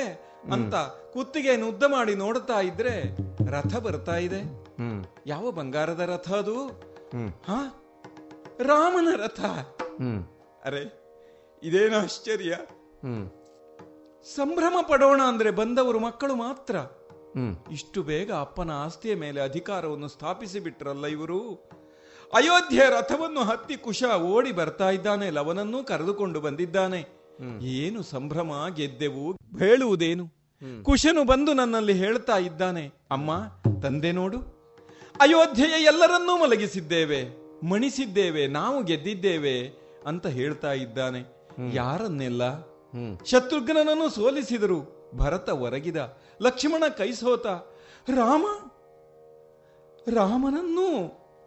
ಅಂತ 0.52 0.74
ಕುತ್ತಿಗೆಯನ್ನು 1.14 1.68
ಉದ್ದ 1.68 1.84
ಮಾಡಿ 1.90 2.14
ನೋಡುತ್ತಾ 2.16 2.60
ಇದ್ರೆ 2.62 2.96
ರಥ 3.50 3.74
ಬರ್ತಾ 3.86 4.16
ಇದೆ. 4.26 4.40
ಯಾವ 5.26 5.50
ಬಂಗಾರದ 5.50 6.00
ರಥ 6.00 6.32
ಅದು? 6.32 6.66
ಹ? 7.44 7.50
ರಾಮನ 8.62 9.08
ರಥ. 9.16 9.40
ಅರೆ 10.64 11.06
ಇದೇನು 11.62 11.96
ಆಶ್ಚರ್ಯ? 11.96 12.58
ಸಂಭ್ರಮ 14.34 14.74
ಪಡೋಣ 14.88 15.20
ಅಂದ್ರೆ 15.26 15.50
ಬಂದವರು 15.50 15.98
ಮಕ್ಕಳು 15.98 16.34
ಮಾತ್ರ. 16.34 16.76
ಇಷ್ಟು 17.72 18.02
ಬೇಗ 18.02 18.32
ಅಪ್ಪನ 18.32 18.70
ಆಸ್ತಿಯ 18.70 19.14
ಮೇಲೆ 19.14 19.40
ಅಧಿಕಾರವನ್ನು 19.40 20.08
ಸ್ಥಾಪಿಸಿ 20.08 20.60
ಬಿಟ್ರಲ್ಲ 20.60 21.06
ಇವರು. 21.06 21.70
ಅಯೋಧ್ಯೆ 22.34 22.90
ರಥವನ್ನು 22.90 23.40
ಹತ್ತಿ 23.40 23.76
ಕುಶ 23.76 24.04
ಓಡಿ 24.04 24.52
ಬರ್ತಾ 24.52 24.90
ಇದ್ದಾನೆ 24.90 25.30
ಲವನನ್ನೂ 25.30 25.84
ಕರೆದುಕೊಂಡು 25.84 26.40
ಬಂದಿದ್ದಾನೆ. 26.40 27.16
ಏನು 27.60 28.02
ಸಂಭ್ರಮ 28.02 28.66
ಗೆದ್ದೆವು 28.74 29.32
ಹೇಳುವುದೇನು 29.32 30.28
ಕುಶನು 30.82 31.24
ಬಂದು 31.24 31.52
ನನ್ನಲ್ಲಿ 31.52 31.92
ಹೇಳ್ತಾ 31.92 32.36
ಇದ್ದಾನೆ 32.38 32.92
ಅಮ್ಮ 33.10 33.30
ತಂದೆ 33.82 34.12
ನೋಡು 34.12 34.55
ಅಯೋಧ್ಯೆಯ 35.20 35.84
ಎಲ್ಲರನ್ನೂ 35.84 36.36
ಮಲಗಿಸಿದ್ದೇವೆ 36.36 37.46
ಮಣಿಸಿದ್ದೇವೆ 37.66 38.46
ನಾವು 38.46 38.82
ಗೆದ್ದಿದ್ದೇವೆ 38.82 39.68
ಅಂತ 40.06 40.26
ಹೇಳ್ತಾ 40.26 40.72
ಇದ್ದಾನೆ. 40.72 41.20
ಯಾರನ್ನೆಲ್ಲ? 41.72 42.60
ಶತ್ರುಘ್ನನನ್ನು 43.24 44.10
ಸೋಲಿಸಿದರು 44.10 45.10
ಭರತ 45.16 45.48
ಒರಗಿದ 45.48 46.18
ಲಕ್ಷ್ಮಣ 46.42 46.84
ಕೈ 46.98 47.12
ಸೋತ. 47.12 47.46
ರಾಮ? 48.08 48.46
ರಾಮನನ್ನು 50.14 50.88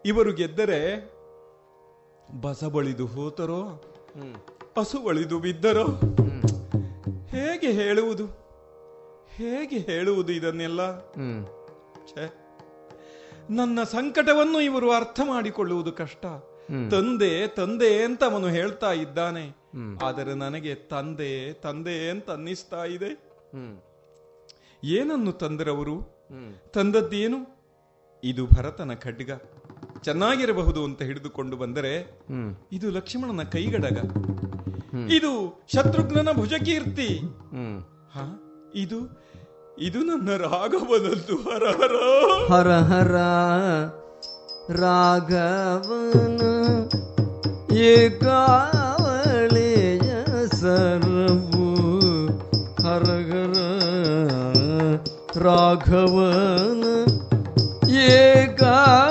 ಇವರು 0.05 0.33
ಗೆದ್ದರೆ 0.33 1.11
ಬಸಬಳಿದು 2.41 3.05
ಹೋತರೋ? 3.05 3.61
ಹಸು 4.79 4.99
ಬಳಿದು 4.99 5.39
ಬಿದ್ದರೋ? 5.39 5.85
ಹೇಗೆ 7.27 7.71
ಹೇಳುವುದು? 7.71 8.25
ಹೇಗೆ 9.35 9.77
ಹೇಳುವುದು 9.77 10.33
ಇದನ್ನೆಲ್ಲ? 10.33 10.99
ಛೆ. 12.07 12.48
ನನ್ನ 13.49 13.83
ಸಂಕಟವನ್ನು 13.83 14.61
ಇವರು 14.61 14.91
ಅರ್ಥ 14.91 15.19
ಮಾಡಿಕೊಳ್ಳುವುದು 15.23 15.91
ಕಷ್ಟ. 15.91 16.25
ತಂದೆ 16.91 17.47
ತಂದೆ 17.47 18.03
ಅಂತ 18.03 18.23
ಅವನು 18.23 18.47
ಹೇಳ್ತಾ 18.47 18.91
ಇದ್ದಾನೆ. 18.91 19.55
ಆದರೆ 20.03 20.33
ನನಗೆ 20.33 20.75
ತಂದೆ 20.75 21.53
ತಂದೆ 21.53 22.09
ಅಂತ 22.09 22.31
ಅನ್ನಿಸ್ತಾ 22.31 22.85
ಇದೆ. 22.85 23.33
ಏನನ್ನು 24.83 25.31
ತಂದರವರು? 25.31 26.27
ತಂದದ್ದೇನು? 26.73 27.37
ಇದು 28.23 28.47
ಭರತನ 28.47 28.93
ಖಡ್ಗ. 28.93 29.31
ಚೆನ್ನಾಗಿರಬಹುದು 30.01 30.83
ಅಂತ 30.83 31.01
ಹಿಡಿದುಕೊಂಡು 31.01 31.57
ಬಂದರೆ 31.57 32.19
ಇದು 32.71 32.89
ಲಕ್ಷ್ಮಣನ 32.91 33.43
ಕೈಗಡಗ. 33.43 33.97
ಇದು 35.11 35.63
ಶತ್ರುಘ್ನನ 35.75 36.31
ಭುಜಕೀರ್ತಿ. 36.31 37.19
ಹ? 38.13 38.19
ಇದು 38.75 39.28
ಇದು 39.79 39.99
ನನ್ನ 39.99 40.29
ರಾಘವನದ್ದು. 40.43 41.35
ಹರ 41.45 41.65
ಹರ. 41.71 41.93
ಹರ 42.51 42.69
ಹರ 42.81 43.15
ರಾಘವನ 44.79 46.41
ಏಕಾವಳೆಯ 48.81 50.09
ಸರ್ವು 50.53 51.67
ಹರಗರ 52.83 53.55
ರಾಘವನ 55.39 56.83
ಏಕಾವಳಿಯ 58.11 59.08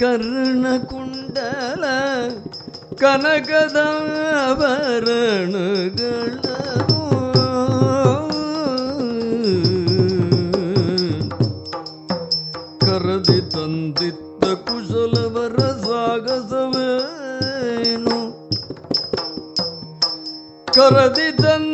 கர்ணகுண்டல 0.00 1.84
கனகதாபரணகளோ 5.18 6.54
கரதி 12.84 13.38
தந்தித்த 13.54 14.52
குசலவர 14.66 15.56
சாகசவேனு 15.84 16.86
கரதி 20.78 21.28
தந்த 21.36 21.67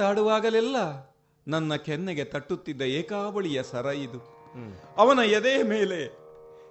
ಮಾತಾಡುವಾಗಲೆಲ್ಲ 0.00 0.76
ನನ್ನ 1.46 1.76
ಕೆನ್ನೆಗೆ 1.76 2.24
ತಟ್ಟುತ್ತಿದ್ದ 2.24 2.82
ಏಕಾವಳಿಯ 2.98 3.62
ಸರ 3.62 3.86
ಇದು. 4.04 4.20
ಅವನ 4.96 5.18
ಎದೆಯ 5.28 5.62
ಮೇಲೆ 5.62 5.98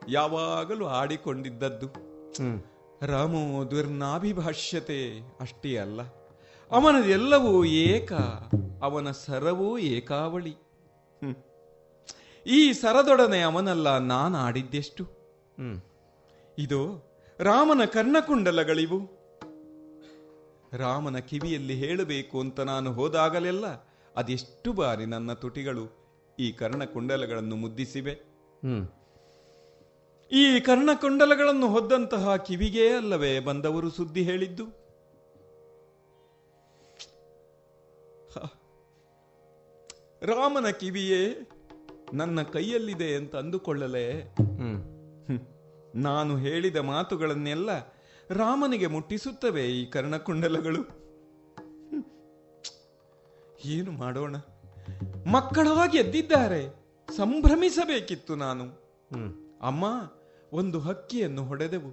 ಯಾವಾಗಲೂ 0.09 0.85
ಆಡಿಕೊಂಡಿದ್ದದ್ದು. 0.99 1.87
ರಾಮೋ 3.05 3.43
ದುರ್ನಾಭಿಭಾಷ್ಯತೆ 3.71 4.97
ಅಷ್ಟೇ 5.39 5.73
ಅಲ್ಲ. 5.77 6.01
ಅವನದೆಲ್ಲವೂ 6.71 7.53
ಏಕ 7.65 8.13
ಅವನ 8.81 9.11
ಸರವೂ 9.11 9.69
ಏಕಾವಳಿ. 9.77 10.55
ಈ 12.45 12.73
ಸರದೊಡನೆ 12.73 13.41
ಅವನಲ್ಲ 13.41 13.97
ನಾನು 13.97 14.37
ಆಡಿದ್ದೆಷ್ಟು 14.37 15.05
ಇದು 16.57 16.81
ರಾಮನ 17.39 17.85
ಕರ್ಣಕುಂಡಲಗಳಿವು. 17.85 19.18
ರಾಮನ 20.73 21.19
ಕಿವಿಯಲ್ಲಿ 21.19 21.75
ಹೇಳಬೇಕು 21.75 22.39
ಅಂತ 22.39 22.59
ನಾನು 22.59 22.93
ಹೋದಾಗಲೆಲ್ಲ 22.93 23.65
ಅದೆಷ್ಟು 24.15 24.73
ಬಾರಿ 24.73 25.05
ನನ್ನ 25.05 25.33
ತುಟಿಗಳು 25.33 25.99
ಈ 26.39 26.51
ಕರ್ಣಕುಂಡಲಗಳನ್ನು 26.51 27.55
ಮುದ್ದಿಸಿವೆ. 27.55 28.19
ಈ 30.31 30.59
ಕರ್ಣಕುಂಡಲಗಳನ್ನು 30.59 31.67
ಹೊದ್ದಂತಹ 31.67 32.35
ಕಿವಿಗೇ 32.35 32.89
ಅಲ್ಲವೇ 32.89 33.39
ಬಂದವರು 33.39 33.89
ಸುದ್ದಿ 33.89 34.23
ಹೇಳಿದ್ದು? 34.23 34.63
ರಾಮನ 40.21 40.69
ಕಿವಿಯೇ 40.69 41.49
ನನ್ನ 42.13 42.41
ಕೈಯಲ್ಲಿದೆ 42.41 43.15
ಅಂತ 43.15 43.35
ಅಂದುಕೊಳ್ಳಲೇ. 43.35 44.35
ನಾನು 45.95 46.37
ಹೇಳಿದ 46.37 46.75
ಮಾತುಗಳನ್ನೆಲ್ಲ 46.75 47.98
ರಾಮನಿಗೆ 48.31 48.87
ಮುಟ್ಟಿಸುತ್ತವೆ 48.87 49.65
ಈ 49.65 49.85
ಕರ್ಣಕುಂಡಲಗಳು. 49.85 50.81
ಏನು 53.65 53.91
ಮಾಡೋಣ? 53.91 54.35
ಮಕ್ಕಳಾಗಿ 55.31 55.97
ಎದ್ದಿದ್ದಾರೆ. 55.97 56.75
ಸಂಭ್ರಮಿಸಬೇಕಿತ್ತು 57.17 58.35
ನಾನು. 58.35 58.65
ಅಮ್ಮ 59.61 59.83
ಒಂದು 60.53 60.79
ಹಕ್ಕಿಯನ್ನು 60.79 61.45
ಹೊಡೆದೆವು. 61.45 61.91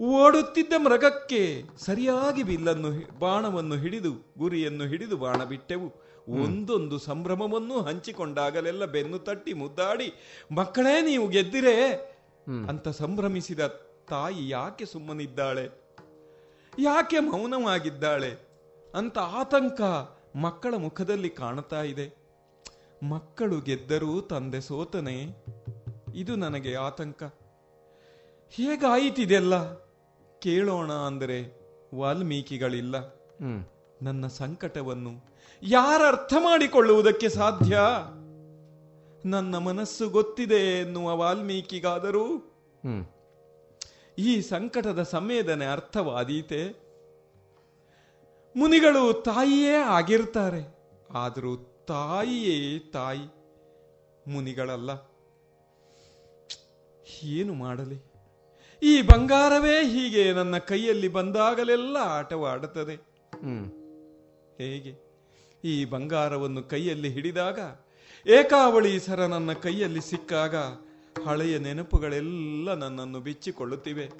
ಓಡುತ್ತಿದ್ದ 0.00 0.72
ಮೃಗಕ್ಕೆ 0.76 1.62
ಸರಿಯಾಗಿ 1.78 2.42
ಬಿಲ್ಲನ್ನು 2.42 3.18
ಬಾಣವನ್ನು 3.18 3.74
ಹಿಡಿದು 3.74 4.12
ಗುರಿಯನ್ನು 4.38 4.84
ಹಿಡಿದು 4.84 5.16
ಬಾಣ 5.16 5.44
ಬಿಟ್ಟೆವು. 5.44 5.92
ಒಂದೊಂದು 6.28 6.98
ಸಂಭ್ರಮವನ್ನು 6.98 7.80
ಹಂಚಿಕೊಂಡಾಗಲೆಲ್ಲ 7.80 8.84
ಬೆನ್ನು 8.84 9.18
ತಟ್ಟಿ 9.18 9.52
ಮುದ್ದಾಡಿ 9.52 10.12
ಮಕ್ಕಳೇ 10.54 11.02
ನೀವು 11.02 11.28
ಗೆದ್ದಿರೇ 11.28 11.76
ಅಂತ 12.68 12.88
ಸಂಭ್ರಮಿಸಿದ 12.88 13.91
ತಾಯಿ 14.08 14.48
ಯಾಕೆ 14.48 14.86
ಸುಮ್ಮನಿದ್ದಾಳೆ? 14.86 15.68
ಯಾಕೆ 16.78 17.18
ಮೌನವಾಗಿದ್ದಾಳೆ? 17.18 18.38
ಅಂತ 18.94 19.18
ಆತಂಕ 19.18 19.80
ಮಕ್ಕಳ 20.36 20.74
ಮುಖದಲ್ಲಿ 20.76 21.30
ಕಾಣ್ತಾ 21.30 21.82
ಇದೆ. 21.82 22.16
ಮಕ್ಕಳು 23.08 23.60
ಗೆದ್ದರೂ 23.60 24.20
ತಂದೆ 24.20 24.60
ಸೋತನೆ? 24.60 25.44
ಇದು 26.14 26.36
ನನಗೆ 26.36 26.74
ಆತಂಕ. 26.74 27.22
ಹೇಗಾಯಿತಿದೆಲ್ಲ 28.50 29.74
ಕೇಳೋಣ 30.38 30.92
ಅಂದರೆ 30.92 31.38
ವಾಲ್ಮೀಕಿಗಳಿಲ್ಲ. 31.94 33.14
ನನ್ನ 34.02 34.26
ಸಂಕಟವನ್ನು 34.26 35.32
ಯಾರ 35.62 36.00
ಅರ್ಥ 36.06 36.34
ಮಾಡಿಕೊಳ್ಳುವುದಕ್ಕೆ 36.38 37.28
ಸಾಧ್ಯ? 37.28 37.78
ನನ್ನ 39.28 39.58
ಮನಸ್ಸು 39.58 40.08
ಗೊತ್ತಿದೆ 40.08 40.80
ಎನ್ನುವ 40.80 41.16
ವಾಲ್ಮೀಕಿಗಾದರೂ? 41.16 42.26
ಈ 44.18 44.40
ಸಂಕಟದ 44.40 45.02
ಸಂವೇದನೆ 45.02 45.66
ಅರ್ಥವಾದೀತೆ. 45.66 46.82
ಮುನಿಗಳು 48.56 49.12
ತಾಯಿಯೇ 49.12 49.74
ಆಗಿರ್ತಾರೆ. 49.74 50.62
ಆದರೂ 51.12 51.56
ತಾಯಿಯೇ 51.88 52.78
ತಾಯಿ. 52.78 53.26
ಮುನಿಗಳಲ್ಲ. 54.28 54.90
ಏನು 57.22 57.54
ಮಾಡಲಿ? 57.54 58.12
ಈ 58.82 59.02
ಬಂಗಾರವೇ 59.02 59.84
ಹೀಗೆ 59.84 60.32
ನನ್ನ 60.32 60.58
ಕೈಯಲ್ಲಿ 60.58 61.08
ಬಂದಾಗಲೆಲ್ಲ 61.08 61.96
ಆಟವಾಡುತ್ತದೆ. 61.96 62.96
ಹೇಗೆ? 64.58 65.12
ಈ 65.64 65.84
ಬಂಗಾರವನ್ನು 65.84 66.62
ಕೈಯಲ್ಲಿ 66.62 67.08
ಹಿಡಿದಾಗ 67.08 67.58
ಏಕಾವಳಿ 68.26 69.00
ಸರ 69.00 69.26
ನನ್ನ 69.26 69.52
ಕೈಯಲ್ಲಿ 69.52 70.00
ಸಿಕ್ಕಾಗ 70.00 70.54
ಹಳೆಯ 71.26 71.58
ನೆನಪುಗಳೆಲ್ಲ 71.58 72.74
ನನ್ನನ್ನು 72.74 73.20
ಬಿಚ್ಚಿಕೊಳ್ಳುತ್ತಿವೆ. 73.20 74.10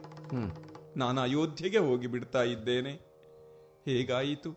ನಾನು 0.97 1.21
ಅಯೋಧ್ಯೆಗೆ 1.21 1.79
ಹೋಗಿ 1.79 2.07
ಬಿಡ್ತಾ 2.07 2.43
ಇದ್ದೇನೆ. 2.43 2.91
ಹೇಗಾಯಿತು? 3.85 4.51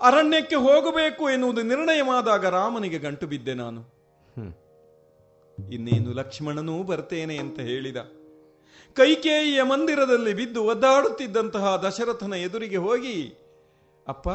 ಅರಣ್ಯಕ್ಕೆ 0.00 0.56
ಹೋಗಬೇಕು 0.56 1.30
ಎನ್ನುವುದು 1.30 1.62
ನಿರ್ಣಯವಾದಾಗ 1.62 2.46
ರಾಮನಿಗೆ 2.46 2.98
ಗಂಟು 2.98 3.26
ಬಿದ್ದೆ 3.26 3.54
ನಾನು. 3.54 3.80
ಇನ್ನೇನು 5.72 6.12
ಲಕ್ಷ್ಮಣನೂ 6.12 6.82
ಬರ್ತೇನೆ 6.82 7.36
ಅಂತ 7.36 7.60
ಹೇಳಿದ. 7.60 7.96
ಕೈಕೇಯಿಯ 8.94 9.62
ಮಂದಿರದಲ್ಲಿ 9.62 10.34
ಬಿದ್ದು 10.34 10.64
ಒದ್ದಾಡುತ್ತಿದ್ದಂತಹ 10.64 11.76
ದಶರಥನ 11.76 12.32
ಎದುರಿಗೆ 12.32 12.76
ಹೋಗಿ 12.76 13.34
ಅಪ್ಪ 14.08 14.28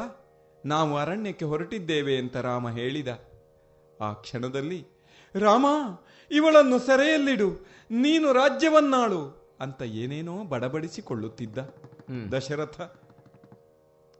ನಾವು 0.66 0.98
ಅರಣ್ಯಕ್ಕೆ 0.98 1.46
ಹೊರಟಿದ್ದೇವೆ 1.46 2.18
ಅಂತ 2.18 2.38
ರಾಮ 2.38 2.70
ಹೇಳಿದ. 2.70 3.08
ಆ 4.02 4.14
ಕ್ಷಣದಲ್ಲಿ 4.14 4.88
ರಾಮ 5.36 5.66
ಇವಳನ್ನು 6.32 6.80
ಸೆರೆಯಲ್ಲಿಡು 6.80 7.50
ನೀನು 7.92 8.34
ರಾಜ್ಯವನ್ನಾಳು 8.34 9.22
ಅಂತ 9.60 9.82
ಏನೇನೋ 9.82 10.44
ಬಡಬಡಿಸಿಕೊಳ್ಳುತ್ತಿದ್ದ 10.44 11.60
ದಶರಥ. 12.32 12.78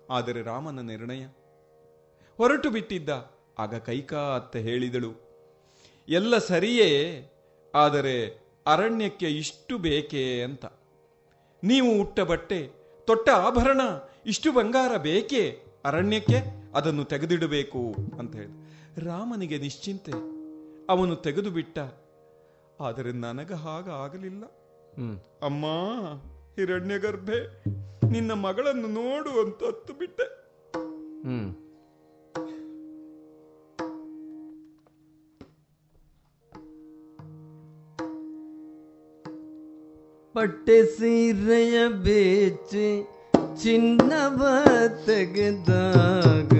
ಆದರೆ 0.10 0.42
ರಾಮನ 0.42 0.80
ನಿರ್ಣಯ 0.80 1.24
ಹೊರಟು 2.38 2.70
ಬಿಟ್ಟಿದ್ದ. 2.70 3.10
ಆಗ 3.60 3.76
ಕೈಕಾ 3.76 4.22
ಅತ್ತ 4.36 4.56
ಹೇಳಿದಳು 4.56 5.12
ಎಲ್ಲ 6.08 6.38
ಸರಿಯೇ 6.38 6.90
ಆದರೆ 7.74 8.16
ಅರಣ್ಯಕ್ಕೆ 8.66 9.28
ಇಷ್ಟು 9.28 9.78
ಬೇಕೇ 9.78 10.42
ಅಂತ. 10.42 10.66
ನೀವು 11.64 11.90
ಉಟ್ಟ 12.02 12.20
ಬಟ್ಟೆ 12.20 12.60
ತೊಟ್ಟ 13.08 13.30
ಆಭರಣ 13.30 13.82
ಇಷ್ಟು 14.26 14.52
ಬಂಗಾರ 14.52 14.98
ಬೇಕೇ? 14.98 15.44
ಅರಣ್ಯಕ್ಕೆ 15.86 16.40
ಅದನ್ನು 16.76 17.04
ತೆಗೆದಿಡಬೇಕು 17.04 17.82
ಅಂತ 18.20 18.36
ಹೇಳಿ 18.36 18.56
ರಾಮನಿಗೆ 19.06 19.58
ನಿಶ್ಚಿಂತೆ 19.58 20.14
ಅವನು 20.90 21.16
ತೆಗೆದು 21.16 21.52
ಬಿಟ್ಟ 21.52 21.78
ಆದರೆ 22.82 23.12
ನನಗ 23.20 23.54
ಹಾಗ 23.56 23.90
ಆಗಲಿಲ್ಲ 24.04 24.44
ಅಮ್ಮ 25.44 25.66
ಹಿರಣ್ಯ 26.56 26.98
ಗರ್ಭೆ 26.98 27.40
ನಿನ್ನ 28.10 28.32
ಮಗಳನ್ನು 28.44 28.88
ನೋಡು 28.94 29.32
ಅಂತ 29.42 29.64
ಹತ್ತು 29.64 29.94
ಬಿಟ್ಟೆ 29.94 30.26
ಪಟ್ಟೆ 40.36 40.78
ಸೀರೆಯ 40.96 41.78
ಬೇಚಿ 42.04 42.90
ಚಿನ್ನವ 43.64 44.42
ತೆಗೆದಾಗ 45.06 46.54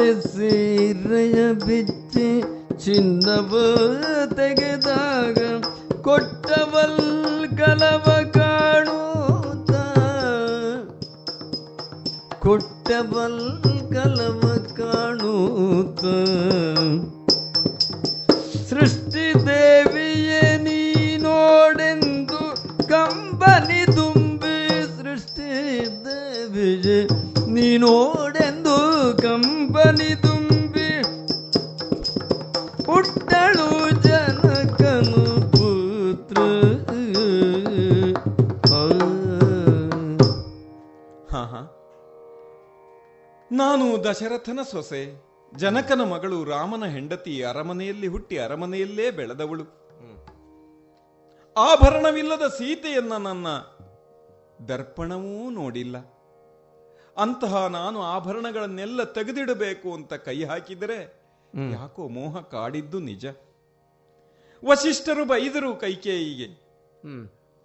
ಪಟ್ಟೆ 0.00 0.12
ಸೀರೆಯ 0.26 1.38
ಬಿಚ್ಚಿ 1.62 2.28
ಚಿನ್ನವ 2.82 3.52
ತೆಗೆದಾಗ 4.30 5.38
ಕೊಟ್ಟವಲ್ 6.06 7.02
ಕಲವ 7.58 8.06
ಕಾಣುತ್ತ 8.36 9.72
ಕೊಟ್ಟವಲ್ 12.44 13.42
ಕಲವ 13.92 14.40
ಕಾಣುತ್ತ 14.78 16.04
ಸೃಷ್ಟಿ 18.70 19.26
ದೇವಿಯೇ 19.46 20.42
ನೀ 20.58 20.80
ನೋಡೆಂದು 21.18 22.42
ಕಂಬನಿ 22.86 23.82
ತುಂಬಿ 23.92 24.58
ಸೃಷ್ಟಿ 24.96 25.50
ನೀನೋಡೆಂದು 27.60 28.76
ಕಂಪನಿ 29.22 30.10
ತುಂಬಿ 30.22 30.88
ಪುಟ್ಟಳು 32.84 33.66
ಜನಕನು 34.02 35.24
ಪುತ್ರ. 35.52 36.36
ನಾನು 43.52 44.04
ದಶರಥನ 44.04 44.58
ಸೊಸೆ, 44.70 45.02
ಜನಕನ 45.56 46.02
ಮಗಳು 46.02 46.44
ರಾಮನ 46.44 46.84
ಹೆಂಡತಿ 46.84 47.42
ಅರಮನೆಯಲ್ಲಿ 47.42 48.06
ಹುಟ್ಟಿ 48.06 48.38
ಅರಮನೆಯಲ್ಲೇ 48.38 49.10
ಬೆಳೆದವಳು. 49.10 49.64
ಆಭರಣವಿಲ್ಲದ 51.56 52.46
ಸೀತೆಯನ್ನ 52.48 53.12
ನನ್ನ 53.16 53.46
ದರ್ಪಣವೂ 54.68 55.50
ನೋಡಿಲ್ಲ. 55.50 55.96
ಅಂತಹ 57.16 57.66
ನಾನು 57.66 58.02
ಆಭರಣಗಳನ್ನೆಲ್ಲ 58.02 59.04
ತೆಗೆದಿಡಬೇಕು 59.04 59.94
ಅಂತ 59.94 60.14
ಕೈ 60.14 60.44
ಹಾಕಿದರೆ 60.44 61.20
ಯಾಕೋ 61.72 62.08
ಮೋಹ 62.08 62.40
ಕಾಡಿದ್ದು 62.40 62.98
ನಿಜ. 62.98 63.26
ವಶಿಷ್ಠರು 64.64 65.24
ಬೈದರು 65.24 65.76
ಕೈಕೇಯಿಗೆ. 65.76 66.44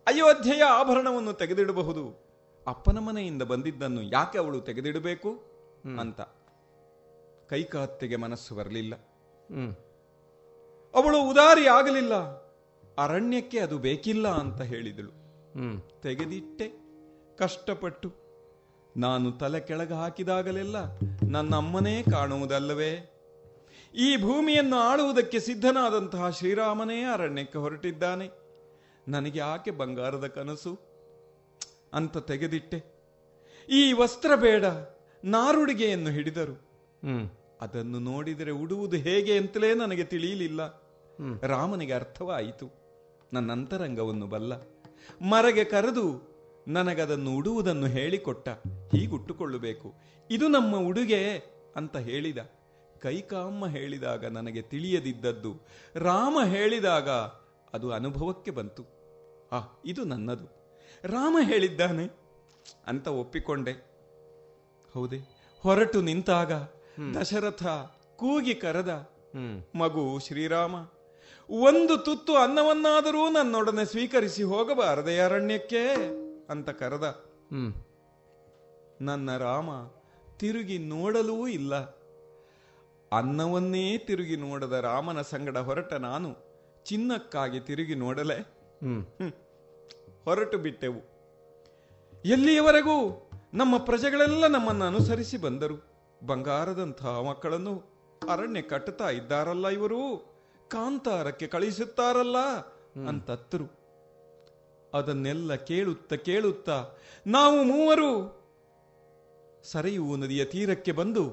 ಅಯೋಧ್ಯೆಯ 0.08 0.64
ಆಭರಣವನ್ನು 0.64 1.34
ತೆಗೆದಿಡಬಹುದು. 1.34 2.26
ಅಪ್ಪನ 2.68 3.00
ಮನೆಯಿಂದ 3.00 3.42
ಬಂದಿದ್ದನ್ನು 3.42 4.02
ಯಾಕೆ 4.02 4.38
ಅವಳು 4.38 4.62
ತೆಗೆದಿಡಬೇಕು? 4.62 5.30
ಅಂತ. 6.00 6.22
ಕೈಕಾತ್ತೆಗೆ 7.50 8.16
ಮನಸ್ಸು 8.16 8.56
ಬರಲಿಲ್ಲ. 8.56 8.96
ಅವಳು 10.96 11.30
ಉದಾರಿ 11.30 11.68
ಆಗಲಿಲ್ಲ. 11.68 12.14
ಅರಣ್ಯಕ್ಕೆ 12.98 13.60
ಅದು 13.60 13.78
ಬೇಕಿಲ್ಲ 13.78 14.28
ಅಂತ 14.28 14.62
ಹೇಳಿದಳು. 14.62 15.12
ತೆಗೆದಿಟ್ಟೆ. 16.02 16.72
ಕಷ್ಟಪಟ್ಟು 17.38 18.24
ನಾನು 18.98 19.32
ತಲೆ 19.32 19.60
ಕೆಳಗೆ 19.60 19.94
ಹಾಕಿದಾಗಲೆಲ್ಲ 19.94 20.76
ನನ್ನ 21.30 21.56
ಅಮ್ಮನೇ 21.56 22.04
ಕಾಣುವುದಲ್ಲವೇ? 22.12 23.12
ಈ 23.96 24.18
ಭೂಮಿಯನ್ನು 24.18 24.76
ಆಳುವುದಕ್ಕೆ 24.76 25.40
ಸಿದ್ಧನಾದಂತಹ 25.40 26.30
ಶ್ರೀರಾಮನೇ 26.30 27.04
ಅರಣ್ಯಕ್ಕೆ 27.04 27.58
ಹೊರಟಿದ್ದಾನೆ. 27.58 28.30
ನನಗೆ 29.08 29.40
ಆಕೆ 29.40 29.72
ಬಂಗಾರದ 29.72 30.28
ಕನಸು. 30.28 30.80
ಅಂತ 31.94 32.18
ತೆಗೆದಿಟ್ಟೆ. 32.18 32.84
ಈ 33.70 33.94
ವಸ್ತ್ರ 33.94 34.36
ಬೇಡ 34.36 34.66
ನಾರುಡಿಗೆಯನ್ನು 35.24 36.10
ಹಿಡಿದರು. 36.10 36.66
ಅದನ್ನು 37.62 38.00
ನೋಡಿದರೆ 38.00 38.52
ಉಡುವುದು 38.52 38.98
ಹೇಗೆ 38.98 39.38
ಅಂತಲೇ 39.38 39.74
ನನಗೆ 39.74 40.04
ತಿಳಿಯಲಿಲ್ಲ. 40.04 40.82
ರಾಮನಿಗೆ 41.42 41.94
ಅರ್ಥವಾಯಿತು. 41.94 42.72
ನನ್ನ 43.34 43.52
ಅಂತರಂಗವನ್ನು 43.52 44.28
ಬಲ್ಲ. 44.28 44.54
ಮರಗೆ 45.22 45.64
ಕರೆದು 45.64 46.35
ನನಗದನ್ನು 46.68 47.36
ಉಡುವುದನ್ನು 47.36 47.88
ಹೇಳಿಕೊಟ್ಟ. 47.88 48.50
ಹೀಗುಟ್ಟುಕೊಳ್ಳಬೇಕು. 48.92 49.94
ಇದು 50.32 50.48
ನಮ್ಮ 50.48 50.76
ಉಡುಗೆ 50.76 51.42
ಅಂತ 51.76 51.98
ಹೇಳಿದ. 51.98 52.38
ಕೈಕಾಮ್ಮ 53.02 53.68
ಹೇಳಿದಾಗ 53.68 54.26
ನನಗೆ 54.26 54.62
ತಿಳಿಯದಿದ್ದದ್ದು. 54.62 55.68
ರಾಮ 55.96 56.38
ಹೇಳಿದಾಗ 56.46 57.10
ಅದು 57.74 57.92
ಅನುಭವಕ್ಕೆ 57.92 58.52
ಬಂತು. 58.52 58.84
ಆ 59.52 59.82
ಇದು 59.86 60.04
ನನ್ನದು. 60.04 60.46
ರಾಮ 61.04 61.38
ಹೇಳಿದ್ದಾನೆ 61.42 62.18
ಅಂತ 62.88 63.08
ಒಪ್ಪಿಕೊಂಡೆ. 63.08 63.72
ಹೌದೇ? 64.94 65.18
ಹೊರಟು 65.60 66.02
ನಿಂತಾಗ 66.02 66.52
ದಶರಥ 67.22 67.64
ಕೂಗಿ 68.16 68.56
ಕರೆದ. 68.56 69.10
ಮಗು 69.76 70.20
ಶ್ರೀರಾಮ 70.28 70.76
ಒಂದು 71.50 71.98
ತುತ್ತು 71.98 72.36
ಅನ್ನವನ್ನಾದರೂ 72.36 73.30
ನನ್ನೊಡನೆ 73.30 73.86
ಸ್ವೀಕರಿಸಿ 73.86 74.44
ಹೋಗಬಾರದೆ 74.44 75.20
ಅರಣ್ಯಕ್ಕೆ. 75.20 75.86
ಅಂತ 76.50 76.70
ಕರೆದ. 76.70 77.26
ನನ್ನ 79.02 79.38
ರಾಮ 79.38 79.70
ತಿರುಗಿ 80.38 80.78
ನೋಡಲೂ 80.78 81.48
ಇಲ್ಲ. 81.48 81.76
ಅನ್ನವನ್ನೇ 83.18 83.98
ತಿರುಗಿ 83.98 84.36
ನೋಡದ 84.36 84.74
ರಾಮನ 84.74 85.22
ಸಂಗಡ 85.22 85.58
ಹೊರಟ 85.58 85.94
ನಾನು 85.94 86.36
ಚಿನ್ನಕ್ಕಾಗಿ 86.84 87.60
ತಿರುಗಿ 87.60 87.96
ನೋಡಲೆ. 87.96 88.36
ಹ್ಮ್. 88.36 89.06
ಹೊರಟು 90.26 90.58
ಬಿಟ್ಟೆವು. 90.58 91.16
ಎಲ್ಲಿಯವರೆಗೂ 92.26 93.30
ನಮ್ಮ 93.54 93.78
ಪ್ರಜೆಗಳೆಲ್ಲ 93.78 94.48
ನಮ್ಮನ್ನು 94.48 94.86
ಅನುಸರಿಸಿ 94.86 95.38
ಬಂದರು. 95.38 95.84
ಬಂಗಾರದಂತಹ 96.26 97.22
ಮಕ್ಕಳನ್ನು 97.22 97.84
ಅರಣ್ಯ 98.30 98.62
ಕಟ್ಟುತ್ತಾ 98.62 99.10
ಇದ್ದಾರಲ್ಲ 99.10 99.68
ಇವರು? 99.68 100.36
ಕಾಂತಾರಕ್ಕೆ 100.68 101.48
ಕಳಿಸುತ್ತಾರಲ್ಲ? 101.48 102.38
ಅಂತತ್ತರು. 103.08 103.74
ಅದನ್ನೆಲ್ಲ 104.96 105.56
ಕೇಳುತ್ತ 105.56 106.14
ಕೇಳುತ್ತ 106.14 106.70
ನಾವು 107.28 107.64
ಮೂವರು 107.64 108.10
ಸರಿಯುವ 109.64 110.16
ನದಿಯ 110.16 110.46
ತೀರಕ್ಕೆ 110.46 110.92
ಬಂದು 110.92 111.24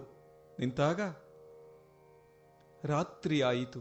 ನಿಂತಾಗ 0.58 1.00
ರಾತ್ರಿ 2.84 3.40
ಆಯಿತು. 3.40 3.80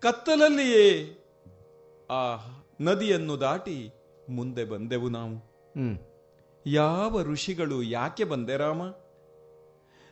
ಕತ್ತಲಲ್ಲಿಯೇ 0.00 0.86
ಆ 2.10 2.36
ನದಿಯನ್ನು 2.80 3.40
ದಾಟಿ 3.40 3.90
ಮುಂದೆ 4.28 4.64
ಬಂದೆವು 4.64 5.08
ನಾವು. 5.08 5.36
ಯಾವ 6.66 7.22
ಋಷಿಗಳು 7.22 7.82
ಯಾಕೆ 7.82 8.24
ಬಂದೆ 8.24 8.56
ರಾಮ? 8.56 8.82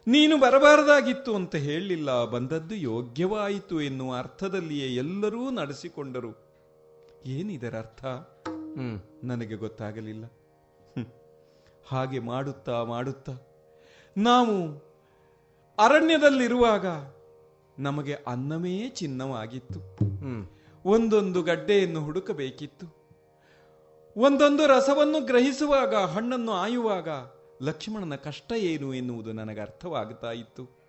ನೀನು 0.07 0.41
ಬರಬಾರದಾಗಿತ್ತು 0.41 1.35
ಅಂತ 1.35 1.55
ಹೇಳಲಿಲ್ಲ 1.55 2.25
ಬಂದದ್ದು 2.25 2.75
ಯೋಗ್ಯವಾಯಿತು 2.75 3.83
ಎನ್ನುವ 3.83 4.17
ಅರ್ಥದಲ್ಲಿಯೇ 4.17 4.89
ಎಲ್ಲರೂ 4.95 5.51
ನಡೆಸಿಕೊಂಡರು. 5.51 6.33
ಏನಿದರ 7.27 7.75
ಅರ್ಥ 7.79 8.05
ನನಗೆ 9.24 9.55
ಗೊತ್ತಾಗಲಿಲ್ಲ. 9.55 10.24
ಹಾಗೆ 11.86 12.19
ಮಾಡುತ್ತಾ 12.19 12.85
ಮಾಡುತ್ತಾ 12.85 13.32
ನಾವು 14.16 14.86
ಅರಣ್ಯದಲ್ಲಿರುವಾಗ 15.78 16.86
ನಮಗೆ 17.78 18.15
ಅನ್ನವೇ 18.15 18.89
ಚಿನ್ನವಾಗಿತ್ತು. 18.89 19.81
ಒಂದೊಂದು 20.85 21.43
ಗಡ್ಡೆಯನ್ನು 21.43 22.01
ಹುಡುಕಬೇಕಿತ್ತು. 22.01 22.97
ಒಂದೊಂದು 24.16 24.66
ರಸವನ್ನು 24.66 25.24
ಗ್ರಹಿಸುವಾಗ, 25.24 25.94
ಹಣ್ಣನ್ನು 25.94 26.53
ಆಯುವಾಗ 26.53 27.09
ಲಕ್ಷ್ಮಣನ 27.62 28.15
ಕಷ್ಟ 28.15 28.53
ಏನು 28.53 28.94
ಎನ್ನುವುದು 28.94 29.32
ನನಗೆ 29.32 29.61
ಅರ್ಥವಾಗುತ್ತಾ 29.61 30.32
ಇತ್ತು. 30.32 30.89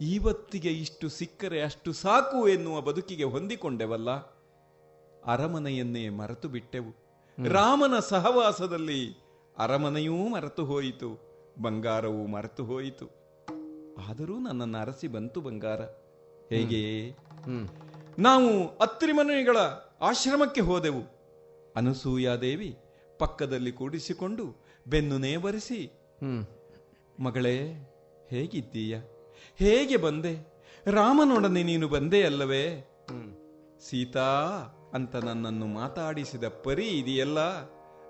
ಇವತ್ತಿಗೆ 0.00 0.72
ಇಷ್ಟು 0.72 1.08
ಸಿಕ್ಕರೆ 1.08 1.62
ಅಷ್ಟು 1.62 1.92
ಸಾಕು 1.92 2.48
ಎನ್ನುವ 2.48 2.80
ಬದುಕಿಗೆ 2.80 3.24
ಹೊಂದಿಕೊಂಡೆವಲ್ಲ. 3.24 4.10
ಅರಮನೆಯನ್ನೇ 5.26 6.08
ಮರೆತು 6.08 6.48
ಬಿಟ್ಟೆವು 6.48 7.01
ರಾಮನ 7.52 7.98
ಸಹವಾಸದಲ್ಲಿ 7.98 9.16
ಅರಮನೆಯೂ 9.58 10.28
ಮರೆತು 10.28 10.64
ಹೋಯಿತು 10.64 11.32
ಬಂಗಾರವೂ 11.62 12.26
ಮರೆತು 12.26 12.64
ಹೋಯಿತು. 12.64 13.06
ಆದರೂ 14.08 14.38
ನನ್ನನ್ನು 14.38 14.78
ಅರಸಿ 14.78 15.08
ಬಂತು 15.08 15.40
ಬಂಗಾರ. 15.40 15.80
ಹೇಗೆ? 16.48 17.14
ನಾವು 18.18 18.78
ಅತ್ರಿಮನೆಗಳ 18.78 19.56
ಆಶ್ರಮಕ್ಕೆ 20.00 20.60
ಹೋದೆವು. 20.60 21.02
ಅನಸೂಯಾದೇವಿ 21.76 22.78
ಪಕ್ಕದಲ್ಲಿ 23.18 23.72
ಕೂಡಿಸಿಕೊಂಡು 23.72 24.64
ಬೆನ್ನು 24.86 25.18
ನೇವರಿಸಿ 25.18 25.90
ಮಗಳೇ 27.20 27.88
ಹೇಗಿದ್ದೀಯ? 28.30 28.98
ಹೇಗೆ 29.56 29.96
ಬಂದೆ? 29.96 30.62
ರಾಮನೊಡನೆ 30.86 31.62
ನೀನು 31.62 31.88
ಬಂದೆ 31.88 32.22
ಅಲ್ಲವೇ? 32.22 32.84
ಸೀತಾ 33.80 34.62
ಅಂತ 34.94 35.16
ನನ್ನನ್ನು 35.16 35.66
ಮಾತಾಡಿಸಿದ 35.66 36.44
ಪರಿ 36.44 36.84
ಇದೆಯಲ್ಲ? 36.84 37.40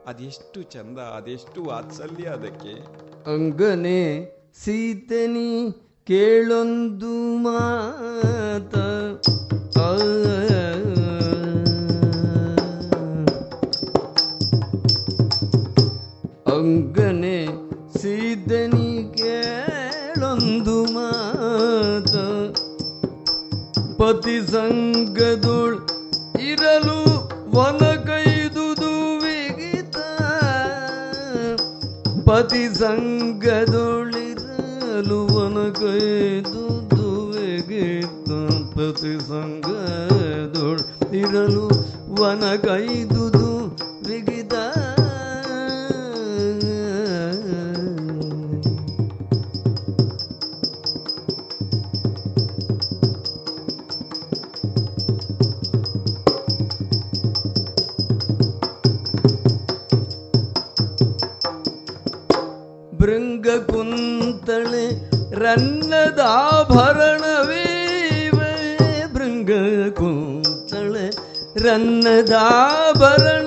ಅದೆಷ್ಟು 0.07 0.63
ಚಂದ, 0.63 0.99
ಅದೆಷ್ಟು 0.99 1.65
ವಾತ್ಸಲ್ಯ 1.65 2.29
ಅದಕ್ಕೆ. 2.29 2.73
ಅಂಗನೆ 3.35 4.27
ಸೀತನಿ 4.65 5.73
ಕೇಳೊಂದು 6.07 7.37
ಮಾತ. 7.37 8.77
ಅಂಗನೆ 16.49 17.47
ಸೀತನಿ 17.99 19.15
ಕೇಳೊಂದು 19.15 20.85
ಮಾತ. 20.85 22.15
ಪತಿ 24.01 24.51
ಸಂಗದೊಳ್ 24.51 25.92
ವನ 27.53 27.83
ಕೈದುದು 28.07 28.91
ವಿಗಿತ 29.23 29.97
ಪತಿ 32.27 32.63
ಸಂಗದೊಳಿರಲು 32.75 33.59
ವನ 35.35 35.59
ಕೈದುದು 35.81 37.09
ವಿಗಿತ 37.35 38.31
ಪತಿ 38.75 39.15
ಸಂಗದೊಳ್ 39.29 40.83
ಇರಲು 41.21 41.67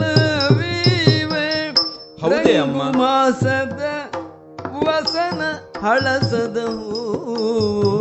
ರನ್ನದಾಭರಣವೀವೆ 0.08 1.48
ಹೌದೇ 2.22 2.56
ಅಮ್ಮ? 2.58 2.80
ರಂಗು 2.82 3.00
ಮಾಸದ 3.00 3.82
ವಸನ 4.86 5.42
ಹಳಸದ 5.84 6.58
ಹೂವು 6.76 7.94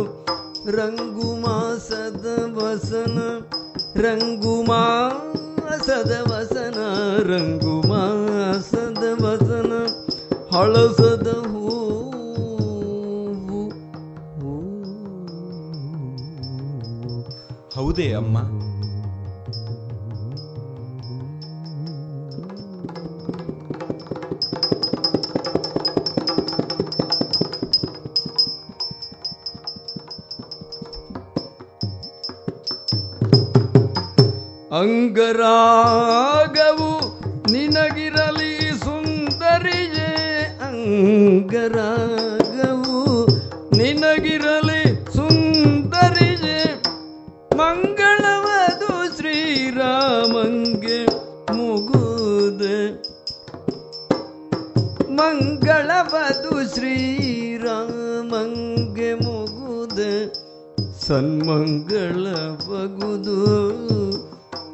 ಸನ್ಮಂಗಳವಗುದು 61.55 63.35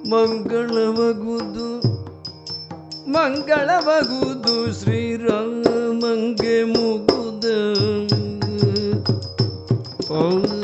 ಮಂಗಳವಗುದು 0.10 1.68
ಮಂಗಳವಗುದು 3.12 4.56
ಶ್ರೀರಾಮಂಗೆ 4.80 6.56
ಮುಗುದ 6.64 7.46
ಅಂಗರಾಗವು 10.10 10.61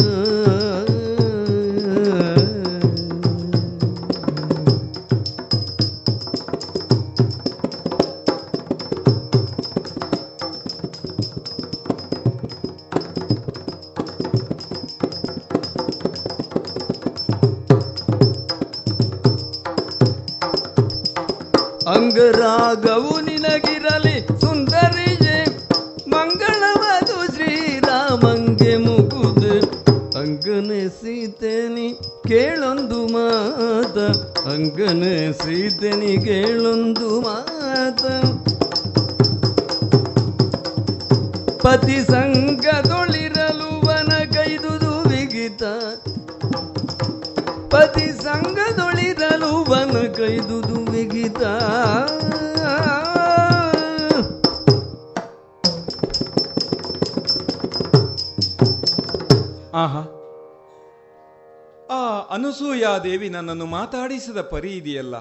ನನ್ನನ್ನು 63.47 63.71
ಮಾತಾಡಿಸಿದ 63.71 64.41
ಪರಿ 64.41 64.77
ಇದೆಯಲ್ಲ 64.77 65.17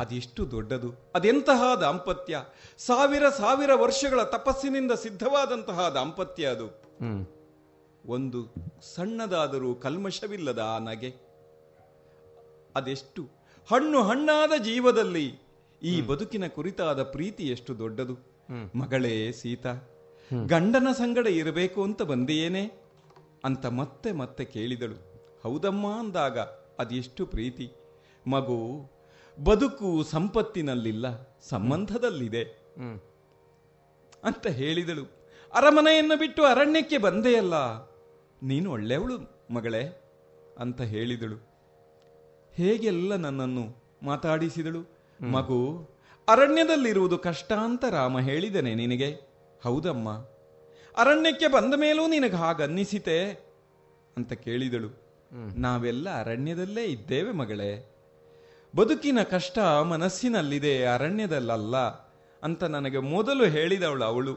ಅದೆಷ್ಟು 0.00 0.50
ದೊಡ್ಡದು. 0.50 0.92
ಅದೆಂತಹ 1.14 1.74
ದಾಂಪತ್ಯ? 1.74 2.42
ಸಾವಿರ 2.78 3.28
ಸಾವಿರ 3.28 3.70
ವರ್ಷಗಳ 3.74 4.22
ತಪಸ್ಸಿನಿಂದ 4.22 4.92
ಸಿದ್ಧವಾದಂತಹ 4.92 5.88
ದಾಂಪತ್ಯ 5.88 6.46
ಅದು. 6.46 6.68
ಒಂದು 8.06 8.54
ಸಣ್ಣದಾದರೂ 8.94 9.74
ಕಲ್ಮಶವಿಲ್ಲದ 9.74 10.58
ಆ 10.58 10.78
ನಗೆ. 10.78 11.14
ಅದೆಷ್ಟು? 12.76 13.22
ಹಣ್ಣು 13.70 14.02
ಹಣ್ಣಾದ 14.02 14.62
ಜೀವದಲ್ಲಿ 14.62 15.38
ಈ 15.82 16.00
ಬದುಕಿನ 16.00 16.46
ಕುರಿತಾದ 16.46 17.02
ಪ್ರೀತಿ 17.02 17.48
ಎಷ್ಟು 17.48 17.78
ದೊಡ್ಡದು. 17.78 18.16
ಮಗಳೇ 18.78 19.32
ಸೀತಾ 19.32 19.74
ಗಂಡನ 20.46 20.88
ಸಂಗಡ 20.92 21.26
ಇರಬೇಕು 21.26 21.82
ಅಂತ 21.82 22.02
ಬಂದೆಯೇನೆ? 22.02 22.64
ಅಂತ 23.44 23.66
ಮತ್ತೆ 23.66 24.12
ಮತ್ತೆ 24.12 24.44
ಕೇಳಿದಳು. 24.44 24.98
ಹೌದಮ್ಮ 25.42 25.98
ಅಂದಾಗ 25.98 26.38
ಅದೆಷ್ಟು 26.78 27.26
ಪ್ರೀತಿ. 27.26 27.72
ಮಗು, 28.26 28.90
ಬದುಕು 29.44 30.02
ಸಂಪತ್ತಿನಲ್ಲಿಲ್ಲ, 30.02 31.06
ಸಂಬಂಧದಲ್ಲಿದೆ. 31.48 32.44
ಅಂತ 34.24 34.46
ಹೇಳಿದಳು. 34.46 35.04
ಅರಮನೆಯನ್ನು 35.54 36.18
ಬಿಟ್ಟು 36.18 36.42
ಅರಣ್ಯಕ್ಕೆ 36.44 36.98
ಬಂದೆಯಲ್ಲ, 36.98 37.54
ನೀನು 38.42 38.72
ಒಳ್ಳೆಯವಳು 38.72 39.16
ಮಗಳೇ, 39.54 39.82
ಅಂತ 40.58 40.80
ಹೇಳಿದಳು. 40.80 41.38
ಹೇಗೆಲ್ಲ 42.52 43.16
ನನ್ನನ್ನು 43.16 43.64
ಮಾತಾಡಿಸಿದಳು. 44.02 44.82
ಮಗು, 45.20 45.60
ಅರಣ್ಯದಲ್ಲಿರುವುದು 46.28 47.18
ಕಷ್ಟ 47.18 47.52
ಅಂತ 47.52 47.84
ರಾಮ 47.84 48.20
ಹೇಳಿದನೆ 48.20 48.74
ನಿನಗೆ. 48.74 49.10
ಹೌದಮ್ಮ. 49.64 50.10
ಅರಣ್ಯಕ್ಕೆ 50.96 51.48
ಬಂದ 51.48 51.74
ಮೇಲೂ 51.74 52.06
ನಿನಗೆ 52.06 52.36
ಹಾಗನ್ನಿಸಿತೆ, 52.36 53.18
ಅಂತ 54.16 54.32
ಕೇಳಿದಳು. 54.32 55.05
ನಾವೆಲ್ಲ 55.32 56.20
ಅರಣ್ಯದಲ್ಲೇ 56.20 56.84
ಇದ್ದೇವೆ 56.84 57.32
ಮಗಳೇ. 57.32 57.92
ಬದುಕಿನ 58.76 59.22
ಕಷ್ಟ 59.22 59.58
ಮನಸ್ಸಿನಲ್ಲಿದೆ 59.58 60.84
ಅರಣ್ಯದಲ್ಲಲ್ಲ 60.84 61.76
ಅಂತ 62.42 62.64
ನನಗೆ 62.64 62.98
ಮೊದಲು 62.98 63.44
ಹೇಳಿದವಳು 63.44 64.04
ಅವಳು. 64.04 64.34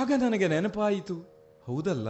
ಆಗ 0.00 0.12
ನನಗೆ 0.18 0.48
ನೆನಪಾಯಿತು 0.48 1.14
ಹೌದಲ್ಲ? 1.64 2.08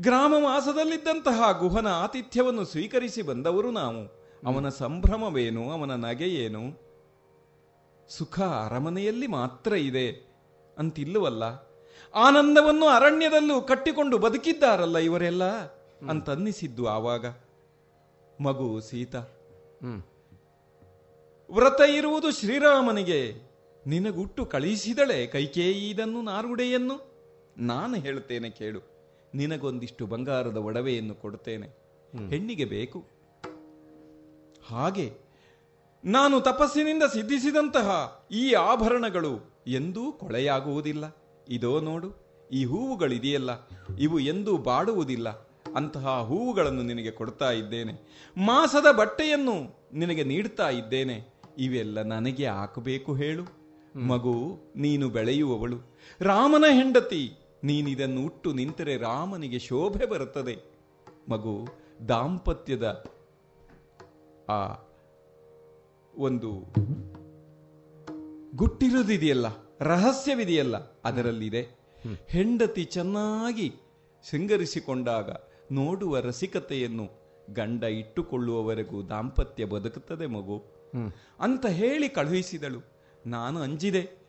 ಗ್ರಾಮ 0.00 0.34
ವಾಸದಲ್ಲಿದ್ದಂತಹ 0.38 1.58
ಗುಹನ 1.58 1.86
ಆತಿಥ್ಯವನ್ನು 1.86 2.64
ಸ್ವೀಕರಿಸಿ 2.64 3.22
ಬಂದವರು 3.22 3.70
ನಾವು. 3.70 4.24
ಅವನ 4.46 4.68
ಸಂಭ್ರಮವೇನು 4.68 5.70
ಅವನ 5.70 5.90
ನಗೆಯೇನು? 5.90 6.84
ಸುಖ 8.08 8.40
ಅರಮನೆಯಲ್ಲಿ 8.40 9.26
ಮಾತ್ರ 9.26 9.72
ಇದೆ 9.72 10.34
ಅಂತಿಲ್ಲವಲ್ಲ? 10.78 11.63
ಆನಂದವನ್ನು 12.14 12.86
ಅರಣ್ಯದಲ್ಲೂ 12.86 13.60
ಕಟ್ಟಿಕೊಂಡು 13.60 14.18
ಬದುಕಿದ್ದಾರಲ್ಲ 14.18 14.98
ಇವರೆಲ್ಲ 14.98 15.44
ಅಂತನ್ನಿಸಿದ್ದು 16.08 16.88
ಆವಾಗ. 16.88 17.26
ಮಗು 18.40 18.80
ಸೀತಾ. 18.80 19.18
ವ್ರತ 21.50 21.80
ಇರುವುದು 21.88 22.30
ಶ್ರೀರಾಮನಿಗೆ. 22.30 23.34
ನಿನಗುಟ್ಟು 23.86 24.46
ಕಳಿಸಿದಳೆ 24.46 25.26
ಕೈಕೇಯಿದನ್ನು 25.26 26.22
ನಾರುಡೆಯನ್ನು. 26.22 27.14
ನಾನು 27.58 27.94
ಹೇಳ್ತೇನೆ 27.96 28.50
ಕೇಳು. 28.50 28.80
ನಿನಗೊಂದಿಷ್ಟು 29.34 30.06
ಬಂಗಾರದ 30.06 30.56
ಒಡವೆಯನ್ನು 30.56 31.14
ಕೊಡುತ್ತೇನೆ. 31.14 31.66
ಹೆಣ್ಣಿಗೆ 32.28 32.64
ಬೇಕು. 32.64 33.04
ಹಾಗೆ 34.66 35.12
ನಾನು 36.04 36.40
ತಪಸ್ಸಿನಿಂದ 36.40 37.02
ಸಿದ್ಧಿಸಿದಂತಹ 37.02 38.20
ಈ 38.30 38.52
ಆಭರಣಗಳು 38.52 39.54
ಎಂದೂ 39.66 40.12
ಕೊಳೆಯಾಗುವುದಿಲ್ಲ. 40.12 41.23
ಇದೋ 41.48 41.80
ನೋಡು 41.80 42.24
ಈ 42.52 42.64
ಹೂವುಗಳಿದೆಯಲ್ಲ 42.64 43.50
ಇವು 43.98 44.18
ಎಂದೂ 44.18 44.56
ಬಾಡುವುದಿಲ್ಲ. 44.56 45.28
ಅಂತಹ 45.76 46.20
ಹೂವುಗಳನ್ನು 46.20 46.82
ನಿನಗೆ 46.82 47.10
ಕೊಡ್ತಾ 47.10 47.50
ಇದ್ದೇನೆ. 47.50 47.92
ಮಾಸದ 48.36 48.96
ಬಟ್ಟೆಯನ್ನು 48.96 49.86
ನಿನಗೆ 49.92 50.24
ನೀಡ್ತಾ 50.24 50.68
ಇದ್ದೇನೆ. 50.70 51.34
ಇವೆಲ್ಲ 51.58 52.02
ನನಗೆ 52.02 52.46
ಹಾಕಬೇಕು 52.46 53.14
ಹೇಳು. 53.14 53.64
ಮಗು 53.98 54.58
ನೀನು 54.76 55.08
ಬೆಳೆಯುವವಳು. 55.08 55.76
ರಾಮನ 56.20 56.64
ಹೆಂಡತಿ 56.72 57.32
ನೀನಿದನ್ನು 57.64 58.24
ಉಟ್ಟು 58.24 58.52
ನಿಂತರೆ 58.52 58.96
ರಾಮನಿಗೆ 58.96 59.58
ಶೋಭೆ 59.58 60.06
ಬರುತ್ತದೆ. 60.06 60.58
ಮಗು 61.28 61.68
ದಾಂಪತ್ಯದ 62.08 63.04
ಆ 64.48 64.74
ಒಂದು 66.18 66.50
ಗುಟ್ಟಿರುವುದಿದೆಯಲ್ಲ 68.56 69.63
ರಹಸ್ಯವಿದೆಯಲ್ಲ, 69.80 70.76
ಅದರಲ್ಲಿದೆ. 71.04 71.62
ಹೆಂಡತಿ 72.28 72.84
ಚೆನ್ನಾಗಿ 72.84 73.74
ಶೃಂಗರಿಸಿಕೊಂಡಾಗ 74.30 75.30
ನೋಡುವ 75.72 76.18
ರಸಿಕತೆಯನ್ನು 76.18 77.08
ಗಂಡ 77.52 77.84
ಇಟ್ಟುಕೊಳ್ಳುವವರೆಗೂ 77.84 79.02
ದಾಂಪತ್ಯ 79.02 79.64
ಬದುಕುತ್ತದೆ 79.64 80.26
ಮಗು. 80.26 80.64
ಅಂತ 81.40 81.66
ಹೇಳಿ 81.66 82.08
ಕಳುಹಿಸಿದಳು. 82.08 82.94
ನಾನು 83.26 83.60
ಅಂಜಿದೆ. 83.60 84.24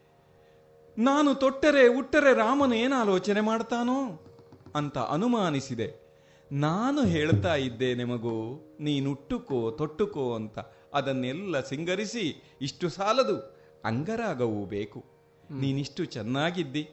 ನಾನು 0.97 1.35
ತೊಟ್ಟರೆ, 1.35 1.87
ಉಟ್ಟರೆ 1.87 2.33
ರಾಮನು 2.33 2.75
ಏನು 2.75 2.95
ಆಲೋಚನೆ 2.95 3.41
ಮಾಡ್ತಾನೋ 3.41 4.25
ಅಂತ 4.75 4.97
ಅನುಮಾನಿಸಿದೆ. 4.97 6.05
ನಾನು 6.51 7.05
ಹೇಳ್ತಾ 7.05 7.55
ಇದ್ದೇನೆ 7.55 8.03
ಮಗು, 8.03 8.59
ನೀನುಟ್ಟುಕೋ, 8.79 9.71
ತೊಟ್ಟುಕೋ 9.71 10.35
ಅಂತ. 10.35 10.59
ಅದನ್ನೆಲ್ಲ 10.93 11.59
ಸಿಂಗರಿಸಿ 11.59 12.57
ಇಷ್ಟು 12.61 12.89
ಸಾಲದು, 12.89 13.37
ಅಂಗರಾಗವೂ 13.85 14.65
ಬೇಕು. 14.65 15.14
ನೀನಿಷ್ಟು 15.51 16.05
ಚೆನ್ನಾಗಿದ್ದಿ. 16.05 16.89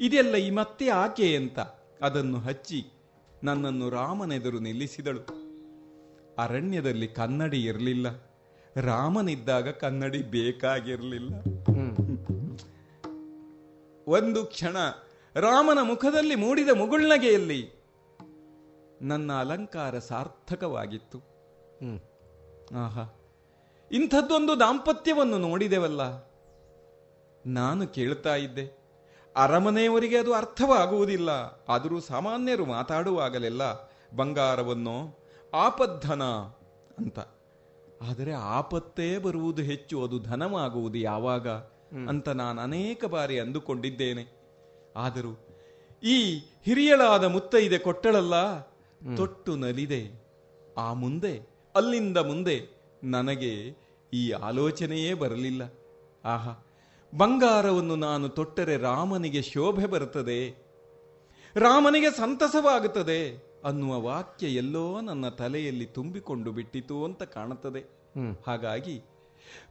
ಇದೆಲ್ಲ 0.00 0.34
ಈ 0.34 0.50
ಮತ್ತೆ 0.50 0.88
ಆಕೆ 0.88 1.36
ಅಂತ 1.36 1.58
ಅದನ್ನು 2.02 2.38
ಹಚ್ಚಿ 2.38 2.86
ನನ್ನನ್ನು 3.44 3.90
ರಾಮನೆದುರು 3.90 4.58
ನಿಲ್ಲಿಸಿದಳು. 4.58 5.40
ಅರಣ್ಯದಲ್ಲಿ 6.38 7.08
ಕನ್ನಡಿ 7.08 7.64
ಇರಲಿಲ್ಲ. 7.64 8.06
ರಾಮನಿದ್ದಾಗ 8.76 9.68
ಕನ್ನಡಿ 9.68 10.22
ಬೇಕಾಗಿರಲಿಲ್ಲ. 10.22 11.34
ಒಂದು 14.06 14.46
ಕ್ಷಣ 14.46 14.76
ರಾಮನ 15.34 15.78
ಮುಖದಲ್ಲಿ 15.82 16.34
ಮೂಡಿದ 16.34 16.68
ಮುಗುಳ್ನಗೆಯಲ್ಲಿ 16.68 17.70
ನನ್ನ 19.02 19.32
ಅಲಂಕಾರ 19.32 19.98
ಸಾರ್ಥಕವಾಗಿತ್ತು. 19.98 21.18
ಆಹಾ. 22.76 23.20
ಇಂಥದ್ದೊಂದು 23.92 24.60
ದಾಂಪತ್ಯವನ್ನು 24.60 25.38
ನೋಡಿದೆವಲ್ಲ? 25.38 26.29
ನಾನು 27.46 27.86
ಕೇಳ್ತಾ 27.86 28.36
ಇದ್ದೆ. 28.36 28.80
ಅರಮನೆಯವರಿಗೆ 29.36 30.18
ಅದು 30.18 30.34
ಅರ್ಥವಾಗುವುದಿಲ್ಲ. 30.34 31.30
ಆದರೂ 31.68 32.00
ಸಾಮಾನ್ಯರು 32.00 32.66
ಮಾತಾಡುವಾಗಲೆಲ್ಲ 32.66 33.62
ಬಂಗಾರವನ್ನು 34.16 35.18
ಆಪದ್ಧನ 35.54 36.22
ಅಂತ. 36.98 37.18
ಆದರೆ 38.02 38.32
ಆಪತ್ತೇ 38.32 39.18
ಬರುವುದು 39.18 39.62
ಹೆಚ್ಚು 39.62 40.04
ಅದು 40.04 40.18
ಧನವಾಗುವುದು 40.18 40.98
ಯಾವಾಗ 40.98 41.48
ಅಂತ 42.08 42.28
ನಾನು 42.28 42.60
ಅನೇಕ 42.60 43.04
ಬಾರಿ 43.04 43.40
ಅಂದುಕೊಂಡಿದ್ದೇನೆ. 43.40 44.40
ಆದರೂ 44.96 45.46
ಈ 46.02 46.38
ಹಿರಿಯಳಾದ 46.38 47.24
ಮುತ್ತೈದೆ 47.24 47.78
ಕೊಟ್ಟಳಲ್ಲ 47.78 48.60
ತೊಟ್ಟು 49.16 49.56
ನಲಿದೆ. 49.56 50.30
ಆ 50.78 50.92
ಮುಂದೆ 50.92 51.50
ಅಲ್ಲಿಂದ 51.74 52.16
ಮುಂದೆ 52.16 52.68
ನನಗೆ 53.04 53.76
ಈ 54.12 54.30
ಆಲೋಚನೆಯೇ 54.30 55.14
ಬರಲಿಲ್ಲ. 55.14 55.62
ಆಹಾ 56.24 56.66
ಬಂಗಾರವನ್ನು 57.16 57.96
ನಾನು 57.96 58.28
ತೊಟ್ಟರೆ 58.28 58.76
ರಾಮನಿಗೆ 58.76 59.42
ಶೋಭೆ 59.42 59.86
ಬರುತ್ತದೆ 59.86 60.70
ರಾಮನಿಗೆ 61.56 62.10
ಸಂತಸವಾಗುತ್ತದೆ 62.10 63.50
ಅನ್ನುವ 63.64 64.00
ವಾಕ್ಯ 64.00 64.46
ಎಲ್ಲೋ 64.46 65.00
ನನ್ನ 65.00 65.28
ತಲೆಯಲ್ಲಿ 65.28 65.86
ತುಂಬಿಕೊಂಡು 65.86 66.52
ಬಿಟ್ಟಿತು 66.52 67.04
ಅಂತ 67.04 67.22
ಕಾಣುತ್ತದೆ. 67.22 67.80
ಹಾಗಾಗಿ 68.46 69.02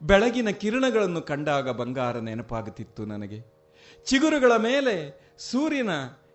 ಬೆಳಗಿನ 0.02 0.50
ಕಿರಣಗಳನ್ನು 0.50 1.22
ಕಂಡಾಗ 1.22 1.70
ಬಂಗಾರ 1.70 2.18
ನೆನಪಾಗುತ್ತಿತ್ತು 2.20 3.06
ನನಗೆ. 3.06 3.40
ಚಿಗುರುಗಳ 4.06 4.52
ಮೇಲೆ 4.58 4.96
ಸೂರ್ಯನ 5.38 5.90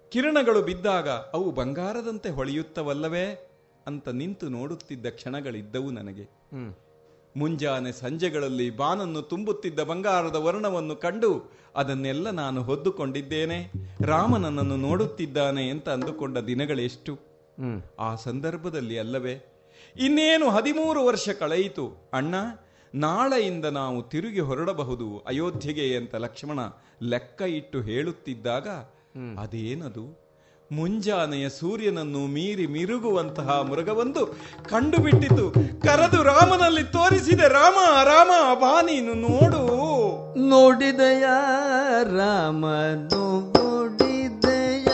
ಕಿರಣಗಳು 0.08 0.62
ಬಿದ್ದಾಗ 0.62 1.08
ಅವು 1.08 1.50
ಬಂಗಾರದಂತೆ 1.50 2.30
ಹೊಳೆಯುತ್ತವಲ್ಲವೇ 2.30 3.50
ಅಂತ 3.86 4.08
ನಿಂತು 4.08 4.48
ನೋಡುತ್ತಿದ್ದ 4.48 5.06
ಕ್ಷಣಗಳಿದ್ದವು 5.06 5.90
ನನಗೆ. 5.90 6.24
ಮುಂಜಾನೆ 7.36 7.92
ಸಂಜೆಗಳಲ್ಲಿ 7.92 8.70
ಬಾನನ್ನು 8.70 9.22
ತುಂಬುತ್ತಿದ್ದ 9.22 9.80
ಬಂಗಾರದ 9.80 10.36
ವರ್ಣವನ್ನು 10.36 10.96
ಕಂಡು 10.96 11.52
ಅದನ್ನೆಲ್ಲ 11.76 12.30
ನಾನು 12.30 12.62
ಹೊದ್ದುಕೊಂಡಿದ್ದೇನೆ. 12.62 13.72
ರಾಮ 14.00 14.36
ನನ್ನನ್ನು 14.36 14.76
ನೋಡುತ್ತಿದ್ದಾನೆ 14.76 15.68
ಅಂತ 15.68 15.88
ಅಂದುಕೊಂಡ 15.88 16.38
ದಿನಗಳೆಷ್ಟು? 16.38 17.18
ಆ 17.98 18.14
ಸಂದರ್ಭದಲ್ಲಿ 18.14 18.98
ಅಲ್ಲವೇ? 18.98 19.64
ಇನ್ನೇನು 19.96 20.50
ಹದಿಮೂರು 20.50 21.04
ವರ್ಷ 21.04 21.28
ಕಳೆಯಿತು. 21.28 22.10
ಅಣ್ಣ 22.12 22.34
ನಾಳೆಯಿಂದ 22.94 23.64
ನಾವು 23.64 24.02
ತಿರುಗಿ 24.02 24.40
ಹೊರಡಬಹುದು 24.40 25.18
ಅಯೋಧ್ಯೆಗೆ 25.18 25.96
ಅಂತ 25.96 26.14
ಲಕ್ಷ್ಮಣ 26.14 26.58
ಲೆಕ್ಕ 27.02 27.42
ಇಟ್ಟು 27.42 27.80
ಹೇಳುತ್ತಿದ್ದಾಗ 27.80 28.68
ಅದೇನದು? 29.38 30.23
ಮುಂಜಾನೆಯ 30.74 31.48
ಸೂರ್ಯನನ್ನು 31.48 32.26
ಮೀರಿ 32.26 32.66
ಮಿರುಗುವಂತಹ 32.66 33.66
ಮೃಗವೊಂದು 33.70 34.26
ಕಂಡುಬಿಟ್ಟಿತು. 34.70 35.50
ಕರೆದು 35.82 36.22
ರಾಮನಲ್ಲಿ 36.22 36.82
ತೋರಿಸಿದೆ, 36.82 37.48
ರಾಮ 37.48 38.04
ರಾಮ, 38.04 38.54
ಬಾ 38.54 38.80
ನೀನು, 38.80 39.14
ನೋಡು. 39.14 39.64
ನೋಡಿದಯ? 40.48 41.22
ರಾಮನು 42.02 43.40
ನೋಡಿದಯ? 43.58 44.84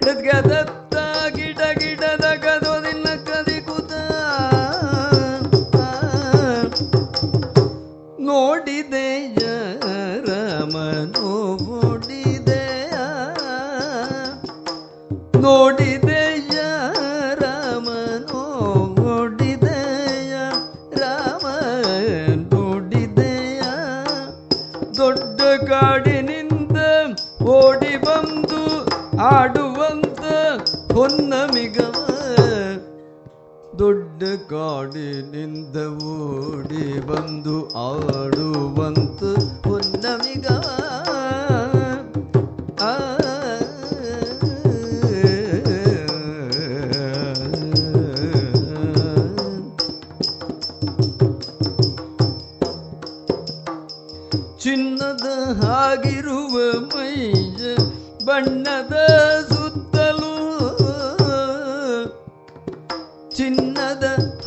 ಕೃದ್ಗದತ್ತ 0.00 0.94
ಗಿಡ 1.36 1.58
ಗಿಡದ 1.58 2.24
ಗದೋದಿನ 2.36 3.04
ಕದಿಕುತ 3.04 3.92
ನೋಡಿದೆಯ? 8.20 9.38
ರಾಮನು 10.20 11.61
ನೋಡಿದೆಯ 15.42 16.56
ರಾಮನು 17.40 18.42
ನೋಡಿದೆಯ 18.98 20.34
ರಾಮ 21.00 21.44
ನೋಡಿದೆಯ 22.52 23.62
ದೊಡ್ಡ 24.98 25.40
ಕಾಡಿನಿಂದ 25.70 26.78
ಓಡಿ 27.56 27.94
ಬಂದು 28.04 28.62
ಆಡುವಂತ 29.30 30.22
ಹೊನ್ನಮಿಗವ 30.92 31.96
ದೊಡ್ಡ 33.78 34.22
ಕಾಡಿನಿಂದ 34.50 35.76
ಓಡಿ 36.12 36.86
ಬಂದು 37.08 37.56
ಆಡುವಂತ 37.82 39.22
ಹೊನ್ನಮಿಗವ 39.66 40.66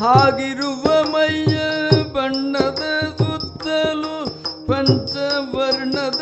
ಹಾಗಿರುವ 0.06 0.84
ಮೈಯ 1.04 1.56
ಬಣ್ಣದ 2.12 2.82
ಸುತ್ತಲೂ 3.18 4.26
ಪಂಚವರ್ಣದ 4.66 6.20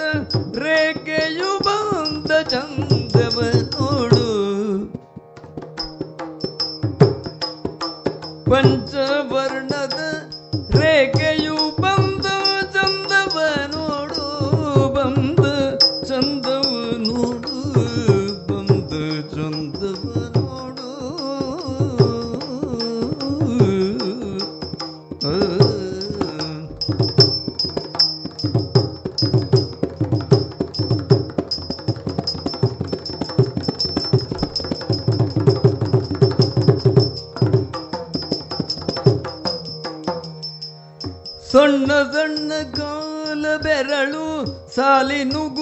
ರೇಖೆಯು 0.59 1.59
ಬಂದ 1.59 2.31
ಚಂದವ 2.43 3.41
ನೋಡು. 3.75 4.27
ಪಂಚವರ್ಣದ 8.51 8.94
ಸಾಲಿನುಗುರ 45.04 45.53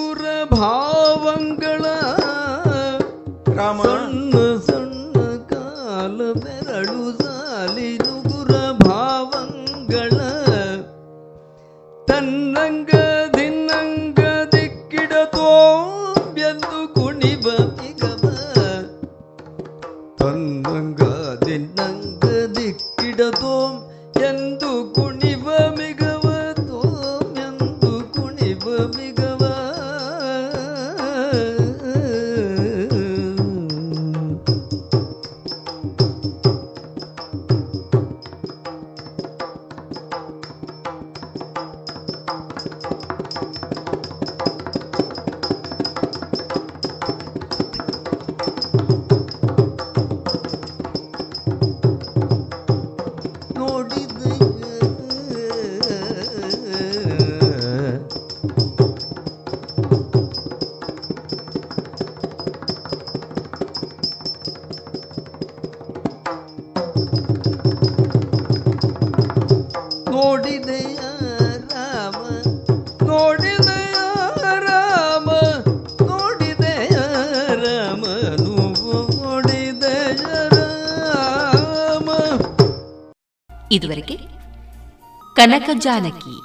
ಕನಕ 85.43 85.69
ಜಾನಕಿ, 85.73 86.35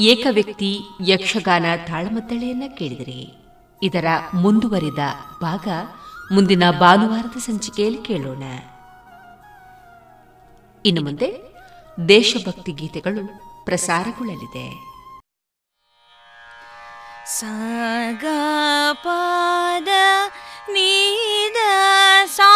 ಏಕ 0.00 0.26
ವ್ಯಕ್ತಿ 0.30 0.80
ಯಕ್ಷಗಾನ 1.06 1.64
ತಾಳಮತ್ತಳೆಯನ್ನ 1.86 2.62
ಕೇಳಿದರೆ. 2.78 3.44
ಇದರ 3.82 4.04
ಮುಂದುವರಿದ 4.34 4.98
ಭಾಗ 5.42 5.68
ಮುಂದಿನ 6.32 6.70
ಭಾನುವಾರದ 6.70 7.38
ಸಂಚಿಕೆಯಲ್ಲಿ 7.38 8.02
ಕೇಳೋಣ. 8.02 8.42
ಇನ್ನು 10.86 11.02
ಮುಂದೆ 11.02 11.28
ದೇಶಭಕ್ತಿ 12.08 12.72
ಗೀತೆಗಳು 12.72 13.22
ಪ್ರಸಾರಗೊಳ್ಳಲಿದೆ. 13.64 14.68
ಸಾಗ 17.26 18.24
ಪಾದ 19.04 19.88
ನೀದ 20.68 21.56
ಸಾ 22.26 22.54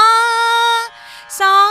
ಸಾ 1.31 1.71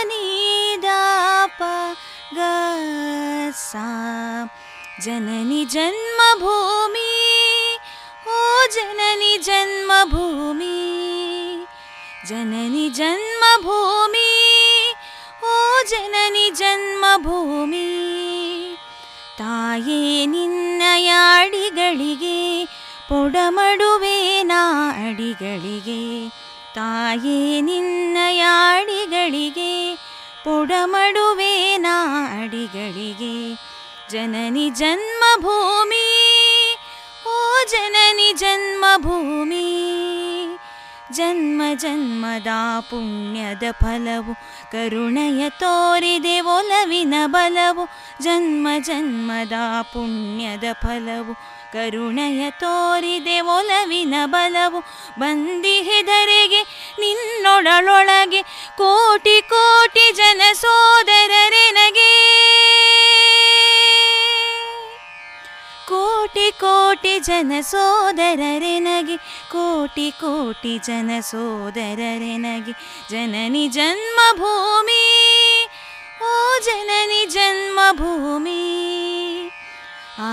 नि 0.07 0.77
सा 3.55 4.49
जननि 5.01 5.65
जन्मभूमि 5.65 7.15
ओ 8.27 8.67
जननि 8.73 9.37
जन्मभूमि। 9.37 11.65
जननि 12.25 12.89
जन्मभूमि 12.89 14.31
ओ 15.43 15.83
जननि 15.83 16.49
जन्मभूमि। 16.49 18.28
ತಾಯೇ 19.39 20.25
ನಿನ್ನಯ 20.25 21.07
ಅಡಿಗಳಿಗೆ 21.07 22.65
ಪೊಡಮಡುವೆ 23.09 24.43
ಅಡಿಗಳಿಗೆ. 25.07 26.29
ತಾಯೇ 26.75 27.61
ನಿನ್ನಯ 27.61 28.39
ಅಡಿಗಳಿಗೆ 28.79 29.99
ಪೊಡಮಡುವೆ 30.45 31.77
ಅಡಿಗಳಿಗೆ. 32.41 33.59
ಜನನಿ 34.11 34.69
ಜನ್ಮಭೂಮಿ, 34.69 36.07
ಓ 37.27 37.65
ಜನನಿ 37.71 38.33
ಜನ್ಮಭೂಮಿ. 38.33 39.65
ಜನ್ಮ 41.11 41.61
ಜನ್ಮದ 41.73 42.47
ಪುಣ್ಯದ 42.79 43.63
ಫಲವು. 43.71 44.33
ಕರುಣೆಯ 44.71 45.49
ತೋರಿದೆ 45.49 46.39
ಒಲವಿನ 46.39 47.13
ಬಲವು. 47.25 47.87
ಜನ್ಮ 48.21 48.67
ಜನ್ಮದ 48.79 49.51
ಪುಣ್ಯದ 49.81 50.63
ಫಲವು. 50.73 51.33
ಕರುಣೆಯ 51.73 52.51
ತೋರಿದೆ 52.51 53.39
ಒಲವಿನ 53.39 54.13
ಬಲವು. 54.25 54.83
ಬಂದಿಹೆದರೆಗೆ 55.19 56.61
ನಿನ್ನೊಡಳೊಳಗೆ 56.99 58.41
ಕೋಟಿ 58.77 59.41
ಕೋಟಿ 59.41 60.11
ಜನ 60.11 60.41
ಸೋದರರೆನಗೆ. 60.53 62.39
ಕೋಟಿ 65.89 66.47
ಕೋಟಿ 66.59 67.13
ಜನ 67.27 67.51
ಸೋದರರೆನಗೆ 67.61 69.15
ಕೋಟಿ 69.51 70.07
ಕೋಟಿ 70.21 70.73
ಜನ 70.87 71.11
ಸೋದರರೆನಗೆ 71.21 72.73
ಜನನಿ 73.11 73.65
ಜನ್ಮಭೂಮಿ 73.69 75.03
ಓ 76.23 76.33
ಜನನಿ 76.67 77.21
ಜನ್ಮಭೂಮಿ 77.35 78.61
ಆ 80.21 80.31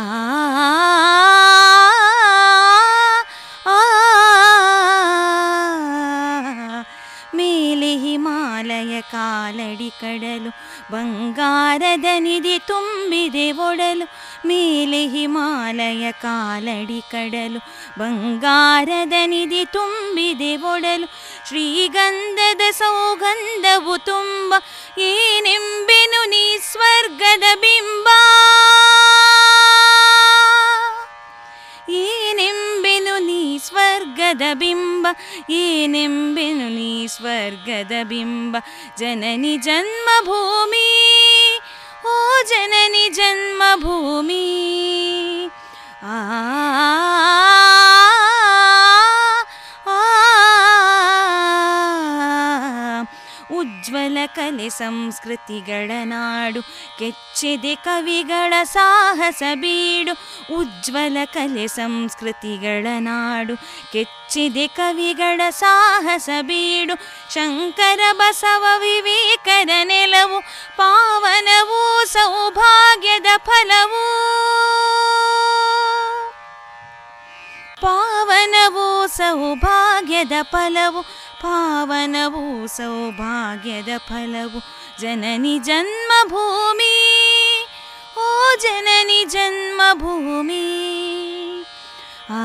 ಮೇಲೆ 7.38 7.90
ಹಿಮಾಲಯ 8.02 8.94
ಕಾಲಡಿ 9.10 9.88
ಕಡಲು 10.00 10.50
ಬಂಗಾರದ 10.90 12.04
ನಿಧಿ 12.18 12.58
ತುಂಬಿದೆ 12.58 13.52
ಒಡಲು, 13.52 14.06
ಮೇಲೆ 14.46 15.06
ಹಿಮಾಲಯ 15.06 16.12
ಕಾಲಡಿ 16.12 17.00
ಕಡಲು. 17.10 17.60
ಬಂಗಾರದ 17.98 19.12
ನಿಧಿ 19.26 19.64
ತುಂಬಿದೆ 19.64 20.56
ಒಡಲು, 20.56 21.06
ಶ್ರೀಗಂಧದ 21.48 22.60
ಸೌಗಂಧವು 22.70 23.98
ತುಂಬ. 23.98 24.54
ಏನೆಂಬೆನು 24.98 26.28
ನೀ 26.28 26.58
ಸ್ವರ್ಗದ 26.58 27.44
ಬಿಂಬ? 27.56 28.08
ಏನೆಂಬೆನು 32.01 33.15
ನೀ 33.25 33.41
ಸ್ವರ್ಗದ 33.57 34.45
ಬಿಂಬ 34.53 35.07
ಏನೆಂಬೆನು 35.59 36.67
ನೀ 36.69 36.91
ಸ್ವರ್ಗದ 37.07 37.93
ಬಿಂಬ 38.03 38.55
ಜನನಿ 38.97 39.55
ಜನ್ಮಭೂಮಿ 39.57 40.87
ಓ 42.05 42.15
ಜನನಿ 42.49 43.05
ಜನ್ಮಭೂಮಿ 43.13 44.45
ಆ 46.05 46.17
ಉಜ್ವಲ 53.85 54.17
ಕಲೆ 54.35 54.67
ಸಂಸ್ಕೃತಿಗಳ 54.77 55.91
ನಾಡು 56.05 56.61
ಕೆಚ್ಚಿದೆ 56.99 57.73
ಕವಿಗಳ 57.85 58.53
ಸಾಹಸ 58.73 59.43
ಬೀಡು 59.55 60.13
ಉಜ್ವಲ 60.53 61.17
ಕಲೆ 61.33 61.65
ಸಂಸ್ಕೃತಿಗಳ 61.75 62.85
ನಾಡು 63.01 63.55
ಕೆಚ್ಚಿದೆ 63.93 64.65
ಕವಿಗಳ 64.77 65.41
ಸಾಹಸ 65.59 66.29
ಬೀಡು 66.41 66.95
ಶಂಕರ 67.29 68.01
ಬಸವ 68.13 68.65
ವಿವೇಕದ 68.79 69.75
ನೆಲವು 69.83 70.39
ಪಾವನವೂ 70.77 71.81
ಸೌಭಾಗ್ಯದ 72.07 73.27
ಫಲವೂ 73.45 74.05
ಪಾವನವೂ 77.76 78.84
ಸೌಭಾಗ್ಯದ 79.16 80.36
ಫಲವು 80.42 81.00
ಪಾವನವು 81.42 82.42
ಸೌಭಾಗ್ಯದ 82.68 83.90
ಫಲವು 84.08 84.60
ಜನನಿ 85.00 85.54
ಜನ್ಮಭೂಮಿ 85.64 86.94
ಓ 88.18 88.28
ಜನನಿ 88.62 89.20
ಜನ್ಮಭೂಮಿ 89.34 90.64
ಆ 92.32 92.42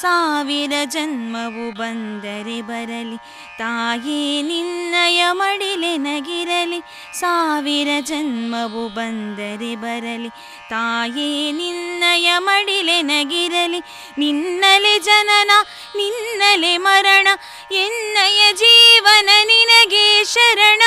ಸಾವಿರ 0.00 0.74
ಜನ್ಮವು 0.88 1.66
ಬಂದರೆ 1.72 2.56
ಬರಲಿ 2.62 3.18
ತಾಯೇ 3.58 4.42
ನಿನ್ನಯ 4.42 5.24
ಮಡಿಲೆ 5.32 5.96
ನಗಿರಲಿ, 5.96 6.80
ಸಾವಿರ 7.14 7.88
ಜನ್ಮವು 8.00 8.88
ಬಂದರೆ 8.88 9.76
ಬರಲಿ. 9.76 10.28
ತಾಯೇ 10.70 11.52
ನಿನ್ನಯ 11.52 12.32
ಮಡಿಲೆ 12.38 13.02
ನಗಿರಲಿ, 13.02 13.80
ನಿನ್ನಲೆ 14.18 14.98
ಜನನ, 14.98 15.50
ನಿನ್ನಲೆ 15.96 16.76
ಮರಣ, 16.76 17.28
ಎನ್ನಯ 17.72 18.52
ಜೀವನ 18.52 19.28
ನಿನಗೆ 19.44 20.24
ಶರಣ. 20.24 20.82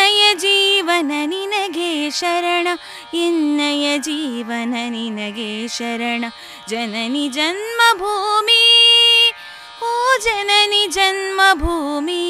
ಎನ್ನಯ 0.00 0.34
ಜೀವನ 0.34 1.12
ನಿನಗೆ 1.24 2.10
ಶರಣ 2.10 2.68
ಎನ್ನಯ 3.14 3.98
ಜೀವನ 3.98 4.74
ನಿನಗೆ 4.88 5.68
ಶರಣ. 5.68 6.24
ಜನನಿ 6.68 7.28
ಜನ್ಮಭೂಮಿ, 7.28 8.62
ಓ 9.84 10.18
ಜನನಿ 10.24 10.86
ಜನ್ಮಭೂಮಿ, 10.86 12.24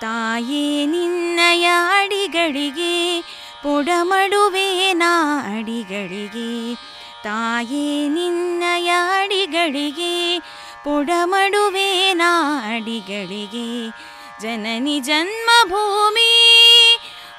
ತಾಯೇ 0.00 0.86
ನಿನ್ನಯ 0.86 1.64
ಅಡಿಗಳಿಗೆ, 2.02 3.22
ಪೊಡಮಡುವೆ 3.62 4.90
ಅಡಿಗಳಿಗೆ. 4.90 6.74
ತಾಯೇ 7.24 8.08
ನಿನ್ನಯ 8.08 8.88
ಅಡಿಗಳಿಗೆ, 8.88 10.38
ಪೊಡಮಡುವೆ 10.84 12.10
ಅಡಿಗಳಿಗೆ. 12.64 13.90
ಜನನಿ 14.44 14.96
ಜನ್ಮಭೂಮಿ 15.00 16.30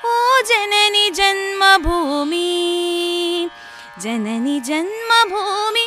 ಓ 0.06 0.14
ಜನನಿ 0.42 1.04
ಜನ್ಮಭೂಮಿ 1.10 2.48
ಜನನಿ 4.02 4.56
ಜನ್ಮಭೂಮಿ 4.60 5.86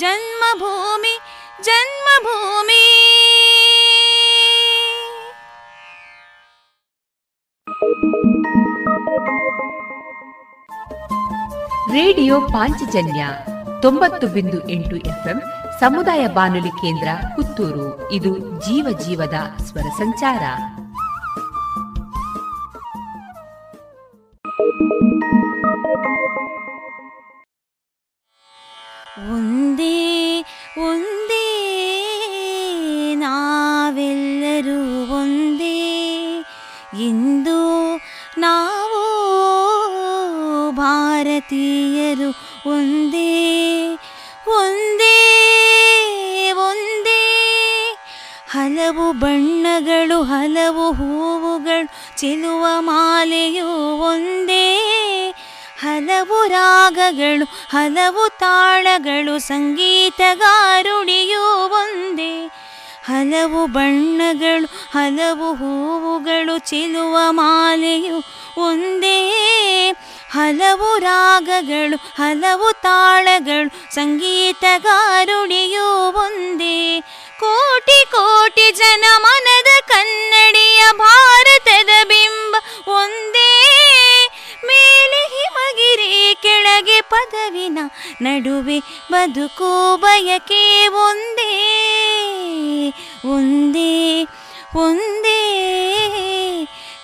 ಜನ್ಮಭೂಮಿ 0.00 1.14
ಜನ್ಮಭೂಮಿ 1.62 2.82
ರೇಡಿಯೋ 11.92 12.40
ಪಾಂಚಜನ್ಯ 12.40 13.22
ತೊಂಬತ್ತು 13.82 14.26
ಬಿಂದು 14.26 14.58
ಎಂಟು 14.70 14.96
ಎಫ್ಎಂ 15.06 15.38
ಸಮುದಾಯ 15.80 16.26
ಬಾನುಲಿ 16.26 16.68
ಕೇಂದ್ರ 16.68 17.08
ಪುತ್ತೂರು. 17.36 18.12
ಇದು 18.12 18.38
ಜೀವ 18.38 18.98
ಜೀವದ 18.98 19.34
ಸ್ವರ 19.62 19.80
ಸಂಚಾರ. 19.80 20.42
ಒಂದೇ 29.30 30.44
ಒಂದೇ 30.88 31.46
ನಾವೆಲ್ಲರೂ 33.14 35.02
ಒಂದೇ. 35.16 35.86
ಇಂದು 37.00 37.96
ನಾವು 38.38 39.16
ಭಾರತೀಯರು 40.70 42.45
ಹಲವು 48.86 49.12
ಬಣ್ಣಗಳು 49.12 50.22
ಹಲವು 50.22 50.92
ಹೂವುಗಳು 50.92 52.18
ಚೆಲುವ 52.18 52.66
ಮಾಲೆಯು 52.78 53.66
ಒಂದೇ. 54.00 54.76
ಹಲವು 55.82 56.46
ರಾಗಗಳು 56.46 57.44
ಹಲವು 57.44 58.28
ತಾಳಗಳು 58.38 59.38
ಸಂಗೀತಗಾರುಡಿಯೂ 59.38 60.22
ಒಂದೇ. 61.66 62.50
ಹಲವು 63.08 63.66
ಬಣ್ಣಗಳು, 63.66 64.66
ಹಲವು 64.66 65.54
ಹೂವುಗಳು 65.54 66.58
ಚೆಲುವ 66.58 67.18
ಮಾಲೆಯು 67.30 68.18
ಒಂದೇ. 68.60 69.18
ಹಲವು 70.34 70.98
ರಾಗಗಳು, 70.98 71.96
ಹಲವು 71.96 72.72
ತಾಳಗಳು 72.72 73.94
ಸಂಗೀತಗಾರುಡಿಯೂ 73.94 75.86
ಒಂದೇ. 76.10 77.00
ಕೋಟಿ 77.40 78.04
ಕೋಟಿ 78.10 78.72
ಜನ 78.72 79.04
ಮನದ 79.18 79.88
ಕನ್ನಡಿಯ 79.88 80.82
ಭಾರತದ 80.92 81.90
ಬಿಂಬ 82.04 82.54
ಒಂದೇ. 82.88 83.52
ಮೇಲೆ 84.64 85.28
ಹಿಮಗಿರಿ 85.28 86.36
ಕೆಳಗೆ 86.42 87.00
ಪದವಿನ 87.00 87.78
ನಡುವೆ 88.20 88.78
ಬದುಕು 89.12 89.96
ಬಯಕೆ 89.96 90.88
ಒಂದೇ 90.88 91.66
ಒಂದೇ 93.24 94.26
ಒಂದೇ. 94.76 95.42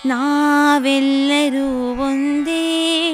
ನಾವೆಲ್ಲರೂ 0.05 1.91
ಒಂದೇ. 2.01 3.13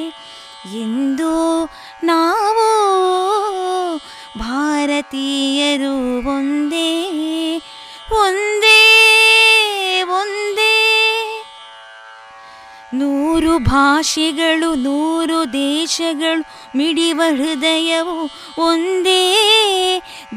ಎಂದು 0.74 1.66
ನಾವು 2.04 2.70
ಭಾರತೀಯರು 4.40 6.18
ಒಂದೇ 6.30 7.10
ಒಂದೇ 8.12 9.02
ಒಂದೇ. 10.02 10.79
ನೂರು 12.94 13.60
ಭಾಷೆಗಳು, 13.60 14.76
ನೂರು 14.76 15.54
ದೇಶಗಳು 15.54 16.42
ಮಿಡಿವ 16.78 17.22
ಹೃದಯವು 17.36 18.30
ಒಂದೇ. 18.62 19.36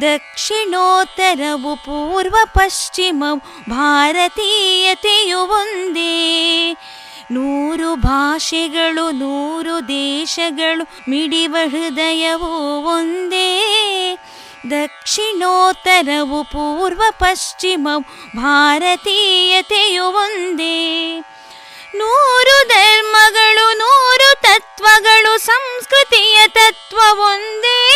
ದಕ್ಷಿಣೋತ್ತರವು, 0.00 1.76
ಪೂರ್ವ 1.76 2.36
ಪಶ್ಚಿಮವು, 2.44 3.70
ಭಾರತೀಯತೆಯು 3.70 5.38
ಒಂದೇ. 5.38 6.70
ನೂರು 7.30 7.94
ಭಾಷೆಗಳು, 7.94 9.10
ನೂರು 9.10 9.88
ದೇಶಗಳು 9.88 11.10
ಮಿಡಿವ 11.10 11.56
ಹೃದಯವು 11.66 12.84
ಒಂದೇ. 12.84 13.62
ದಕ್ಷಿಣೋತ್ತರವು, 14.70 16.44
ಪೂರ್ವ 16.44 17.02
ಪಶ್ಚಿಮವು, 17.10 18.36
ಭಾರತೀಯತೆಯು 18.36 20.04
ಒಂದೇ. 20.04 21.18
ನೂರು 21.94 22.68
ಧರ್ಮಗಳು, 22.68 23.78
ನೂರು 23.78 24.42
ತತ್ವಗಳು, 24.42 25.38
ಸಂಸ್ಕೃತಿಯ 25.38 26.48
ತತ್ವ 26.48 26.98
ಒಂದೇ 27.20 27.88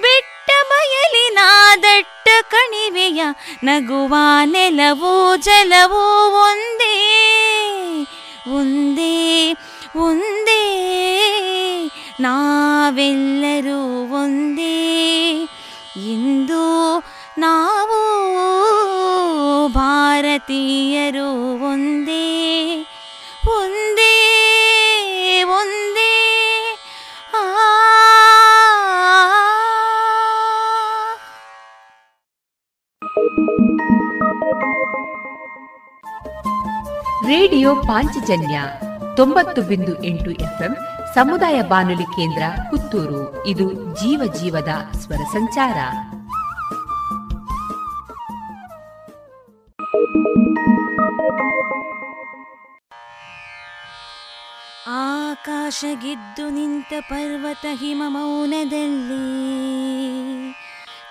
ಬೆಟ್ಟ 0.00 0.50
ಬಯಲಿನ 0.68 1.38
ದಟ್ಟ 1.82 2.28
ಕಣಿವೆಯ 2.50 3.22
ನಗುವ 3.64 4.14
ನೆಲವು 4.44 5.36
ಜಲವೋ 5.36 6.30
ಒಂದೇ. 6.48 7.26
ಒಂದೇ 8.56 9.52
ಒಂದೇ. 9.96 10.62
ನಾವೆಲ್ಲರೂ 12.20 14.02
ಒಂದೇ. 14.14 14.82
ಇಂದು 15.96 16.96
ನಾವು 17.38 17.98
ಭಾರತೀಯರು 19.68 21.54
ಒಂದೇ 21.54 22.86
ಒಂದೇ 23.48 24.18
ಒಂದೇ. 25.42 26.18
ರೇಡಿಯೋ 37.26 37.74
ಪಾಂಚಜನ್ಯ 37.74 38.62
ತೊಂಬತ್ತು 39.16 39.62
ಬಿಂದು 39.62 40.04
ಎಂಟು 40.04 40.30
ಎಫ್ಎಂ 40.30 40.76
ಸಮುದಾಯ 41.14 41.62
ಬಾನುಲಿ 41.62 42.02
ಕೇಂದ್ರ 42.02 42.42
ಪುತ್ತೂರು. 42.70 43.46
ಇದು 43.46 43.72
ಜೀವ 43.72 44.32
ಜೀವದ 44.32 44.68
ಸ್ವರ 44.98 45.24
ಸಂಚಾರ. 45.32 45.74
ಆಕಾಶ 54.92 55.80
ಗೆದ್ದು 56.02 56.46
ನಿಂತ 56.50 56.92
ಪರ್ವತ 57.08 57.64
ಹಿಮ 57.72 58.02
ಮೌನದಲ್ಲಿ 58.08 59.20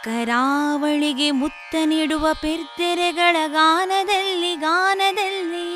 ಕರಾವಳಿಗೆ 0.03 1.31
ಮುತ್ತ 1.31 1.75
ನೀಡುವ 1.85 2.27
ಪೆರ್ತೆರೆಗಳ 2.41 3.35
ಗಾನದಲ್ಲಿ 3.53 4.53
ಗಾನದಲ್ಲಿ 4.61 5.67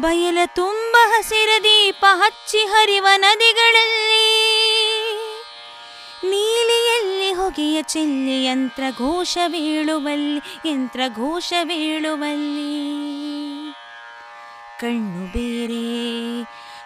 ಬಯಲ 0.00 0.38
ತುಂಬ 0.54 0.96
ಹಸಿರ 1.12 1.50
ದೀಪ 1.64 2.04
ಹಚ್ಚಿ 2.20 2.62
ಹರಿವ 2.66 3.06
ನದಿಗಳಲ್ಲಿ 3.16 4.26
ನೀಲಿಯಲ್ಲಿ 6.30 6.79
ಹೊಗೆಯ 7.44 7.82
ಚೆಲ್ಲಿ 7.82 8.44
ಯಂತ್ರ 8.44 8.82
ಘೋಷ 8.98 9.38
ಬೀಳುವಲ್ಲಿ, 9.46 10.70
ಯಂತ್ರ 10.70 11.00
ಘೋಷ 11.08 11.52
ಬೀಳುವಲ್ಲಿ. 11.62 13.00
ಕಣ್ಣು 14.80 15.32
ಬೇರೆ 15.32 16.42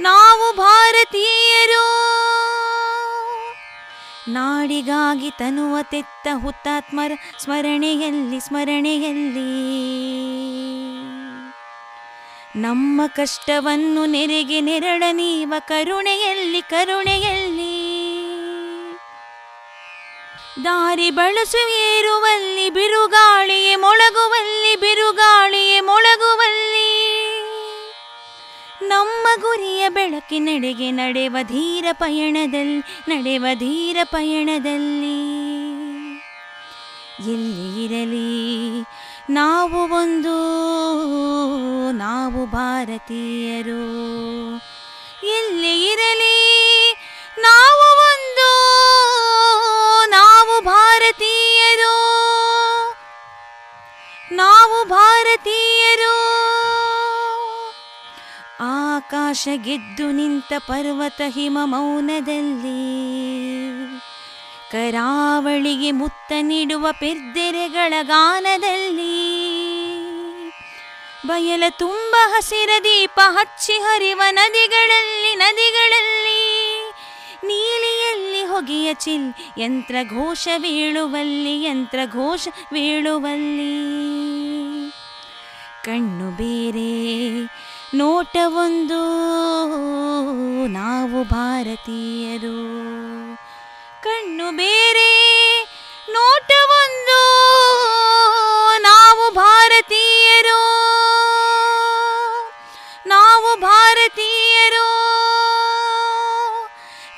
ನಾವು 0.00 0.56
ಭಾರತೀಯರು 0.56 1.41
ನಾಡಿಗಾಗಿ 4.28 5.30
ತನುವ 5.30 5.76
ತೆತ್ತ 5.82 6.28
ಹುತಾತ್ಮರ 6.42 7.12
ಸ್ಮರಣೆಯಲ್ಲಿ 7.38 8.40
ಸ್ಮರಣೆಯಲ್ಲಿ. 8.40 9.82
ನಮ್ಮ 12.60 13.02
ಕಷ್ಟವನ್ನು 13.06 14.06
ನೆರೆಗೆ 14.06 14.60
ನೆರಳ 14.60 15.02
ನೀವ 15.12 15.54
ಕರುಣೆಯಲ್ಲಿ 15.58 16.62
ಕರುಣೆಯಲ್ಲಿ. 16.62 17.82
ದಾರಿ 20.64 21.10
ಬಳಸು 21.10 21.72
ಏರುವಲ್ಲಿ, 21.78 22.70
ಬಿರುಗಾಳಿಯೇ 22.70 23.76
ಮೊಳಗುವಲ್ಲಿ 23.76 24.76
ಬಿರುಗಾಳಿಯೇ 24.76 25.80
ಮೊಳಗುವಲ್ಲಿ. 25.80 26.81
ನಮ್ಮ 28.82 29.42
ಗುರಿಯ 29.42 29.88
ಬೆಳಕಿನೆಡೆಗೆ 29.88 30.90
ನಡೆವ 30.90 31.36
ಧೀರ 31.42 31.84
ಪಯಣದಲ್ಲಿ, 31.92 32.80
ನಡೆವ 33.08 33.46
ಧೀರ 33.54 33.96
ಪಯಣದಲ್ಲಿ. 34.04 35.42
ಎಲ್ಲಿ 37.32 37.84
ಇರಲಿ, 37.84 38.80
ನಾವು 39.30 39.92
ಒಂದು, 39.94 40.36
ನಾವು 41.92 42.46
ಭಾರತೀಯರು. 42.46 44.02
ಎಲ್ಲಿ 45.26 45.92
ಇರಲಿ, 45.92 46.92
ನಾವು 47.38 48.00
ಒಂದು, 48.00 48.50
ನಾವು 50.10 50.64
ಭಾರತೀಯರು. 50.64 52.22
ನಾವು 54.32 54.84
ಭಾರತೀಯರು. 54.88 56.21
ಆಕಾಶ 59.02 59.48
ಗೆದ್ದು 59.54 60.12
ನಿಂತ 60.12 60.52
ಪರ್ವತ 60.58 61.20
ಹಿಮ 61.28 61.58
ಮೌನದಲ್ಲಿ. 61.64 62.84
ಕರಾವಳಿಗೆ 64.70 65.90
ಮುತ್ತ 65.90 66.32
ನೀಡುವ 66.42 66.88
ಪೆರ್ದೆರೆಗಳ 66.92 67.94
ಗಾನದಲ್ಲಿ. 68.02 69.42
ಬಯಲ 71.26 71.64
ತುಂಬ 71.70 72.14
ಹಸಿರ 72.26 72.70
ದೀಪ 72.84 73.20
ಹಚ್ಚಿ 73.30 73.72
ಹರಿವ 73.72 74.22
ನದಿಗಳಲ್ಲಿ 74.30 75.34
ನದಿಗಳಲ್ಲಿ. 75.34 76.42
ನೀಲಿಯಲ್ಲಿ 77.44 78.44
ಹೊಗೆಯ 78.44 78.94
ಚಿಲ್, 78.94 79.60
ಯಂತ್ರ 79.60 79.94
ಘೋಷ 80.02 80.48
ಬೀಳುವಲ್ಲಿ, 80.58 81.62
ಯಂತ್ರ 81.62 81.98
ಘೋಷ 82.06 82.48
ಬೀಳುವಲ್ಲಿ. 82.72 84.02
ಕಣ್ಣು 85.84 86.30
ಬೇರೆ 86.30 87.61
ನೋಟವೊಂದು 87.94 89.02
ನಾವು 90.66 91.24
ಭಾರತೀಯರು. 91.24 92.56
ಕಣ್ಣು 94.02 94.56
ಬೇರೆ 94.56 95.62
ನೋಟವೊಂದು 96.12 97.22
ನಾವು 98.82 99.34
ಭಾರತೀಯರು. 99.34 100.62
ನಾವು 103.06 103.60
ಭಾರತೀಯರು. 103.60 104.88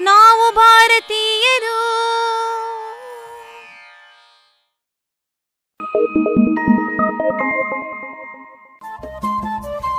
ನಾವು 0.01 0.55
ಭಾರತೀಯರು. 0.55 1.95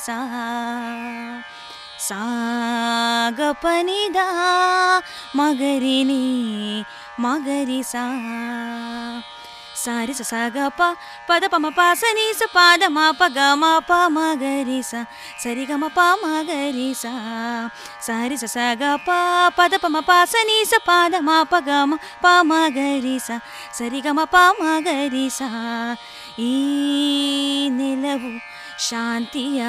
ಮಗರಿ 0.00 0.48
ಸಾ 1.98 2.20
ಸಾಗಪನಿದ 3.28 4.16
ಮಗರಿನಿ 5.36 6.84
ಮಗರಿ 7.20 7.82
ಸಾ 7.82 8.04
ಸಾರಿ 9.74 10.12
ಸ 10.12 10.22
ಸಾಗ 10.22 10.56
ಪ 10.68 10.82
ಪದ 11.26 11.44
ಪ 11.50 11.54
ಮ 11.56 11.66
ಪ 11.76 11.80
ಸ 11.96 12.04
ni 12.16 12.34
ಸ 12.34 12.42
ಪಾದ 12.52 12.82
ಮ 12.88 12.98
ಪ 13.18 13.22
ಗ 13.34 13.38
ಮ 13.56 13.64
ಪ 13.88 13.92
ಮ 13.92 14.18
ಗ 14.40 14.42
ರಿ 14.66 14.82
ಸ 14.82 14.94
ಸರಿ 15.38 15.64
ಗ 15.64 15.72
ಮ 15.76 15.84
ಪ 15.94 16.00
ಮ 16.22 16.26
ಗ 16.48 16.50
ರಿ 16.50 16.94
ಸ 16.94 17.06
ಸಾರಿ 18.00 18.36
ಸ 18.36 18.44
ಸಾಗ 18.44 18.82
ಪ 19.06 19.10
ಪದ 19.56 19.74
ಪ 19.80 19.86
ಮ 19.86 20.00
ಪ 20.00 20.10
ಸ 20.28 20.34
ni 20.48 20.64
ಶಾಂತಿಯ 28.88 29.62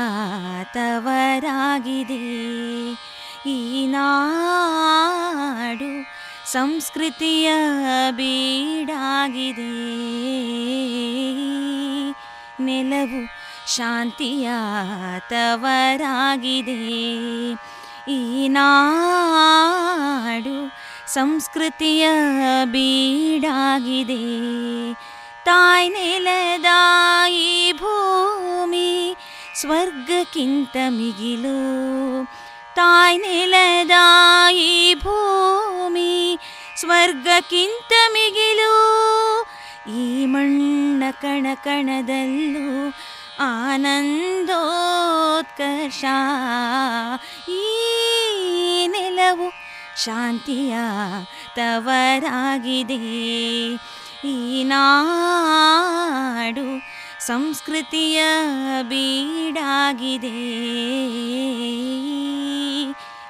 ತವರಾಗಿದೆ 0.74 2.24
ಈ 3.50 3.88
ನಾಡು 3.88 6.04
ಸಂಸ್ಕೃತಿಯ 6.52 7.52
ಬೀಡಾಗಿದೆ. 8.12 9.72
ನೆಲವು 12.64 13.28
ಶಾಂತಿಯ 13.76 14.50
ತವರಾಗಿದೆ 15.30 16.80
ಈ 18.12 18.48
ನಾಡು 18.48 20.74
ಸಂಸ್ಕೃತಿಯ 21.14 22.08
ಬೀಡಾಗಿದೆ. 22.66 24.24
ತಾಯ್ 25.46 25.92
ನೆಲದಾಯಿ 25.92 27.74
ಭೂಮಿ, 27.74 29.16
ಸ್ವರ್ಗಕ್ಕಿಂತ 29.56 30.78
ಮಿಗಿಲು. 30.90 31.58
ತಾಯ್ 32.76 33.20
ನೆಲದಾಯಿ 33.20 34.94
ಭೂಮಿ, 34.94 36.40
ಸ್ವರ್ಗಕ್ಕಿಂತ 36.80 37.94
ಮಿಗಿಲು. 38.14 39.02
ಈ 39.90 40.26
ಮಣ್ಣ 40.26 41.04
ಕಣ 41.12 41.48
ಕಣದಲ್ಲೂ 41.64 42.94
ಆನಂದೋತ್ಕರ್ಷ. 43.40 46.06
ಈ 47.50 48.88
ನೆಲವು 48.88 49.52
ಶಾಂತಿಯ 50.04 50.76
ತವರಾಗಿದೆ. 51.56 52.98
ಈ 54.26 54.64
ನಾಡು 54.64 56.84
ಸಂಸ್ಕೃತಿಯ 57.20 58.24
ಬೀಡಾಗಿದೆ. 58.84 60.30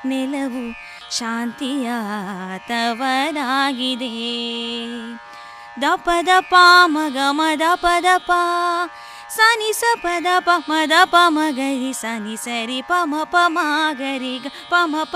ನೆಲವು 0.06 0.76
ಶಾಂತಿಯ 1.12 1.92
ತವರಾಗಿದೆ. 2.58 4.10
ದಪದ 5.82 6.26
ದಪ 6.26 6.54
ಮಗ 6.86 7.18
ಮದ 7.30 7.62
ಪದ 7.76 8.06
ಪ 8.18 8.32
ಸನಿ 9.30 9.74
ಸ 9.74 9.84
ಪದ 9.96 10.26
ಪ 10.40 10.50
ಮದ 10.70 10.92
ಪ 11.04 11.16
ಮಗರಿ 11.28 11.94
ಸನಿ 11.94 12.38
ಸರಿ 12.38 12.82
ಪ, 12.82 12.92
ಮ, 13.04 13.24
ಪ 13.24 13.36
ಗ 13.94 14.02
ಪ, 14.70 14.74
ಮ, 14.86 14.96
ಪ 15.04 15.16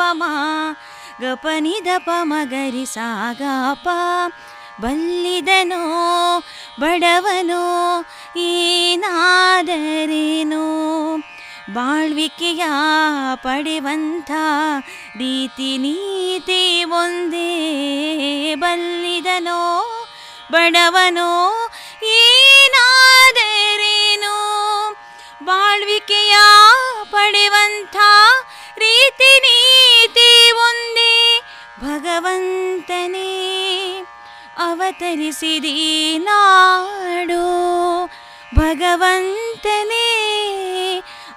ಗ, 1.22 1.24
ಪ, 1.34 1.48
ನಿ, 1.60 1.82
ದ 1.86 1.88
ಪ 1.98 2.10
ಮಗರಿ 2.24 2.86
ಸಾ, 2.86 3.34
ಗ, 3.34 3.42
ಪ 3.74 3.88
ಬಲ್ಲಿದನೋ 4.82 5.84
ಬಡವನೋ 6.80 7.66
ಏನಾದರೇನೋ 8.38 9.28
ಬಾಳ್ವಿಕೆಯ 11.74 12.64
ಪಡೆವಂಥ 13.36 14.32
ರೀತಿ 15.18 15.78
ನೀತಿ 15.78 16.84
ಒಂದೇ 16.84 17.54
ಬಲ್ಲಿದನೋ 18.56 19.62
ಬಡವನೋ 20.52 21.32
ಏನಾದರೇನೋ 22.04 23.46
ಬಾಳ್ವಿಕೆಯ 25.44 26.36
ಪಡೆವಂಥ 27.12 27.96
ರೀತಿ 28.78 29.32
ನೀತಿ 29.40 30.52
ಒಂದೇ 30.52 31.42
ಭಗವಂತನೇ. 31.80 33.32
ಅವತರಿಸಿದಿ 34.58 36.20
ನಾಡು. 36.20 37.46
ಭಗವಂತನೇ 38.56 40.24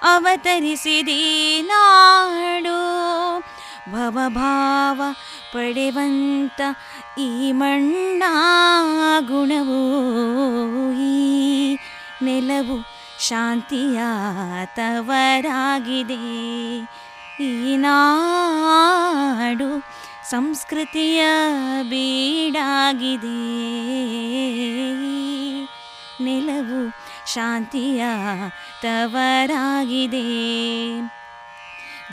ಅವತರಿಸಿದಿ 0.03 1.61
ನಾಡು. 1.61 2.99
ಭವಭಾವ 3.91 5.01
ಪಡೆವಂತ 5.53 6.61
ಈ 7.19 7.51
ಮಣ್ಣ 7.51 8.23
ಗುಣವು 9.19 10.93
ಈ 10.93 11.77
ನೆಲವು 12.23 12.99
ಶಾಂತಿಯ 13.19 13.99
ತವರಾಗಿದೆ 14.65 16.15
ಈ 17.43 17.77
ನಾಡು 17.77 19.99
ಸಂಸ್ಕೃತಿಯ 20.30 21.22
ಬೀಡಾಗಿದೆ 21.90 23.38
ನೆಲವು 26.24 26.80
ಶಾಂತಿಯ 27.26 28.02
ತವರಾಗಿದೆ 28.82 30.26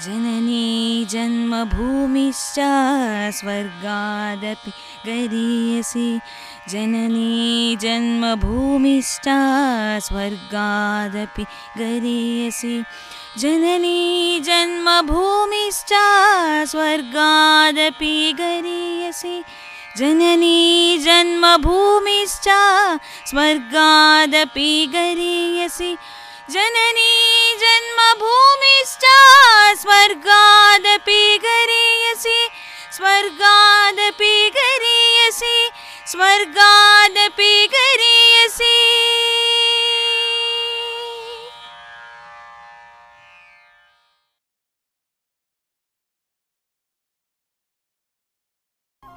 ಜನನಿ 0.03 0.65
ಜನ್ಮಭೂಮಿಶ್ಚ 1.05 2.59
ಸ್ವರ್ಗಾದಪಿ 3.31 4.71
ಗರೀಯಸಿ 5.05 6.07
ಜನನಿ 6.69 7.29
ಜನ್ಮಭೂಮಿಶ್ಚ 7.75 9.27
ಸ್ವರ್ಗಾದಪಿ 9.99 11.45
ಗರೀಯಸಿ 11.77 12.75
जननी 13.38 14.40
जन्मभूमिश्च 14.40 15.92
स्वर्गादपि 16.70 18.32
गरीयसि। 18.40 19.44
जननी 19.98 20.98
जन्मभूमिश्च 20.98 22.48
स्वर्गादपि 23.30 24.86
गरीयसि। 24.86 25.96
जननी 26.50 27.54
जन्मभूमिश्च 27.60 29.04
स्वर्गादपि 29.80 31.38
गरीयसि। 31.38 32.48
स्वर्गादपि 32.92 34.50
गरीयसि। 34.50 35.70
स्वर्गादपि 36.06 37.66
गरीयसि। 37.66 39.25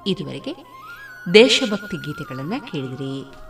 ಇದುವರೆಗೆ 0.06 0.52
ದೇಶಭಕ್ತಿ 1.34 1.96
ಗೀತೆಗಳನ್ನು 1.96 2.72
ಕೇಳಿದಿರಿ. 2.72 3.49